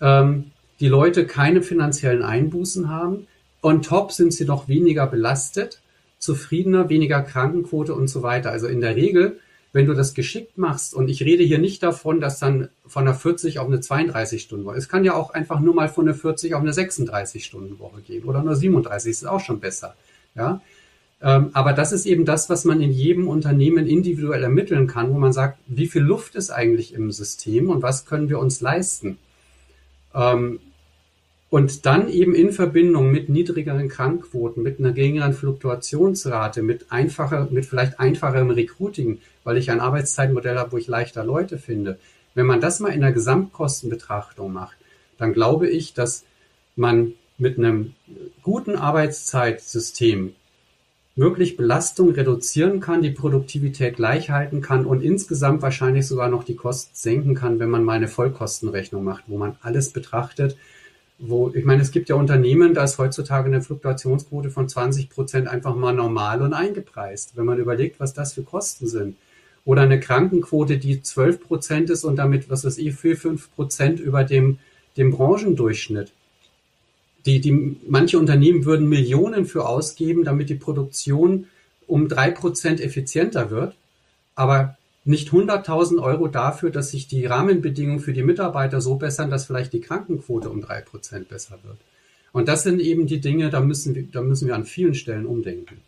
ähm, 0.00 0.52
die 0.80 0.88
Leute 0.88 1.26
keine 1.26 1.60
finanziellen 1.60 2.22
Einbußen 2.22 2.88
haben. 2.88 3.26
On 3.62 3.82
top 3.82 4.12
sind 4.12 4.32
sie 4.32 4.46
noch 4.46 4.66
weniger 4.66 5.06
belastet 5.06 5.82
zufriedener, 6.18 6.88
weniger 6.88 7.22
Krankenquote 7.22 7.94
und 7.94 8.08
so 8.08 8.22
weiter. 8.22 8.50
Also 8.50 8.66
in 8.66 8.80
der 8.80 8.96
Regel, 8.96 9.38
wenn 9.72 9.86
du 9.86 9.94
das 9.94 10.14
geschickt 10.14 10.58
machst, 10.58 10.94
und 10.94 11.08
ich 11.08 11.22
rede 11.22 11.44
hier 11.44 11.58
nicht 11.58 11.82
davon, 11.82 12.20
dass 12.20 12.38
dann 12.38 12.68
von 12.86 13.06
einer 13.06 13.14
40 13.14 13.58
auf 13.58 13.66
eine 13.66 13.78
32-Stunden-Woche, 13.78 14.76
es 14.76 14.88
kann 14.88 15.04
ja 15.04 15.14
auch 15.14 15.30
einfach 15.30 15.60
nur 15.60 15.74
mal 15.74 15.88
von 15.88 16.08
einer 16.08 16.16
40 16.16 16.54
auf 16.54 16.62
eine 16.62 16.72
36-Stunden-Woche 16.72 18.00
gehen 18.02 18.24
oder 18.24 18.42
nur 18.42 18.56
37, 18.56 19.10
ist 19.10 19.26
auch 19.26 19.40
schon 19.40 19.60
besser. 19.60 19.94
Ja, 20.34 20.60
ähm, 21.20 21.50
aber 21.52 21.72
das 21.72 21.92
ist 21.92 22.06
eben 22.06 22.24
das, 22.24 22.48
was 22.48 22.64
man 22.64 22.80
in 22.80 22.92
jedem 22.92 23.28
Unternehmen 23.28 23.86
individuell 23.86 24.42
ermitteln 24.42 24.86
kann, 24.86 25.12
wo 25.12 25.18
man 25.18 25.32
sagt, 25.32 25.58
wie 25.66 25.88
viel 25.88 26.02
Luft 26.02 26.34
ist 26.36 26.50
eigentlich 26.50 26.94
im 26.94 27.10
System 27.10 27.70
und 27.70 27.82
was 27.82 28.06
können 28.06 28.28
wir 28.28 28.38
uns 28.38 28.60
leisten. 28.60 29.18
Und 31.50 31.86
dann 31.86 32.10
eben 32.10 32.34
in 32.34 32.52
Verbindung 32.52 33.10
mit 33.10 33.30
niedrigeren 33.30 33.88
Krankquoten, 33.88 34.62
mit 34.62 34.78
einer 34.78 34.92
geringeren 34.92 35.32
Fluktuationsrate, 35.32 36.62
mit 36.62 36.92
einfacher, 36.92 37.48
mit 37.50 37.64
vielleicht 37.64 37.98
einfacherem 37.98 38.50
Recruiting, 38.50 39.18
weil 39.44 39.56
ich 39.56 39.70
ein 39.70 39.80
Arbeitszeitmodell 39.80 40.58
habe, 40.58 40.72
wo 40.72 40.76
ich 40.76 40.88
leichter 40.88 41.24
Leute 41.24 41.56
finde. 41.56 41.98
Wenn 42.34 42.46
man 42.46 42.60
das 42.60 42.80
mal 42.80 42.92
in 42.92 43.00
der 43.00 43.12
Gesamtkostenbetrachtung 43.12 44.52
macht, 44.52 44.76
dann 45.16 45.32
glaube 45.32 45.68
ich, 45.68 45.94
dass 45.94 46.24
man 46.76 47.14
mit 47.38 47.56
einem 47.56 47.94
guten 48.42 48.76
Arbeitszeitsystem 48.76 50.34
wirklich 51.16 51.56
Belastung 51.56 52.10
reduzieren 52.10 52.80
kann, 52.80 53.02
die 53.02 53.10
Produktivität 53.10 53.96
gleich 53.96 54.30
halten 54.30 54.60
kann 54.60 54.84
und 54.84 55.02
insgesamt 55.02 55.62
wahrscheinlich 55.62 56.06
sogar 56.06 56.28
noch 56.28 56.44
die 56.44 56.54
Kosten 56.54 56.94
senken 56.94 57.34
kann, 57.34 57.58
wenn 57.58 57.70
man 57.70 57.84
mal 57.84 57.94
eine 57.94 58.06
Vollkostenrechnung 58.06 59.02
macht, 59.02 59.24
wo 59.26 59.38
man 59.38 59.56
alles 59.62 59.90
betrachtet 59.90 60.56
wo, 61.18 61.50
ich 61.52 61.64
meine, 61.64 61.82
es 61.82 61.90
gibt 61.90 62.08
ja 62.08 62.14
Unternehmen, 62.14 62.74
da 62.74 62.84
ist 62.84 62.98
heutzutage 62.98 63.46
eine 63.46 63.60
Fluktuationsquote 63.60 64.50
von 64.50 64.68
20 64.68 65.10
Prozent 65.10 65.48
einfach 65.48 65.74
mal 65.74 65.92
normal 65.92 66.42
und 66.42 66.52
eingepreist, 66.52 67.36
wenn 67.36 67.44
man 67.44 67.58
überlegt, 67.58 67.98
was 67.98 68.14
das 68.14 68.34
für 68.34 68.42
Kosten 68.42 68.86
sind. 68.86 69.16
Oder 69.64 69.82
eine 69.82 69.98
Krankenquote, 70.00 70.78
die 70.78 71.02
12 71.02 71.42
Prozent 71.42 71.90
ist 71.90 72.04
und 72.04 72.16
damit, 72.16 72.48
was 72.48 72.64
weiß 72.64 72.78
ich, 72.78 72.94
4, 72.94 73.16
5 73.16 73.54
Prozent 73.54 74.00
über 74.00 74.22
dem, 74.24 74.58
dem 74.96 75.10
Branchendurchschnitt. 75.10 76.12
Die, 77.26 77.40
die, 77.40 77.76
manche 77.88 78.18
Unternehmen 78.18 78.64
würden 78.64 78.88
Millionen 78.88 79.44
für 79.44 79.68
ausgeben, 79.68 80.24
damit 80.24 80.48
die 80.48 80.54
Produktion 80.54 81.48
um 81.88 82.08
drei 82.08 82.30
Prozent 82.30 82.80
effizienter 82.80 83.50
wird. 83.50 83.74
Aber 84.36 84.78
nicht 85.04 85.30
100.000 85.30 86.02
Euro 86.02 86.28
dafür, 86.28 86.70
dass 86.70 86.90
sich 86.90 87.08
die 87.08 87.24
Rahmenbedingungen 87.26 88.00
für 88.00 88.12
die 88.12 88.22
Mitarbeiter 88.22 88.80
so 88.80 88.96
bessern, 88.96 89.30
dass 89.30 89.46
vielleicht 89.46 89.72
die 89.72 89.80
Krankenquote 89.80 90.50
um 90.50 90.60
drei 90.60 90.80
Prozent 90.80 91.28
besser 91.28 91.58
wird. 91.62 91.78
Und 92.32 92.48
das 92.48 92.62
sind 92.62 92.80
eben 92.80 93.06
die 93.06 93.20
Dinge, 93.20 93.50
da 93.50 93.60
müssen 93.60 93.94
wir, 93.94 94.04
da 94.04 94.22
müssen 94.22 94.46
wir 94.48 94.54
an 94.54 94.64
vielen 94.64 94.94
Stellen 94.94 95.26
umdenken. 95.26 95.80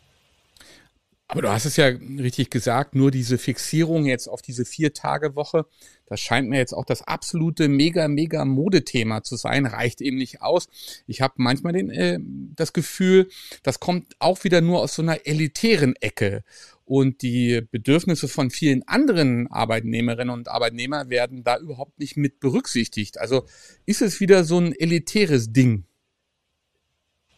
Aber 1.30 1.42
du 1.42 1.48
hast 1.48 1.64
es 1.64 1.76
ja 1.76 1.86
richtig 1.86 2.50
gesagt, 2.50 2.96
nur 2.96 3.12
diese 3.12 3.38
Fixierung 3.38 4.04
jetzt 4.04 4.26
auf 4.26 4.42
diese 4.42 4.64
Vier-Tage-Woche, 4.64 5.64
das 6.06 6.18
scheint 6.18 6.48
mir 6.48 6.58
jetzt 6.58 6.72
auch 6.72 6.84
das 6.84 7.02
absolute 7.02 7.68
mega, 7.68 8.08
mega 8.08 8.44
Modethema 8.44 9.22
zu 9.22 9.36
sein, 9.36 9.64
reicht 9.64 10.00
eben 10.00 10.16
nicht 10.16 10.42
aus. 10.42 10.66
Ich 11.06 11.20
habe 11.20 11.34
manchmal 11.36 11.72
den, 11.72 11.88
äh, 11.90 12.18
das 12.56 12.72
Gefühl, 12.72 13.28
das 13.62 13.78
kommt 13.78 14.16
auch 14.18 14.42
wieder 14.42 14.60
nur 14.60 14.80
aus 14.80 14.96
so 14.96 15.02
einer 15.02 15.24
elitären 15.24 15.94
Ecke 15.94 16.42
und 16.84 17.22
die 17.22 17.60
Bedürfnisse 17.70 18.26
von 18.26 18.50
vielen 18.50 18.82
anderen 18.88 19.46
Arbeitnehmerinnen 19.46 20.34
und 20.34 20.48
Arbeitnehmer 20.48 21.10
werden 21.10 21.44
da 21.44 21.58
überhaupt 21.58 22.00
nicht 22.00 22.16
mit 22.16 22.40
berücksichtigt. 22.40 23.20
Also 23.20 23.44
ist 23.86 24.02
es 24.02 24.18
wieder 24.18 24.42
so 24.42 24.58
ein 24.58 24.72
elitäres 24.72 25.52
Ding? 25.52 25.84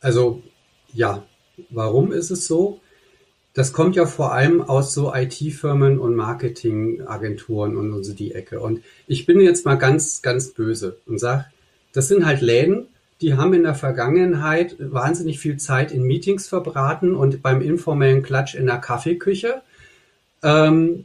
Also 0.01 0.43
ja, 0.95 1.27
warum 1.69 2.11
ist 2.11 2.31
es 2.31 2.47
so? 2.47 2.81
Das 3.55 3.73
kommt 3.73 3.97
ja 3.97 4.07
vor 4.07 4.33
allem 4.33 4.63
aus 4.63 4.95
so 4.95 5.13
IT-Firmen 5.15 5.99
und 5.99 6.15
Marketingagenturen 6.17 7.77
und 7.77 8.03
so 8.03 8.15
die 8.15 8.35
Ecke. 8.35 8.61
Und 8.61 8.83
ich 9.07 9.27
bin 9.27 9.41
jetzt 9.41 9.67
mal 9.67 9.75
ganz, 9.75 10.23
ganz 10.23 10.53
böse 10.53 10.97
und 11.07 11.19
sage, 11.19 11.45
das 11.93 12.09
sind 12.09 12.25
halt 12.25 12.41
Läden, 12.41 12.87
die 13.21 13.35
haben 13.35 13.55
in 13.55 13.63
der 13.63 13.75
Vergangenheit 13.75 14.77
wahnsinnig 14.79 15.39
viel 15.39 15.57
Zeit 15.59 15.93
in 15.93 16.03
Meetings 16.03 16.49
verbraten 16.49 17.15
und 17.15 17.43
beim 17.43 17.61
informellen 17.61 18.23
Klatsch 18.23 18.55
in 18.55 18.67
der 18.67 18.79
Kaffeeküche. 18.79 19.63
Ähm, 20.43 21.05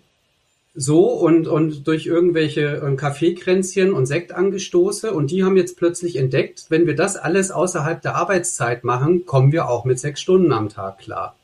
so 0.73 1.09
und, 1.09 1.47
und 1.47 1.87
durch 1.87 2.05
irgendwelche 2.05 2.77
äh, 2.77 2.95
Kaffeekränzchen 2.95 3.91
und 3.91 4.05
Sekt 4.05 4.31
angestoße 4.31 5.11
und 5.11 5.31
die 5.31 5.43
haben 5.43 5.57
jetzt 5.57 5.75
plötzlich 5.75 6.15
entdeckt, 6.15 6.67
wenn 6.69 6.87
wir 6.87 6.95
das 6.95 7.17
alles 7.17 7.51
außerhalb 7.51 8.01
der 8.01 8.15
Arbeitszeit 8.15 8.83
machen, 8.83 9.25
kommen 9.25 9.51
wir 9.51 9.69
auch 9.69 9.85
mit 9.85 9.99
sechs 9.99 10.21
Stunden 10.21 10.51
am 10.51 10.69
Tag 10.69 10.99
klar. 10.99 11.35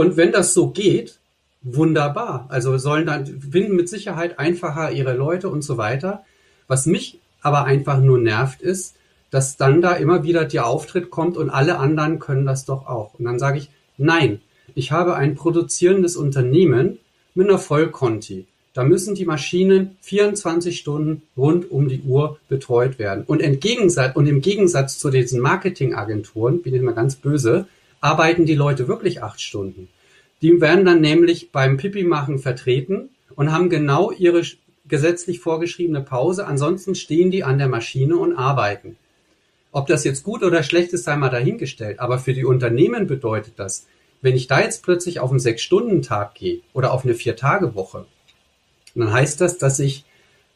Und 0.00 0.16
wenn 0.16 0.32
das 0.32 0.54
so 0.54 0.70
geht, 0.70 1.18
wunderbar. 1.60 2.46
Also 2.48 2.78
sollen 2.78 3.04
dann 3.04 3.26
finden 3.26 3.76
mit 3.76 3.90
Sicherheit 3.90 4.38
einfacher 4.38 4.92
ihre 4.92 5.12
Leute 5.12 5.50
und 5.50 5.60
so 5.60 5.76
weiter. 5.76 6.24
Was 6.68 6.86
mich 6.86 7.18
aber 7.42 7.64
einfach 7.64 8.00
nur 8.00 8.16
nervt 8.16 8.62
ist, 8.62 8.94
dass 9.30 9.58
dann 9.58 9.82
da 9.82 9.92
immer 9.92 10.24
wieder 10.24 10.46
der 10.46 10.66
Auftritt 10.66 11.10
kommt 11.10 11.36
und 11.36 11.50
alle 11.50 11.78
anderen 11.78 12.18
können 12.18 12.46
das 12.46 12.64
doch 12.64 12.86
auch. 12.86 13.12
Und 13.18 13.26
dann 13.26 13.38
sage 13.38 13.58
ich, 13.58 13.68
nein, 13.98 14.40
ich 14.74 14.90
habe 14.90 15.16
ein 15.16 15.34
produzierendes 15.34 16.16
Unternehmen 16.16 16.98
mit 17.34 17.50
einer 17.50 17.58
Vollkonti. 17.58 18.46
Da 18.72 18.84
müssen 18.84 19.14
die 19.14 19.26
Maschinen 19.26 19.98
24 20.00 20.78
Stunden 20.78 21.24
rund 21.36 21.70
um 21.70 21.90
die 21.90 22.00
Uhr 22.00 22.38
betreut 22.48 22.98
werden. 22.98 23.24
Und, 23.26 23.42
und 23.42 24.26
im 24.26 24.40
Gegensatz 24.40 24.98
zu 24.98 25.10
diesen 25.10 25.40
Marketingagenturen, 25.40 26.62
bin 26.62 26.74
ich 26.74 26.80
mal 26.80 26.94
ganz 26.94 27.16
böse, 27.16 27.66
arbeiten 28.00 28.46
die 28.46 28.54
Leute 28.54 28.88
wirklich 28.88 29.22
acht 29.22 29.40
Stunden. 29.40 29.88
Die 30.42 30.60
werden 30.60 30.84
dann 30.84 31.00
nämlich 31.00 31.52
beim 31.52 31.76
Pipi-Machen 31.76 32.38
vertreten 32.38 33.10
und 33.34 33.52
haben 33.52 33.68
genau 33.68 34.10
ihre 34.10 34.42
gesetzlich 34.86 35.40
vorgeschriebene 35.40 36.00
Pause. 36.00 36.46
Ansonsten 36.46 36.94
stehen 36.94 37.30
die 37.30 37.44
an 37.44 37.58
der 37.58 37.68
Maschine 37.68 38.16
und 38.16 38.34
arbeiten. 38.34 38.96
Ob 39.72 39.86
das 39.86 40.04
jetzt 40.04 40.24
gut 40.24 40.42
oder 40.42 40.62
schlecht 40.62 40.92
ist, 40.92 41.04
sei 41.04 41.16
mal 41.16 41.28
dahingestellt. 41.28 42.00
Aber 42.00 42.18
für 42.18 42.34
die 42.34 42.44
Unternehmen 42.44 43.06
bedeutet 43.06 43.54
das, 43.56 43.86
wenn 44.22 44.36
ich 44.36 44.48
da 44.48 44.60
jetzt 44.60 44.82
plötzlich 44.82 45.20
auf 45.20 45.30
einen 45.30 45.40
Sechs-Stunden-Tag 45.40 46.34
gehe 46.34 46.60
oder 46.72 46.92
auf 46.92 47.04
eine 47.04 47.14
Vier-Tage-Woche, 47.14 48.06
dann 48.94 49.12
heißt 49.12 49.40
das, 49.40 49.58
dass 49.58 49.78
ich 49.78 50.04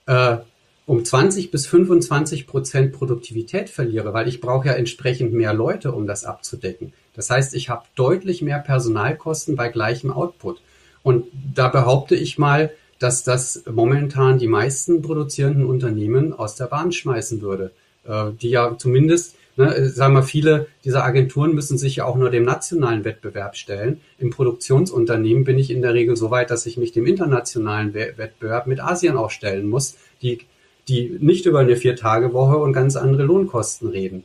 äh, 0.07 0.39
um 0.87 1.05
20 1.05 1.51
bis 1.51 1.67
25 1.67 2.47
Prozent 2.47 2.93
Produktivität 2.93 3.71
verliere, 3.71 4.13
weil 4.13 4.29
ich 4.29 4.41
brauche 4.41 4.69
ja 4.69 4.75
entsprechend 4.75 5.33
mehr 5.33 5.55
Leute, 5.55 5.93
um 5.93 6.07
das 6.07 6.25
abzudecken. 6.25 6.93
Das 7.15 7.31
heißt, 7.31 7.55
ich 7.55 7.69
habe 7.69 7.85
deutlich 7.95 8.43
mehr 8.43 8.59
Personalkosten 8.59 9.57
bei 9.57 9.69
gleichem 9.69 10.11
Output. 10.11 10.61
Und 11.03 11.27
da 11.55 11.69
behaupte 11.69 12.17
ich 12.17 12.39
mal, 12.39 12.71
dass 12.99 13.23
das 13.23 13.63
momentan 13.71 14.39
die 14.39 14.49
meisten 14.49 15.03
produzierenden 15.03 15.67
Unternehmen 15.67 16.33
aus 16.33 16.57
der 16.57 16.67
Bahn 16.67 16.93
schmeißen 16.93 17.43
würde, 17.43 17.73
äh, 18.07 18.31
die 18.41 18.51
ja 18.51 18.77
zumindest 18.79 19.37
Ne, 19.57 19.89
sagen 19.89 20.15
wir, 20.15 20.25
viele 20.25 20.67
dieser 20.85 21.05
Agenturen 21.05 21.55
müssen 21.55 21.79
sich 21.79 21.97
ja 21.97 22.07
auch 22.07 22.17
nur 22.17 22.31
dem 22.31 22.43
nationalen 22.43 23.05
Wettbewerb 23.05 23.57
stellen. 23.57 24.01
Im 24.19 24.31
Produktionsunternehmen 24.31 25.45
bin 25.45 25.61
ich 25.61 25.71
in 25.71 25.81
der 25.81 25.95
Regel 25.95 26.17
so 26.17 26.33
weit, 26.33 26.51
dass 26.51 26.67
ich 26.67 26.77
mich 26.77 26.91
dem 26.91 27.07
internationalen 27.07 27.95
Wettbewerb 27.95 28.67
mit 28.67 28.81
Asien 28.81 29.17
auch 29.17 29.31
stellen 29.31 29.69
muss, 29.69 29.95
die, 30.23 30.41
die 30.89 31.17
nicht 31.21 31.47
über 31.47 31.61
eine 31.61 31.77
Vier-Tage-Woche 31.77 32.57
und 32.57 32.73
ganz 32.73 32.97
andere 32.97 33.23
Lohnkosten 33.23 33.89
reden. 33.89 34.25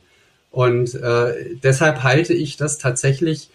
Und 0.50 0.94
äh, 0.94 1.56
deshalb 1.62 2.02
halte 2.02 2.34
ich 2.34 2.56
das 2.56 2.78
tatsächlich, 2.78 3.50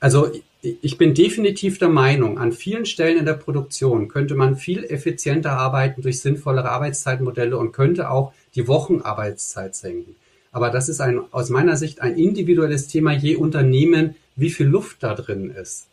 also 0.00 0.30
ich 0.62 0.98
bin 0.98 1.14
definitiv 1.14 1.78
der 1.78 1.88
Meinung, 1.88 2.38
an 2.38 2.52
vielen 2.52 2.84
Stellen 2.84 3.18
in 3.18 3.24
der 3.24 3.34
Produktion 3.34 4.08
könnte 4.08 4.34
man 4.34 4.56
viel 4.56 4.84
effizienter 4.84 5.52
arbeiten 5.52 6.02
durch 6.02 6.20
sinnvollere 6.20 6.70
Arbeitszeitmodelle 6.70 7.56
und 7.56 7.72
könnte 7.72 8.10
auch 8.10 8.32
die 8.54 8.68
Wochenarbeitszeit 8.68 9.74
senken. 9.74 10.16
Aber 10.52 10.70
das 10.70 10.88
ist 10.88 11.00
ein, 11.00 11.20
aus 11.30 11.48
meiner 11.48 11.76
Sicht 11.76 12.02
ein 12.02 12.16
individuelles 12.16 12.88
Thema 12.88 13.12
je 13.12 13.36
Unternehmen, 13.36 14.16
wie 14.36 14.50
viel 14.50 14.66
Luft 14.66 15.02
da 15.02 15.14
drin 15.14 15.50
ist. 15.50 15.86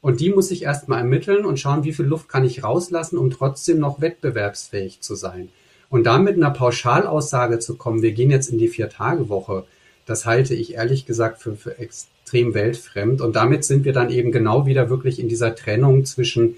Und 0.00 0.20
die 0.20 0.28
muss 0.28 0.50
ich 0.50 0.64
erstmal 0.64 0.98
ermitteln 0.98 1.46
und 1.46 1.58
schauen, 1.58 1.84
wie 1.84 1.94
viel 1.94 2.04
Luft 2.04 2.28
kann 2.28 2.44
ich 2.44 2.62
rauslassen, 2.62 3.16
um 3.16 3.30
trotzdem 3.30 3.78
noch 3.78 4.02
wettbewerbsfähig 4.02 5.00
zu 5.00 5.14
sein. 5.14 5.48
Und 5.94 6.02
da 6.02 6.18
mit 6.18 6.34
einer 6.34 6.50
Pauschalaussage 6.50 7.60
zu 7.60 7.76
kommen, 7.76 8.02
wir 8.02 8.10
gehen 8.10 8.28
jetzt 8.28 8.50
in 8.50 8.58
die 8.58 8.66
Vier-Tage-Woche, 8.66 9.62
das 10.06 10.26
halte 10.26 10.52
ich 10.52 10.74
ehrlich 10.74 11.06
gesagt 11.06 11.40
für, 11.40 11.54
für 11.54 11.78
extrem 11.78 12.52
weltfremd. 12.52 13.20
Und 13.20 13.36
damit 13.36 13.64
sind 13.64 13.84
wir 13.84 13.92
dann 13.92 14.10
eben 14.10 14.32
genau 14.32 14.66
wieder 14.66 14.90
wirklich 14.90 15.20
in 15.20 15.28
dieser 15.28 15.54
Trennung 15.54 16.04
zwischen 16.04 16.56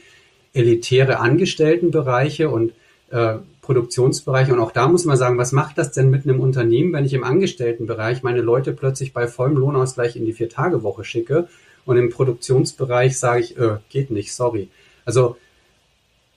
elitäre 0.55 1.19
Angestelltenbereiche 1.19 2.49
und 2.49 2.73
äh, 3.11 3.35
Produktionsbereich. 3.61 4.51
Und 4.51 4.59
auch 4.59 4.73
da 4.73 4.89
muss 4.89 5.05
man 5.05 5.19
sagen, 5.19 5.37
was 5.37 5.53
macht 5.53 5.77
das 5.77 5.93
denn 5.93 6.09
mit 6.09 6.25
einem 6.25 6.41
Unternehmen, 6.41 6.95
wenn 6.95 7.05
ich 7.05 7.13
im 7.13 7.23
Angestelltenbereich 7.23 8.23
meine 8.23 8.41
Leute 8.41 8.73
plötzlich 8.73 9.13
bei 9.13 9.29
vollem 9.29 9.59
Lohnausgleich 9.59 10.17
in 10.17 10.25
die 10.25 10.33
Vier-Tage-Woche 10.33 11.05
schicke 11.05 11.47
und 11.85 11.99
im 11.99 12.09
Produktionsbereich 12.09 13.19
sage 13.19 13.41
ich, 13.43 13.59
äh, 13.59 13.77
geht 13.91 14.11
nicht, 14.11 14.33
sorry. 14.33 14.71
Also 15.05 15.37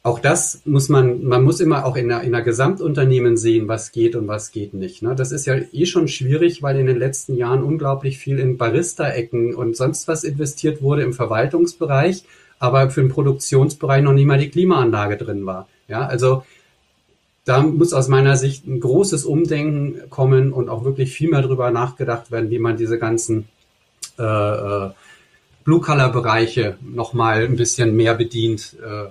auch 0.02 0.20
das 0.20 0.62
muss 0.66 0.88
man, 0.88 1.26
man 1.26 1.44
muss 1.44 1.60
immer 1.60 1.86
auch 1.86 1.98
in 1.98 2.12
einer, 2.12 2.24
in 2.24 2.34
einer 2.34 2.44
Gesamtunternehmen 2.44 3.36
sehen, 3.36 3.68
was 3.68 3.92
geht 3.92 4.16
und 4.16 4.28
was 4.28 4.52
geht 4.52 4.74
nicht. 4.74 5.02
Ne? 5.02 5.14
Das 5.14 5.32
ist 5.32 5.46
ja 5.46 5.56
eh 5.56 5.86
schon 5.86 6.08
schwierig, 6.08 6.64
weil 6.64 6.80
in 6.80 6.86
den 6.86 6.98
letzten 6.98 7.36
Jahren 7.36 7.64
unglaublich 7.64 8.18
viel 8.18 8.40
in 8.40 8.58
Barista-Ecken 8.58 9.54
und 9.54 9.76
sonst 9.76 10.08
was 10.08 10.24
investiert 10.24 10.82
wurde 10.82 11.04
im 11.04 11.12
Verwaltungsbereich, 11.14 12.24
aber 12.60 12.90
für 12.90 13.02
den 13.02 13.10
Produktionsbereich 13.10 14.02
noch 14.02 14.14
nie 14.14 14.26
mal 14.26 14.40
die 14.40 14.50
Klimaanlage 14.50 15.18
drin 15.18 15.46
war. 15.46 15.68
Ja, 15.90 16.06
also 16.06 16.44
da 17.44 17.62
muss 17.62 17.94
aus 17.94 18.08
meiner 18.08 18.38
Sicht 18.38 18.68
ein 18.68 18.80
großes 18.80 19.26
Umdenken 19.26 20.10
kommen 20.10 20.54
und 20.54 20.70
auch 20.70 20.86
wirklich 20.86 21.12
viel 21.12 21.30
mehr 21.30 21.42
darüber 21.42 21.72
nachgedacht 21.72 22.32
werden, 22.32 22.52
wie 22.52 22.60
man 22.60 22.78
diese 22.78 23.00
ganzen 23.00 23.50
äh, 24.18 24.24
äh, 24.24 24.92
Blue-Color-Bereiche 25.66 26.78
nochmal 26.82 27.46
ein 27.46 27.56
bisschen 27.56 27.96
mehr 27.96 28.14
bedient, 28.14 28.78
äh, 28.82 29.10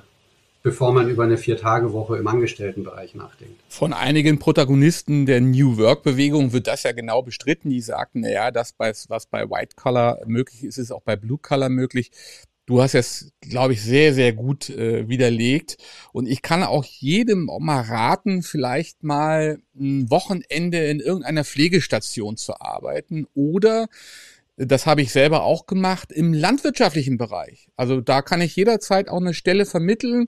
bevor 0.63 0.93
man 0.93 1.09
über 1.09 1.25
eine 1.25 1.39
Vier-Tage-Woche 1.39 2.17
im 2.17 2.27
Angestelltenbereich 2.27 3.15
nachdenkt. 3.15 3.61
Von 3.69 3.93
einigen 3.93 4.39
Protagonisten 4.39 5.27
der 5.27 5.41
New 5.41 5.79
Work-Bewegung 5.79 6.53
wird 6.53 6.67
das 6.67 6.83
ja 6.83 6.93
genau 6.93 7.23
bestritten. 7.23 7.71
Die 7.71 7.81
sagten, 7.81 8.21
naja, 8.21 8.51
das, 8.51 8.75
was 8.79 9.27
bei 9.27 9.49
White 9.49 9.77
Color 9.77 10.21
möglich 10.27 10.65
ist, 10.65 10.79
ist 10.79 10.91
auch 10.91 11.03
bei 11.03 11.17
Blue 11.17 11.39
Color 11.39 11.69
möglich. 11.69 12.11
Du 12.69 12.83
hast 12.83 12.95
es, 12.95 13.33
glaube 13.41 13.73
ich, 13.73 13.83
sehr, 13.83 14.13
sehr 14.13 14.35
gut 14.35 14.69
äh, 14.69 15.09
widerlegt. 15.09 15.79
Und 16.13 16.27
ich 16.27 16.43
kann 16.43 16.63
auch 16.63 16.85
jedem 16.85 17.49
auch 17.49 17.61
mal 17.61 17.81
raten, 17.81 18.43
vielleicht 18.43 19.03
mal 19.03 19.59
ein 19.75 20.11
Wochenende 20.11 20.85
in 20.87 21.01
irgendeiner 21.01 21.45
Pflegestation 21.45 22.37
zu 22.37 22.61
arbeiten 22.61 23.27
oder 23.35 23.87
das 24.59 24.87
habe 24.87 25.03
ich 25.03 25.13
selber 25.13 25.45
auch 25.45 25.67
gemacht 25.67 26.11
im 26.13 26.33
landwirtschaftlichen 26.33 27.17
Bereich. 27.17 27.69
Also 27.77 28.01
da 28.01 28.23
kann 28.23 28.41
ich 28.41 28.57
jederzeit 28.57 29.09
auch 29.09 29.21
eine 29.21 29.35
Stelle 29.35 29.67
vermitteln. 29.67 30.27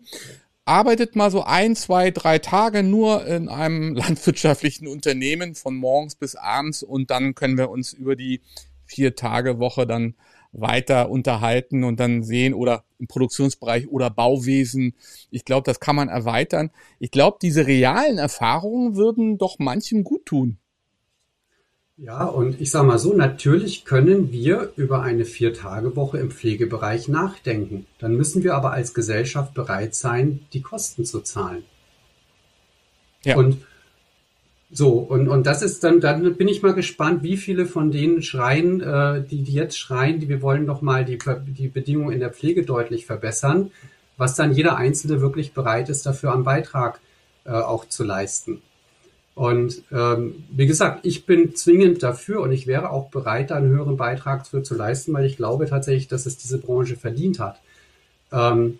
Arbeitet 0.64 1.16
mal 1.16 1.32
so 1.32 1.42
ein, 1.42 1.74
zwei, 1.74 2.12
drei 2.12 2.38
Tage 2.38 2.84
nur 2.84 3.26
in 3.26 3.48
einem 3.48 3.94
landwirtschaftlichen 3.96 4.86
Unternehmen 4.86 5.56
von 5.56 5.74
morgens 5.74 6.14
bis 6.14 6.36
abends 6.36 6.84
und 6.84 7.10
dann 7.10 7.34
können 7.34 7.58
wir 7.58 7.70
uns 7.70 7.92
über 7.92 8.14
die 8.14 8.40
vier 8.86 9.16
Tage 9.16 9.58
Woche 9.58 9.86
dann 9.86 10.14
weiter 10.52 11.10
unterhalten 11.10 11.84
und 11.84 11.98
dann 11.98 12.22
sehen 12.22 12.54
oder 12.54 12.84
im 12.98 13.08
Produktionsbereich 13.08 13.88
oder 13.88 14.10
Bauwesen. 14.10 14.94
Ich 15.30 15.44
glaube, 15.44 15.64
das 15.64 15.80
kann 15.80 15.96
man 15.96 16.08
erweitern. 16.08 16.70
Ich 16.98 17.10
glaube, 17.10 17.38
diese 17.42 17.66
realen 17.66 18.18
Erfahrungen 18.18 18.96
würden 18.96 19.38
doch 19.38 19.58
manchem 19.58 20.04
gut 20.04 20.26
tun. 20.26 20.59
Ja, 22.02 22.24
und 22.24 22.60
ich 22.60 22.70
sage 22.70 22.86
mal 22.86 22.98
so, 22.98 23.12
natürlich 23.12 23.84
können 23.84 24.32
wir 24.32 24.72
über 24.76 25.02
eine 25.02 25.26
Vier-Tage-Woche 25.26 26.16
im 26.16 26.30
Pflegebereich 26.30 27.08
nachdenken. 27.08 27.86
Dann 27.98 28.16
müssen 28.16 28.42
wir 28.42 28.54
aber 28.54 28.72
als 28.72 28.94
Gesellschaft 28.94 29.52
bereit 29.52 29.94
sein, 29.94 30.40
die 30.54 30.62
Kosten 30.62 31.04
zu 31.04 31.20
zahlen. 31.20 31.62
Ja. 33.24 33.36
Und 33.36 33.58
so, 34.70 34.92
und, 34.92 35.28
und 35.28 35.46
das 35.46 35.60
ist 35.62 35.84
dann, 35.84 36.00
dann 36.00 36.36
bin 36.36 36.48
ich 36.48 36.62
mal 36.62 36.72
gespannt, 36.72 37.22
wie 37.22 37.36
viele 37.36 37.66
von 37.66 37.90
denen 37.90 38.22
schreien, 38.22 38.80
äh, 38.80 39.22
die, 39.22 39.42
die 39.42 39.52
jetzt 39.52 39.76
schreien, 39.76 40.20
die 40.20 40.28
wir 40.28 40.40
wollen 40.40 40.66
doch 40.66 40.80
mal 40.80 41.04
die, 41.04 41.18
die 41.48 41.68
Bedingungen 41.68 42.12
in 42.12 42.20
der 42.20 42.32
Pflege 42.32 42.64
deutlich 42.64 43.04
verbessern, 43.04 43.72
was 44.16 44.36
dann 44.36 44.54
jeder 44.54 44.76
Einzelne 44.76 45.20
wirklich 45.20 45.52
bereit 45.52 45.90
ist, 45.90 46.06
dafür 46.06 46.32
einen 46.32 46.44
Beitrag 46.44 47.00
äh, 47.44 47.50
auch 47.50 47.86
zu 47.86 48.04
leisten. 48.04 48.62
Und 49.34 49.82
ähm, 49.92 50.44
wie 50.50 50.66
gesagt, 50.66 51.06
ich 51.06 51.24
bin 51.24 51.54
zwingend 51.54 52.02
dafür 52.02 52.40
und 52.40 52.52
ich 52.52 52.66
wäre 52.66 52.90
auch 52.90 53.10
bereit, 53.10 53.50
da 53.50 53.56
einen 53.56 53.70
höheren 53.70 53.96
Beitrag 53.96 54.46
für 54.46 54.62
zu 54.62 54.74
leisten, 54.74 55.12
weil 55.12 55.24
ich 55.24 55.36
glaube 55.36 55.66
tatsächlich, 55.66 56.08
dass 56.08 56.26
es 56.26 56.36
diese 56.36 56.58
Branche 56.58 56.96
verdient 56.96 57.38
hat. 57.38 57.60
Ähm, 58.32 58.78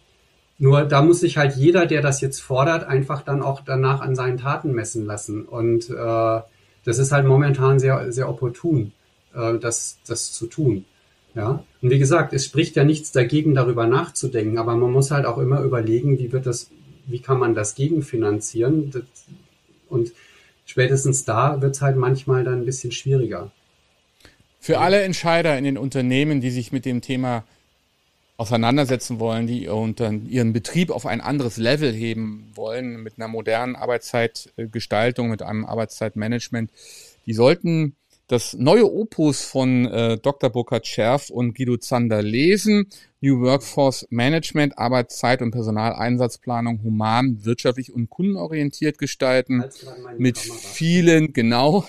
nur 0.59 0.84
da 0.84 1.01
muss 1.03 1.20
sich 1.20 1.38
halt 1.38 1.57
jeder, 1.57 1.86
der 1.86 2.03
das 2.03 2.20
jetzt 2.20 2.40
fordert, 2.40 2.84
einfach 2.84 3.22
dann 3.22 3.42
auch 3.42 3.62
danach 3.64 4.03
an 4.03 4.14
seinen 4.14 4.36
Taten 4.36 4.72
messen 4.72 5.07
lassen. 5.07 5.46
Und 5.46 5.88
äh, 5.88 6.40
das 6.84 6.98
ist 6.98 7.12
halt 7.12 7.26
momentan 7.26 7.78
sehr, 7.78 8.12
sehr 8.12 8.28
opportun, 8.28 8.92
äh, 9.34 9.57
das, 9.59 9.98
das 10.07 10.32
zu 10.32 10.46
tun. 10.46 10.84
Ja. 11.34 11.64
Und 11.80 11.90
wie 11.90 11.98
gesagt, 11.98 12.32
es 12.32 12.44
spricht 12.44 12.76
ja 12.76 12.84
nichts 12.84 13.12
dagegen, 13.12 13.55
darüber 13.55 13.86
nachzudenken, 13.86 14.59
aber 14.59 14.76
man 14.76 14.90
muss 14.90 15.11
halt 15.11 15.24
auch 15.24 15.38
immer 15.38 15.62
überlegen, 15.62 16.18
wie 16.18 16.32
wird 16.32 16.44
das, 16.44 16.70
wie 17.07 17.20
kann 17.20 17.38
man 17.38 17.55
das 17.55 17.74
gegenfinanzieren? 17.74 18.92
Und 19.88 20.12
spätestens 20.70 21.24
da 21.24 21.60
wird 21.60 21.74
es 21.74 21.82
halt 21.82 21.96
manchmal 21.96 22.44
dann 22.44 22.60
ein 22.60 22.64
bisschen 22.64 22.92
schwieriger. 22.92 23.50
Für 24.60 24.78
alle 24.78 25.02
Entscheider 25.02 25.58
in 25.58 25.64
den 25.64 25.76
Unternehmen, 25.76 26.40
die 26.40 26.50
sich 26.50 26.70
mit 26.70 26.84
dem 26.84 27.00
Thema 27.00 27.44
auseinandersetzen 28.36 29.18
wollen, 29.18 29.46
die 29.46 29.64
ihren 29.64 30.52
Betrieb 30.52 30.90
auf 30.90 31.06
ein 31.06 31.20
anderes 31.20 31.56
Level 31.56 31.92
heben 31.92 32.50
wollen 32.54 33.02
mit 33.02 33.14
einer 33.18 33.28
modernen 33.28 33.76
Arbeitszeitgestaltung, 33.76 35.28
mit 35.28 35.42
einem 35.42 35.66
Arbeitszeitmanagement, 35.66 36.70
die 37.26 37.34
sollten 37.34 37.96
das 38.30 38.54
neue 38.54 38.88
Opus 38.88 39.42
von 39.42 39.86
äh, 39.86 40.16
Dr. 40.16 40.50
Burkhard 40.50 40.86
Scherf 40.86 41.30
und 41.30 41.56
Guido 41.56 41.78
Zander 41.78 42.22
lesen. 42.22 42.86
New 43.20 43.40
Workforce 43.40 44.06
Management, 44.10 44.78
Arbeitszeit 44.78 45.42
und 45.42 45.50
Personaleinsatzplanung 45.50 46.80
human, 46.84 47.44
wirtschaftlich 47.44 47.92
und 47.92 48.08
kundenorientiert 48.08 48.98
gestalten. 48.98 49.64
Mit 50.16 50.38
vielen, 50.38 51.32
genau, 51.32 51.84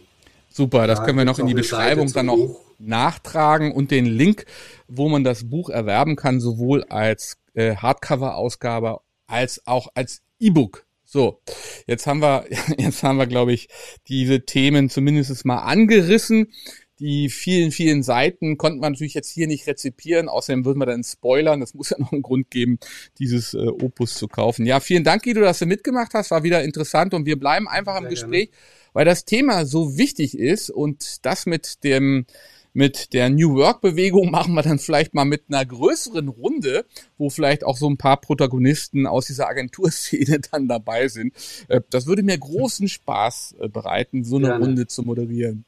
Super, 0.48 0.88
das 0.88 1.04
können 1.04 1.18
wir 1.18 1.24
noch 1.24 1.38
in 1.38 1.46
die 1.46 1.54
Beschreibung 1.54 2.12
dann 2.12 2.26
noch 2.26 2.60
nachtragen 2.80 3.72
und 3.72 3.90
den 3.90 4.06
Link, 4.06 4.46
wo 4.88 5.08
man 5.08 5.24
das 5.24 5.48
Buch 5.48 5.70
erwerben 5.70 6.16
kann, 6.16 6.40
sowohl 6.40 6.84
als 6.84 7.38
äh, 7.54 7.76
Hardcover-Ausgabe 7.76 9.00
als 9.26 9.66
auch 9.66 9.88
als 9.94 10.22
E-Book. 10.38 10.86
So, 11.04 11.40
jetzt 11.86 12.06
haben 12.06 12.20
wir, 12.20 12.44
jetzt 12.78 13.02
haben 13.02 13.16
wir, 13.16 13.26
glaube 13.26 13.52
ich, 13.52 13.68
diese 14.08 14.44
Themen 14.44 14.88
zumindest 14.88 15.44
mal 15.44 15.58
angerissen. 15.58 16.52
Die 17.00 17.30
vielen, 17.30 17.72
vielen 17.72 18.02
Seiten 18.02 18.58
konnten 18.58 18.80
wir 18.80 18.90
natürlich 18.90 19.14
jetzt 19.14 19.30
hier 19.30 19.46
nicht 19.46 19.66
rezipieren. 19.66 20.28
Außerdem 20.28 20.66
würden 20.66 20.78
wir 20.78 20.86
dann 20.86 21.02
spoilern. 21.02 21.58
Das 21.58 21.72
muss 21.72 21.90
ja 21.90 21.96
noch 21.98 22.12
einen 22.12 22.20
Grund 22.20 22.50
geben, 22.50 22.78
dieses 23.18 23.54
äh, 23.54 23.66
Opus 23.68 24.14
zu 24.14 24.28
kaufen. 24.28 24.66
Ja, 24.66 24.80
vielen 24.80 25.02
Dank, 25.02 25.22
Guido, 25.22 25.40
dass 25.40 25.58
du 25.60 25.66
mitgemacht 25.66 26.12
hast. 26.12 26.30
War 26.30 26.42
wieder 26.42 26.62
interessant 26.62 27.14
und 27.14 27.24
wir 27.24 27.40
bleiben 27.40 27.68
einfach 27.68 27.94
Sehr 27.94 28.02
im 28.02 28.10
Gespräch, 28.10 28.50
gerne. 28.50 28.62
weil 28.92 29.04
das 29.06 29.24
Thema 29.24 29.64
so 29.64 29.96
wichtig 29.96 30.38
ist 30.38 30.68
und 30.68 31.24
das 31.24 31.46
mit 31.46 31.82
dem 31.84 32.26
mit 32.72 33.12
der 33.12 33.30
New 33.30 33.54
Work 33.56 33.80
Bewegung 33.80 34.30
machen 34.30 34.54
wir 34.54 34.62
dann 34.62 34.78
vielleicht 34.78 35.14
mal 35.14 35.24
mit 35.24 35.44
einer 35.48 35.64
größeren 35.64 36.28
Runde, 36.28 36.84
wo 37.18 37.30
vielleicht 37.30 37.64
auch 37.64 37.76
so 37.76 37.88
ein 37.88 37.96
paar 37.96 38.20
Protagonisten 38.20 39.06
aus 39.06 39.26
dieser 39.26 39.48
Agenturszene 39.48 40.40
dann 40.52 40.68
dabei 40.68 41.08
sind. 41.08 41.34
Äh, 41.68 41.80
das 41.90 42.06
würde 42.06 42.22
mir 42.22 42.38
großen 42.38 42.88
Spaß 42.88 43.56
äh, 43.60 43.68
bereiten, 43.68 44.24
so 44.24 44.36
eine 44.36 44.48
Gerne. 44.48 44.64
Runde 44.64 44.86
zu 44.86 45.02
moderieren. 45.02 45.64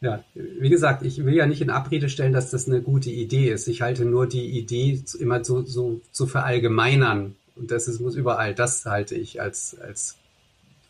Ja, 0.00 0.22
wie 0.34 0.68
gesagt, 0.68 1.02
ich 1.02 1.24
will 1.24 1.34
ja 1.34 1.46
nicht 1.46 1.62
in 1.62 1.70
Abrede 1.70 2.10
stellen, 2.10 2.34
dass 2.34 2.50
das 2.50 2.68
eine 2.68 2.82
gute 2.82 3.10
Idee 3.10 3.50
ist. 3.50 3.68
Ich 3.68 3.80
halte 3.80 4.04
nur 4.04 4.26
die 4.26 4.58
Idee 4.58 5.02
immer 5.18 5.42
so, 5.42 5.62
so 5.62 6.02
zu 6.12 6.26
verallgemeinern. 6.26 7.36
Und 7.56 7.70
das 7.70 7.88
ist, 7.88 8.00
muss 8.00 8.14
überall, 8.14 8.54
das 8.54 8.84
halte 8.84 9.14
ich 9.14 9.40
als, 9.40 9.78
als 9.80 10.16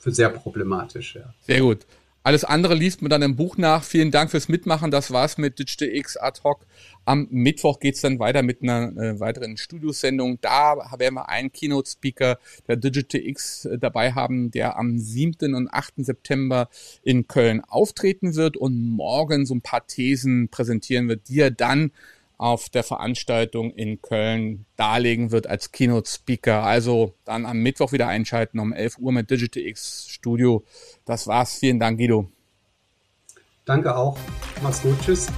für 0.00 0.10
sehr 0.10 0.30
problematisch. 0.30 1.14
Ja. 1.14 1.32
Sehr 1.42 1.60
gut. 1.60 1.86
Alles 2.26 2.42
andere 2.42 2.74
liest 2.74 3.02
man 3.02 3.10
dann 3.10 3.20
im 3.20 3.36
Buch 3.36 3.58
nach. 3.58 3.84
Vielen 3.84 4.10
Dank 4.10 4.30
fürs 4.30 4.48
Mitmachen. 4.48 4.90
Das 4.90 5.10
war's 5.10 5.36
mit 5.36 5.58
Digital 5.58 5.90
ad 6.20 6.40
hoc. 6.42 6.64
Am 7.04 7.28
Mittwoch 7.30 7.80
geht's 7.80 8.00
dann 8.00 8.18
weiter 8.18 8.42
mit 8.42 8.62
einer 8.62 8.96
äh, 8.96 9.20
weiteren 9.20 9.58
Studiosendung. 9.58 10.38
Da 10.40 10.74
werden 10.96 11.16
wir 11.16 11.28
einen 11.28 11.52
Keynote-Speaker 11.52 12.38
der 12.66 12.76
Digital 12.76 13.20
äh, 13.20 13.78
dabei 13.78 14.12
haben, 14.12 14.50
der 14.50 14.78
am 14.78 14.98
7. 14.98 15.54
und 15.54 15.68
8. 15.68 15.96
September 15.98 16.70
in 17.02 17.28
Köln 17.28 17.60
auftreten 17.60 18.36
wird 18.36 18.56
und 18.56 18.74
morgen 18.74 19.44
so 19.44 19.54
ein 19.54 19.60
paar 19.60 19.86
Thesen 19.86 20.48
präsentieren 20.48 21.08
wird, 21.08 21.28
die 21.28 21.40
er 21.40 21.50
dann 21.50 21.92
auf 22.36 22.68
der 22.68 22.82
Veranstaltung 22.82 23.72
in 23.72 24.02
Köln 24.02 24.66
darlegen 24.76 25.30
wird 25.30 25.46
als 25.46 25.72
Keynote 25.72 26.10
Speaker. 26.10 26.62
Also 26.62 27.14
dann 27.24 27.46
am 27.46 27.58
Mittwoch 27.58 27.92
wieder 27.92 28.08
einschalten 28.08 28.58
um 28.58 28.72
11 28.72 28.98
Uhr 28.98 29.12
mit 29.12 29.30
Digital 29.30 29.62
X 29.62 30.06
Studio. 30.08 30.64
Das 31.04 31.26
war's. 31.26 31.54
Vielen 31.54 31.80
Dank, 31.80 31.98
Guido. 31.98 32.28
Danke 33.64 33.96
auch. 33.96 34.18
Mach's 34.62 34.82
gut. 34.82 35.00
Tschüss. 35.00 35.28